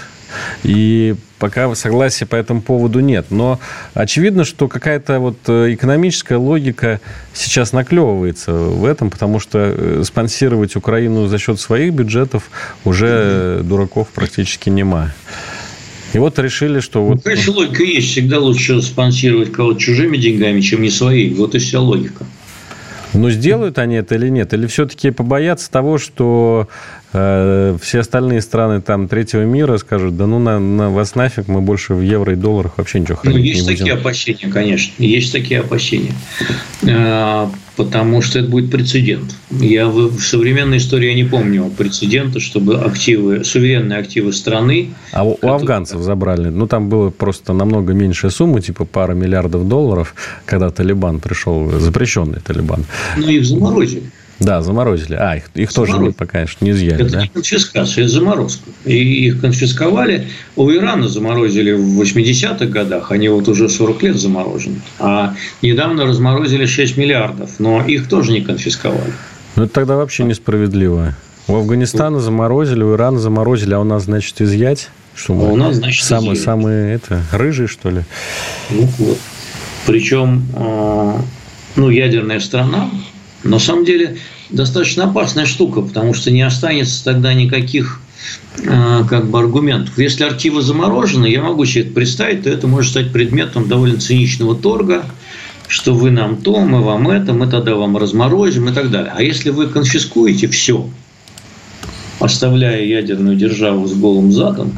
И 0.63 1.15
пока 1.39 1.74
согласия 1.74 2.26
по 2.26 2.36
этому 2.36 2.61
поводу 2.61 2.99
нет. 2.99 3.28
Но 3.30 3.59
очевидно, 3.93 4.43
что 4.43 4.67
какая-то 4.67 5.20
вот 5.20 5.38
э, 5.47 5.74
экономическая 5.74 6.36
логика 6.36 6.99
сейчас 7.34 7.74
наклевывается 7.74 8.53
в 8.53 8.86
этом, 8.86 9.09
потому 9.09 9.39
что 9.39 9.57
э, 9.59 10.03
спонсировать 10.03 10.76
Украину 10.76 11.28
за 11.28 11.39
счет 11.39 11.59
своих 11.59 11.93
бюджетов 11.93 12.49
уже 12.86 13.61
дураков 13.63 14.09
практически 14.09 14.70
нема. 14.70 15.11
И 16.14 16.18
вот 16.18 16.39
решили, 16.39 16.80
что 16.80 17.05
вот... 17.05 17.16
Ну, 17.16 17.22
конечно, 17.22 17.53
логика 17.53 17.84
есть. 17.84 18.10
Всегда 18.10 18.39
лучше 18.39 18.82
спонсировать 18.82 19.51
кого-то 19.51 19.80
чужими 19.80 20.18
деньгами, 20.18 20.62
чем 20.62 20.82
не 20.82 20.89
свои. 20.89 21.34
Вот 21.34 21.55
и 21.55 21.60
вся 21.60 21.80
логика. 21.80 22.26
Но 23.14 23.30
сделают 23.32 23.80
они 23.80 23.95
это 23.95 24.16
или 24.16 24.30
нет? 24.30 24.53
Или 24.53 24.68
все-таки 24.68 25.10
побоятся 25.10 25.72
того, 25.72 25.97
что 25.97 26.68
э, 27.14 27.78
все 27.82 27.99
остальные 27.99 28.41
страны 28.41 28.82
там 28.82 29.07
третьего 29.07 29.43
мира 29.43 29.78
скажут, 29.78 30.16
да 30.16 30.28
ну 30.28 30.38
на, 30.38 30.60
на 30.60 30.89
вас 30.91 31.16
нафиг, 31.16 31.47
мы 31.47 31.62
больше 31.62 31.95
в 31.95 32.01
евро 32.01 32.34
и 32.34 32.36
долларах 32.36 32.78
вообще 32.78 32.99
ничего 32.99 33.18
хранить 33.18 33.38
ну, 33.38 33.43
есть 33.43 33.62
не 33.62 33.66
будем. 33.66 33.78
такие 33.78 33.93
опасения, 33.93 34.47
конечно. 34.51 34.93
Есть 34.99 35.32
такие 35.32 35.60
опасения. 35.62 36.14
Потому 37.80 38.21
что 38.21 38.39
это 38.39 38.49
будет 38.49 38.69
прецедент. 38.69 39.34
Я 39.51 39.88
в, 39.88 40.09
в 40.17 40.21
современной 40.21 40.80
истории 40.80 41.07
я 41.07 41.15
не 41.15 41.23
помню 41.23 41.71
прецедента, 41.77 42.41
чтобы 42.41 42.75
активы, 42.75 43.45
суверенные 43.45 43.99
активы 43.99 44.34
страны... 44.34 44.89
А 45.13 45.23
у, 45.23 45.36
которые... 45.36 45.53
у 45.53 45.55
афганцев 45.55 46.01
забрали, 46.01 46.49
ну, 46.49 46.67
там 46.67 46.89
было 46.89 47.09
просто 47.09 47.53
намного 47.53 47.93
меньшая 47.93 48.32
сумма, 48.32 48.59
типа 48.59 48.84
пара 48.84 49.13
миллиардов 49.13 49.65
долларов, 49.65 50.13
когда 50.45 50.71
Талибан 50.71 51.21
пришел, 51.21 51.71
запрещенный 51.80 52.41
Талибан. 52.45 52.84
Ну, 53.15 53.30
их 53.30 53.45
заморозили. 53.45 54.11
Да, 54.40 54.62
заморозили. 54.62 55.16
А, 55.16 55.36
их, 55.36 55.50
их 55.54 55.74
тоже 55.74 55.98
не, 55.98 56.12
пока, 56.12 56.34
конечно, 56.34 56.64
не 56.64 56.72
изъяли, 56.72 57.06
это 57.06 57.12
да? 57.12 57.24
Конфискация, 57.34 58.06
это 58.06 58.14
заморозка. 58.14 58.70
И 58.86 59.26
их 59.28 59.42
конфисковали. 59.42 60.28
У 60.56 60.72
Ирана 60.72 61.10
заморозили 61.10 61.74
в 61.74 62.02
80-х 62.02 62.66
годах, 62.68 63.12
они 63.12 63.28
вот 63.28 63.48
уже 63.50 63.68
40 63.68 64.04
лет 64.04 64.16
заморожены. 64.16 64.82
А 65.00 65.36
недавно 65.62 66.06
разморозили 66.06 66.66
6 66.66 66.98
миллиардов, 66.98 67.60
но 67.60 67.84
их 67.86 68.08
тоже 68.08 68.32
не 68.32 68.42
конфисковали. 68.42 69.14
Ну, 69.56 69.64
это 69.64 69.74
тогда 69.74 69.98
вообще 69.98 70.24
несправедливо. 70.24 71.16
У 71.50 71.56
Афганистана 71.56 72.20
заморозили, 72.20 72.84
у 72.84 72.96
Ирана 72.96 73.20
заморозили, 73.20 73.74
а 73.74 73.80
у 73.80 73.84
нас, 73.84 74.04
значит, 74.04 74.40
изъять? 74.40 74.90
Что 75.16 75.34
мы? 75.34 75.48
А 75.48 75.52
у 75.52 75.56
нас, 75.58 75.76
значит, 75.76 76.06
самые, 76.06 76.34
изъять. 76.34 76.46
самые, 76.46 76.94
это, 76.96 77.24
рыжие, 77.34 77.68
что 77.68 77.90
ли? 77.90 78.04
Ну, 78.70 78.88
вот. 79.00 79.18
Причем, 79.86 80.46
э, 80.56 81.18
ну, 81.76 81.90
ядерная 81.90 82.40
страна, 82.40 82.90
на 83.44 83.60
самом 83.60 83.86
деле 83.86 84.18
достаточно 84.50 85.06
опасная 85.06 85.46
штука, 85.46 85.82
потому 85.82 86.14
что 86.14 86.32
не 86.32 86.42
останется 86.42 87.04
тогда 87.04 87.34
никаких 87.34 88.02
э, 88.58 89.04
как 89.10 89.30
бы 89.30 89.40
аргументов. 89.40 89.98
Если 89.98 90.24
архивы 90.24 90.62
заморожены, 90.62 91.28
я 91.28 91.42
могу 91.42 91.66
себе 91.66 91.86
это 91.86 91.94
представить, 91.94 92.44
то 92.44 92.50
это 92.50 92.68
может 92.68 92.92
стать 92.92 93.12
предметом 93.12 93.68
довольно 93.68 94.00
циничного 94.00 94.56
торга, 94.56 95.06
что 95.68 95.94
вы 95.94 96.12
нам 96.12 96.38
то, 96.38 96.60
мы 96.60 96.82
вам 96.82 97.10
это, 97.10 97.32
мы 97.32 97.48
тогда 97.48 97.76
вам 97.76 97.96
разморозим 97.96 98.70
и 98.70 98.74
так 98.74 98.90
далее. 98.90 99.14
А 99.16 99.22
если 99.22 99.52
вы 99.52 99.68
конфискуете 99.68 100.48
все, 100.48 100.90
оставляя 102.20 102.84
ядерную 102.84 103.36
державу 103.36 103.88
с 103.88 103.94
голым 103.94 104.32
задом, 104.32 104.74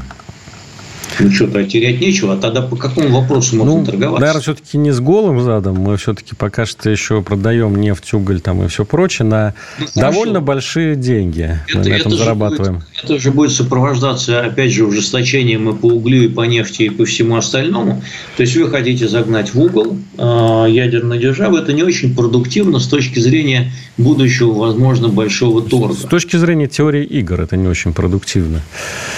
что-то 1.30 1.64
терять 1.64 2.00
нечего. 2.00 2.34
А 2.34 2.38
тогда 2.38 2.62
по 2.62 2.76
какому 2.76 3.10
вопросу 3.22 3.56
можно 3.56 3.76
ну, 3.76 3.86
торговаться? 3.86 4.22
Наверное, 4.22 4.42
все-таки 4.42 4.78
не 4.78 4.92
с 4.92 5.00
голым 5.00 5.42
задом. 5.42 5.76
Мы 5.76 5.98
все-таки 5.98 6.36
пока 6.36 6.66
что 6.66 6.90
еще 6.90 7.22
продаем 7.22 7.76
нефть, 7.76 8.14
уголь 8.14 8.42
там 8.42 8.64
и 8.64 8.68
все 8.68 8.86
прочее 8.86 9.28
на 9.28 9.54
ну, 9.80 9.86
довольно 9.96 10.42
большие 10.42 10.96
деньги. 10.96 11.60
Это, 11.68 11.78
мы 11.78 11.86
на 11.86 11.94
этом 11.94 12.14
это 12.14 12.24
зарабатываем. 12.24 12.76
Будет, 12.76 13.04
это 13.04 13.20
же 13.20 13.32
будет 13.32 13.52
сопровождаться, 13.52 14.42
опять 14.42 14.72
же, 14.72 14.86
ужесточением 14.86 15.70
и 15.70 15.76
по 15.76 15.88
углю, 15.88 16.24
и 16.24 16.28
по 16.28 16.42
нефти, 16.42 16.84
и 16.84 16.90
по 16.90 17.06
всему 17.06 17.36
остальному. 17.36 18.02
То 18.38 18.44
есть 18.44 18.56
вы 18.56 18.70
хотите 18.70 19.08
загнать 19.08 19.54
в 19.54 19.60
угол 19.60 19.98
э, 20.18 20.66
ядерную 20.70 21.20
державу. 21.20 21.58
Это 21.58 21.74
не 21.74 21.84
очень 21.84 22.16
продуктивно 22.16 22.80
с 22.80 22.88
точки 22.88 23.20
зрения 23.20 23.72
будущего, 23.98 24.54
возможно, 24.54 25.10
большого 25.10 25.62
торга. 25.62 25.94
С 25.94 26.10
точки 26.10 26.38
зрения 26.38 26.68
теории 26.68 27.04
игр 27.04 27.42
это 27.42 27.58
не 27.58 27.68
очень 27.68 27.94
продуктивно. 27.94 28.62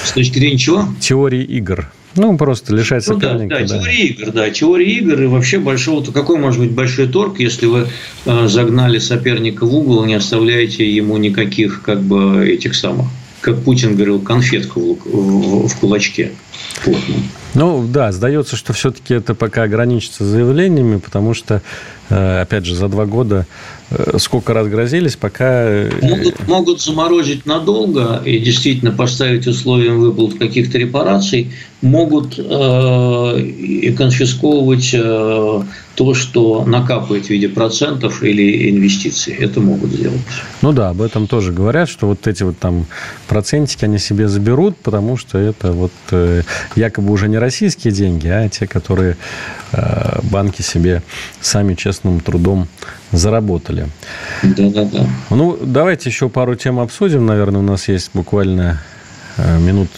С 0.03 0.11
точки 0.11 0.39
зрения 0.39 0.57
чего? 0.57 0.87
Теории 0.99 1.43
игр. 1.43 1.91
Ну, 2.15 2.37
просто 2.37 2.75
лишать 2.75 3.03
соперника. 3.03 3.59
Ну, 3.59 3.67
да, 3.67 3.67
да, 3.67 3.67
да, 3.67 3.79
теория 3.79 4.07
игр, 4.07 4.31
да. 4.31 4.49
Теория 4.49 4.91
игр 4.97 5.21
и 5.21 5.25
вообще 5.25 5.59
большого... 5.59 6.03
Какой 6.11 6.37
может 6.37 6.59
быть 6.59 6.71
большой 6.71 7.07
торг, 7.07 7.39
если 7.39 7.65
вы 7.65 7.87
э, 8.25 8.47
загнали 8.47 8.99
соперника 8.99 9.65
в 9.65 9.75
угол, 9.75 10.05
не 10.05 10.13
оставляете 10.13 10.89
ему 10.89 11.17
никаких, 11.17 11.81
как 11.81 12.01
бы, 12.01 12.47
этих 12.47 12.75
самых, 12.75 13.07
как 13.41 13.63
Путин 13.63 13.95
говорил, 13.95 14.19
конфетку 14.19 14.99
в, 15.03 15.07
в, 15.07 15.67
в 15.67 15.79
кулачке. 15.79 16.31
Ну, 17.55 17.85
да, 17.87 18.11
сдается, 18.11 18.55
что 18.55 18.73
все-таки 18.73 19.13
это 19.13 19.35
пока 19.35 19.63
ограничится 19.63 20.23
заявлениями, 20.25 20.97
потому 20.97 21.33
что, 21.33 21.61
э, 22.09 22.41
опять 22.41 22.65
же, 22.65 22.75
за 22.75 22.87
два 22.87 23.05
года 23.05 23.45
сколько 24.17 24.53
раз 24.53 24.67
грозились, 24.67 25.15
пока... 25.15 25.45
Э, 25.45 25.89
могут, 26.01 26.47
могут 26.47 26.81
заморозить 26.81 27.45
надолго 27.45 28.21
и 28.25 28.39
действительно 28.39 28.91
поставить 28.91 29.47
условием 29.47 29.99
выплат 29.99 30.35
каких-то 30.37 30.77
репараций, 30.77 31.51
могут 31.81 32.39
э, 32.39 33.39
и 33.39 33.91
конфисковывать 33.91 34.91
э, 34.93 35.63
то, 35.95 36.13
что 36.13 36.63
накапывает 36.65 37.25
в 37.25 37.29
виде 37.29 37.49
процентов 37.49 38.23
или 38.23 38.69
инвестиций. 38.69 39.33
Это 39.33 39.59
могут 39.59 39.91
сделать. 39.91 40.21
Ну 40.61 40.71
да, 40.71 40.89
об 40.89 41.01
этом 41.01 41.27
тоже 41.27 41.51
говорят, 41.51 41.89
что 41.89 42.07
вот 42.07 42.25
эти 42.25 42.43
вот 42.43 42.57
там 42.57 42.85
процентики 43.27 43.85
они 43.85 43.99
себе 43.99 44.27
заберут, 44.27 44.77
потому 44.77 45.17
что 45.17 45.37
это 45.37 45.71
вот 45.71 45.91
э, 46.11 46.43
якобы 46.75 47.11
уже 47.11 47.27
не 47.27 47.37
российские 47.37 47.93
деньги, 47.93 48.27
а 48.27 48.47
те, 48.49 48.65
которые 48.65 49.17
э, 49.73 50.19
банки 50.23 50.61
себе 50.61 51.03
сами 51.41 51.75
честным 51.75 52.21
трудом 52.21 52.67
заработали. 53.13 53.87
Да, 54.43 54.69
да, 54.69 54.85
да. 54.85 55.07
Ну, 55.29 55.57
давайте 55.61 56.09
еще 56.09 56.27
пару 56.29 56.55
тем 56.55 56.79
обсудим. 56.79 57.25
Наверное, 57.25 57.61
у 57.61 57.63
нас 57.63 57.87
есть 57.87 58.11
буквально 58.13 58.81
э, 59.37 59.59
минут 59.59 59.89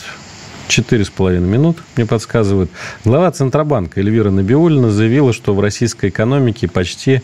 четыре 0.67 1.05
с 1.05 1.09
половиной 1.09 1.47
минут, 1.47 1.77
мне 1.95 2.05
подсказывают. 2.05 2.71
Глава 3.03 3.31
Центробанка 3.31 3.99
Эльвира 3.99 4.31
Набиулина 4.31 4.89
заявила, 4.89 5.33
что 5.33 5.53
в 5.53 5.59
российской 5.59 6.09
экономике 6.09 6.67
почти 6.67 7.21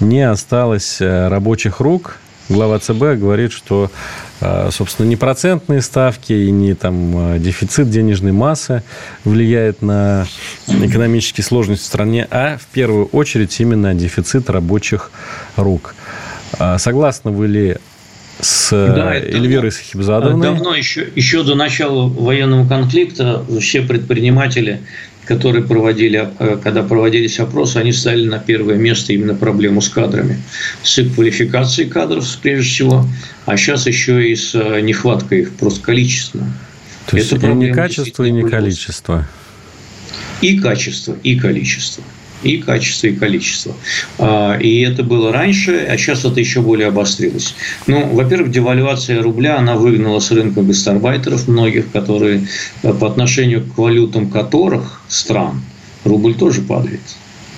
не 0.00 0.22
осталось 0.22 1.00
э, 1.00 1.28
рабочих 1.28 1.80
рук, 1.80 2.18
глава 2.50 2.78
ЦБ 2.78 3.16
говорит, 3.16 3.52
что, 3.52 3.90
э, 4.40 4.68
собственно, 4.72 5.06
не 5.06 5.16
процентные 5.16 5.80
ставки 5.80 6.32
и 6.32 6.50
не 6.50 6.74
там, 6.74 7.34
э, 7.34 7.38
дефицит 7.38 7.88
денежной 7.88 8.32
массы 8.32 8.82
влияет 9.24 9.80
на 9.80 10.26
экономические 10.66 11.44
сложности 11.44 11.84
в 11.84 11.86
стране, 11.86 12.26
а 12.30 12.58
в 12.58 12.66
первую 12.66 13.06
очередь 13.06 13.58
именно 13.60 13.94
дефицит 13.94 14.50
рабочих 14.50 15.10
рук. 15.56 15.94
А 16.58 16.78
согласны 16.78 17.30
вы 17.30 17.46
ли 17.46 17.76
с 18.40 18.70
да, 18.70 19.14
Эльвирой 19.14 19.70
Сахибзадовной? 19.70 20.42
Давно, 20.42 20.74
еще, 20.74 21.06
еще 21.14 21.42
до 21.42 21.54
начала 21.54 22.08
военного 22.08 22.66
конфликта 22.66 23.44
все 23.60 23.82
предприниматели 23.82 24.80
которые 25.30 25.62
проводили, 25.62 26.28
э, 26.40 26.58
когда 26.60 26.82
проводились 26.82 27.38
опросы, 27.38 27.76
они 27.76 27.92
ставили 27.92 28.26
на 28.26 28.40
первое 28.40 28.74
место 28.74 29.12
именно 29.12 29.36
проблему 29.36 29.80
с 29.80 29.88
кадрами. 29.88 30.42
С 30.82 31.00
квалификацией 31.14 31.88
кадров, 31.88 32.26
прежде 32.42 32.68
всего, 32.68 33.06
а 33.46 33.56
сейчас 33.56 33.86
еще 33.86 34.28
и 34.28 34.34
с 34.34 34.56
э, 34.56 34.80
нехваткой 34.80 35.42
их, 35.42 35.52
просто 35.52 35.82
количественно. 35.82 36.52
То 37.06 37.16
есть 37.16 37.32
Это 37.32 37.48
и 37.48 37.54
не 37.54 37.72
качество, 37.72 38.24
и 38.24 38.32
не 38.32 38.42
количество. 38.42 39.24
И 40.40 40.58
качество, 40.58 41.16
и 41.22 41.36
количество 41.36 42.02
и 42.42 42.58
качество, 42.58 43.08
и 43.08 43.14
количество. 43.14 43.74
А, 44.18 44.56
и 44.56 44.80
это 44.80 45.02
было 45.02 45.32
раньше, 45.32 45.86
а 45.88 45.96
сейчас 45.96 46.24
это 46.24 46.40
еще 46.40 46.60
более 46.60 46.88
обострилось. 46.88 47.54
Ну, 47.86 48.08
во-первых, 48.14 48.50
девальвация 48.50 49.22
рубля, 49.22 49.58
она 49.58 49.76
выгнала 49.76 50.20
с 50.20 50.30
рынка 50.30 50.62
гастарбайтеров 50.62 51.48
многих, 51.48 51.90
которые 51.90 52.46
э, 52.82 52.92
по 52.92 53.06
отношению 53.06 53.64
к 53.64 53.78
валютам 53.78 54.30
которых 54.30 55.02
стран 55.08 55.62
рубль 56.04 56.34
тоже 56.34 56.62
падает 56.62 57.00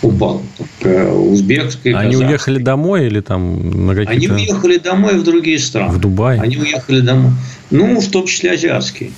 упал. 0.02 0.42
Узбекской, 0.82 1.92
Они 1.92 2.12
казахской. 2.12 2.28
уехали 2.28 2.58
домой 2.58 3.06
или 3.06 3.20
там 3.20 3.86
на 3.86 3.94
какие-то... 3.94 4.34
Они 4.34 4.44
уехали 4.44 4.78
домой 4.78 5.16
в 5.16 5.22
другие 5.22 5.58
страны. 5.58 5.92
В 5.92 6.00
Дубай? 6.00 6.38
Они 6.38 6.56
уехали 6.56 7.00
домой. 7.00 7.32
Ну, 7.70 8.00
в 8.00 8.10
том 8.10 8.26
числе 8.26 8.52
азиатские. 8.52 9.12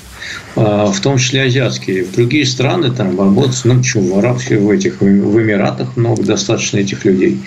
А, 0.56 0.86
в 0.86 1.00
том 1.00 1.18
числе 1.18 1.42
азиатские. 1.42 2.04
В 2.04 2.12
другие 2.12 2.46
страны 2.46 2.90
там 2.90 3.18
работают, 3.18 3.60
ну, 3.64 3.78
почему, 3.78 4.14
в 4.14 4.18
Арабских, 4.18 4.60
в 4.60 4.70
этих, 4.70 5.00
в 5.00 5.04
Эмиратах 5.04 5.96
много 5.96 6.22
достаточно 6.22 6.78
этих 6.78 7.04
людей. 7.04 7.40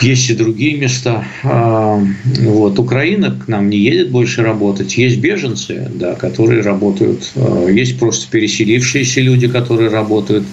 Есть 0.00 0.30
и 0.30 0.34
другие 0.34 0.78
места. 0.78 1.24
А, 1.42 2.02
вот. 2.24 2.78
Украина 2.78 3.38
к 3.38 3.48
нам 3.48 3.68
не 3.68 3.78
едет 3.78 4.10
больше 4.10 4.42
работать. 4.42 4.96
Есть 4.96 5.18
беженцы, 5.18 5.90
да, 5.94 6.14
которые 6.14 6.62
работают. 6.62 7.30
А, 7.36 7.66
есть 7.68 7.98
просто 7.98 8.30
переселившиеся 8.30 9.20
люди, 9.20 9.48
которые 9.48 9.90
работают. 9.90 10.44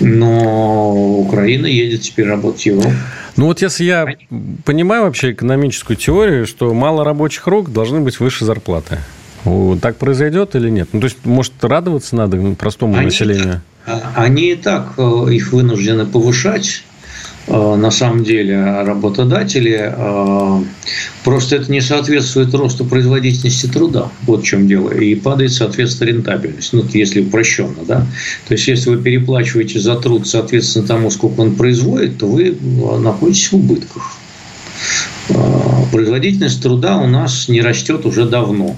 Но 0.00 1.18
Украина 1.20 1.66
едет 1.66 2.02
теперь 2.02 2.26
работать 2.26 2.62
в 2.62 2.66
Европу. 2.66 2.92
Ну 3.36 3.46
вот 3.46 3.62
если 3.62 3.84
я 3.84 4.06
понимаю 4.64 5.04
вообще 5.04 5.32
экономическую 5.32 5.96
теорию, 5.96 6.46
что 6.46 6.74
мало 6.74 7.04
рабочих 7.04 7.46
рук 7.46 7.72
должны 7.72 8.00
быть 8.00 8.20
выше 8.20 8.44
зарплаты. 8.44 8.98
Так 9.80 9.96
произойдет 9.96 10.54
или 10.54 10.68
нет? 10.68 10.88
Ну, 10.92 11.00
то 11.00 11.06
есть, 11.06 11.24
может, 11.24 11.52
радоваться 11.62 12.16
надо 12.16 12.38
простому 12.58 12.96
они 12.96 13.06
населению? 13.06 13.62
Так, 13.86 14.12
они 14.14 14.52
и 14.52 14.56
так 14.56 14.94
э, 14.98 15.26
их 15.32 15.52
вынуждены 15.52 16.04
повышать. 16.04 16.84
Э, 17.46 17.76
на 17.76 17.90
самом 17.90 18.22
деле 18.22 18.82
работодатели 18.82 19.92
э, 19.96 20.64
просто 21.24 21.56
это 21.56 21.72
не 21.72 21.80
соответствует 21.80 22.52
росту 22.52 22.84
производительности 22.84 23.66
труда. 23.66 24.10
Вот 24.22 24.42
в 24.42 24.44
чем 24.44 24.68
дело. 24.68 24.90
И 24.90 25.14
падает, 25.14 25.52
соответственно, 25.52 26.08
рентабельность. 26.08 26.74
Ну, 26.74 26.84
если 26.92 27.22
упрощенно, 27.22 27.82
да. 27.86 28.06
То 28.46 28.54
есть, 28.54 28.68
если 28.68 28.90
вы 28.90 29.02
переплачиваете 29.02 29.80
за 29.80 29.96
труд, 29.96 30.28
соответственно, 30.28 30.86
тому, 30.86 31.10
сколько 31.10 31.40
он 31.40 31.56
производит, 31.56 32.18
то 32.18 32.26
вы 32.26 32.54
находитесь 33.00 33.50
в 33.50 33.56
убытках. 33.56 34.16
Производительность 35.92 36.62
труда 36.62 36.98
у 36.98 37.06
нас 37.06 37.48
не 37.48 37.62
растет 37.62 38.04
уже 38.04 38.26
давно 38.26 38.76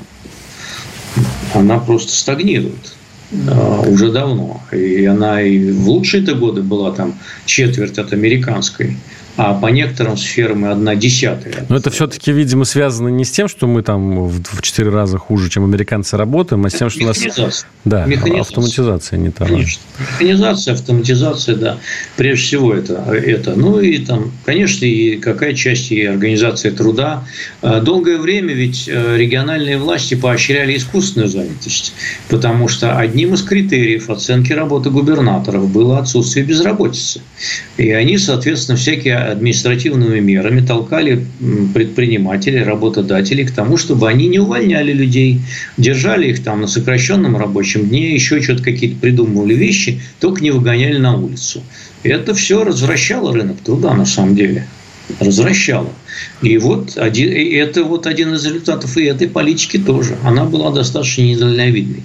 она 1.55 1.78
просто 1.78 2.12
стагнирует 2.12 2.94
э, 3.32 3.88
уже 3.88 4.11
давно. 4.11 4.62
И 4.72 5.05
она 5.05 5.42
и 5.42 5.70
в 5.70 5.88
лучшие-то 5.88 6.34
годы 6.34 6.62
была 6.62 6.92
там 6.92 7.14
четверть 7.46 7.98
от 7.98 8.12
американской. 8.12 8.96
А 9.36 9.54
по 9.54 9.68
некоторым 9.68 10.16
сферам 10.16 10.66
и 10.66 10.68
одна 10.68 10.94
десятая. 10.94 11.64
Но 11.68 11.76
это 11.76 11.90
все-таки, 11.90 12.32
видимо, 12.32 12.64
связано 12.64 13.08
не 13.08 13.24
с 13.24 13.30
тем, 13.30 13.48
что 13.48 13.66
мы 13.66 13.82
там 13.82 14.26
в 14.28 14.62
четыре 14.62 14.90
раза 14.90 15.16
хуже, 15.18 15.48
чем 15.48 15.64
американцы 15.64 16.16
работаем, 16.16 16.64
а 16.66 16.70
с 16.70 16.74
тем, 16.74 16.90
что 16.90 17.04
у 17.04 17.06
нас... 17.06 17.66
Да, 17.84 18.06
автоматизация 18.38 19.18
не 19.18 19.30
та. 19.30 19.46
Конечно. 19.46 19.82
Механизация, 19.98 20.74
автоматизация, 20.74 21.56
да. 21.56 21.78
Прежде 22.16 22.44
всего 22.44 22.74
это, 22.74 22.94
это. 23.12 23.54
Ну 23.56 23.80
и 23.80 23.98
там, 23.98 24.32
конечно, 24.44 24.84
и 24.84 25.16
какая 25.16 25.54
часть 25.54 25.90
и 25.90 26.04
организация 26.04 26.72
труда. 26.72 27.24
А, 27.62 27.80
долгое 27.80 28.18
время 28.18 28.52
ведь 28.52 28.88
э, 28.88 29.16
региональные 29.16 29.78
власти 29.78 30.14
поощряли 30.14 30.76
искусственную 30.76 31.28
занятость, 31.28 31.94
потому 32.28 32.68
что 32.68 32.98
одним 32.98 33.34
из 33.34 33.42
критериев 33.42 34.10
оценки 34.10 34.52
работы 34.52 34.90
губернаторов 34.90 35.68
было 35.70 35.98
отсутствие 35.98 36.44
безработицы. 36.44 37.20
И 37.76 37.90
они, 37.90 38.18
соответственно, 38.18 38.76
всякие 38.76 39.21
административными 39.30 40.20
мерами 40.20 40.64
толкали 40.64 41.26
предпринимателей, 41.74 42.62
работодателей 42.62 43.44
к 43.44 43.52
тому, 43.52 43.76
чтобы 43.76 44.08
они 44.08 44.28
не 44.28 44.38
увольняли 44.38 44.92
людей, 44.92 45.40
держали 45.76 46.30
их 46.30 46.42
там 46.42 46.62
на 46.62 46.66
сокращенном 46.66 47.36
рабочем 47.36 47.88
дне, 47.88 48.14
еще 48.14 48.40
что-то 48.40 48.62
какие-то 48.62 48.96
придумывали 49.00 49.54
вещи, 49.54 50.00
только 50.20 50.42
не 50.42 50.50
выгоняли 50.50 50.98
на 50.98 51.16
улицу. 51.16 51.62
И 52.02 52.08
это 52.08 52.34
все 52.34 52.64
развращало 52.64 53.32
рынок 53.32 53.58
труда 53.64 53.94
на 53.94 54.06
самом 54.06 54.34
деле. 54.34 54.66
Развращало. 55.20 55.90
И 56.42 56.58
вот 56.58 56.96
один, 56.96 57.32
это 57.32 57.84
вот 57.84 58.06
один 58.06 58.34
из 58.34 58.44
результатов 58.44 58.96
и 58.96 59.04
этой 59.04 59.28
политики 59.28 59.78
тоже. 59.78 60.16
Она 60.22 60.44
была 60.44 60.70
достаточно 60.70 61.22
недальновидной. 61.22 62.02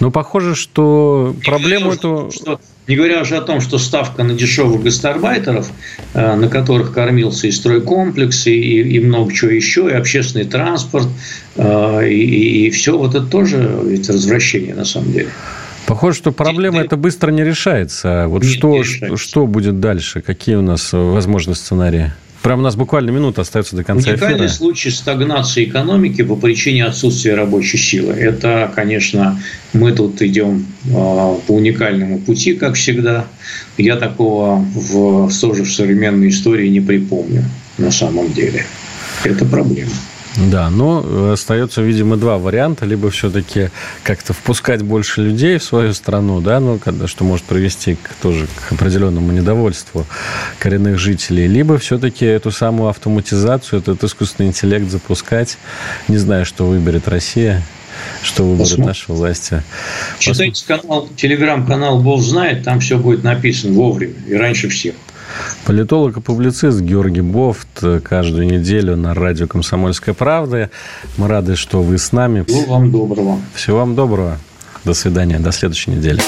Но 0.00 0.10
похоже, 0.10 0.54
что 0.54 1.34
проблему 1.44 1.92
эту... 1.92 2.30
Что 2.32 2.60
не 2.86 2.96
говоря 2.96 3.22
уже 3.22 3.36
о 3.36 3.40
том, 3.40 3.60
что 3.60 3.78
ставка 3.78 4.24
на 4.24 4.34
дешевых 4.34 4.82
гастарбайтеров, 4.82 5.70
э, 6.12 6.36
на 6.36 6.48
которых 6.48 6.92
кормился 6.92 7.46
и 7.46 7.50
стройкомплекс, 7.50 8.46
и, 8.46 8.82
и 8.82 9.00
много 9.00 9.32
чего 9.32 9.50
еще, 9.50 9.88
и 9.88 9.92
общественный 9.92 10.44
транспорт, 10.44 11.08
э, 11.56 12.08
и, 12.10 12.66
и 12.66 12.70
все, 12.70 12.98
вот 12.98 13.14
это 13.14 13.24
тоже 13.24 13.80
ведь 13.84 14.08
развращение 14.10 14.74
на 14.74 14.84
самом 14.84 15.12
деле. 15.12 15.30
Похоже, 15.86 16.18
что 16.18 16.32
проблема 16.32 16.80
эта 16.80 16.96
быстро 16.96 17.30
не 17.30 17.44
решается. 17.44 18.26
Вот 18.28 18.42
Нет, 18.42 18.52
что, 18.52 18.76
решается. 18.76 19.16
что 19.16 19.46
будет 19.46 19.80
дальше? 19.80 20.20
Какие 20.20 20.56
у 20.56 20.62
нас 20.62 20.90
возможны 20.92 21.54
сценарии? 21.54 22.12
Прям 22.44 22.58
у 22.58 22.62
нас 22.62 22.76
буквально 22.76 23.10
минута 23.10 23.40
остается 23.40 23.74
до 23.74 23.84
конца 23.84 24.10
Уникальный 24.10 24.36
эфира. 24.36 24.48
случай 24.48 24.90
стагнации 24.90 25.64
экономики 25.64 26.20
по 26.20 26.36
причине 26.36 26.84
отсутствия 26.84 27.36
рабочей 27.36 27.78
силы. 27.78 28.12
Это, 28.12 28.70
конечно, 28.74 29.40
мы 29.72 29.92
тут 29.92 30.20
идем 30.20 30.66
а, 30.94 31.36
по 31.46 31.52
уникальному 31.52 32.18
пути, 32.18 32.52
как 32.52 32.74
всегда. 32.74 33.24
Я 33.78 33.96
такого 33.96 34.56
в, 34.56 35.30
тоже 35.40 35.62
в 35.62 35.72
современной 35.72 36.28
истории 36.28 36.68
не 36.68 36.82
припомню 36.82 37.44
на 37.78 37.90
самом 37.90 38.30
деле. 38.34 38.66
Это 39.24 39.46
проблема. 39.46 39.92
Да, 40.36 40.68
но 40.68 41.32
остается, 41.32 41.80
видимо, 41.82 42.16
два 42.16 42.38
варианта. 42.38 42.86
Либо 42.86 43.10
все-таки 43.10 43.70
как-то 44.02 44.32
впускать 44.32 44.82
больше 44.82 45.22
людей 45.22 45.58
в 45.58 45.64
свою 45.64 45.92
страну, 45.94 46.40
да, 46.40 46.60
ну, 46.60 46.78
когда, 46.78 47.06
что 47.06 47.24
может 47.24 47.44
привести 47.44 47.94
к, 47.94 48.14
тоже 48.20 48.46
к 48.68 48.72
определенному 48.72 49.30
недовольству 49.32 50.06
коренных 50.58 50.98
жителей, 50.98 51.46
либо 51.46 51.78
все-таки 51.78 52.24
эту 52.24 52.50
самую 52.50 52.88
автоматизацию, 52.88 53.80
этот 53.80 54.02
искусственный 54.02 54.48
интеллект 54.48 54.90
запускать. 54.90 55.56
Не 56.08 56.18
знаю, 56.18 56.44
что 56.44 56.66
выберет 56.66 57.08
Россия 57.08 57.62
что 58.22 58.42
выберут 58.42 58.62
Посмотрим. 58.62 58.86
наши 58.86 59.12
власти. 59.12 59.62
Читайте 60.18 60.66
канал, 60.66 61.08
телеграм-канал 61.16 62.00
Бог 62.02 62.22
знает, 62.22 62.64
там 62.64 62.80
все 62.80 62.98
будет 62.98 63.22
написано 63.22 63.74
вовремя 63.74 64.14
и 64.26 64.34
раньше 64.34 64.68
всех. 64.68 64.94
Политолог 65.66 66.16
и 66.16 66.20
публицист 66.20 66.80
Георгий 66.80 67.22
Бофт 67.22 67.82
каждую 68.02 68.46
неделю 68.46 68.96
на 68.96 69.14
радио 69.14 69.46
«Комсомольская 69.46 70.14
правда». 70.14 70.70
Мы 71.16 71.28
рады, 71.28 71.56
что 71.56 71.82
вы 71.82 71.98
с 71.98 72.12
нами. 72.12 72.42
Всего 72.42 72.74
вам 72.74 72.90
доброго. 72.90 73.38
Всего 73.54 73.78
вам 73.78 73.94
доброго. 73.94 74.38
До 74.84 74.94
свидания. 74.94 75.38
До 75.38 75.52
следующей 75.52 75.92
недели. 75.92 76.20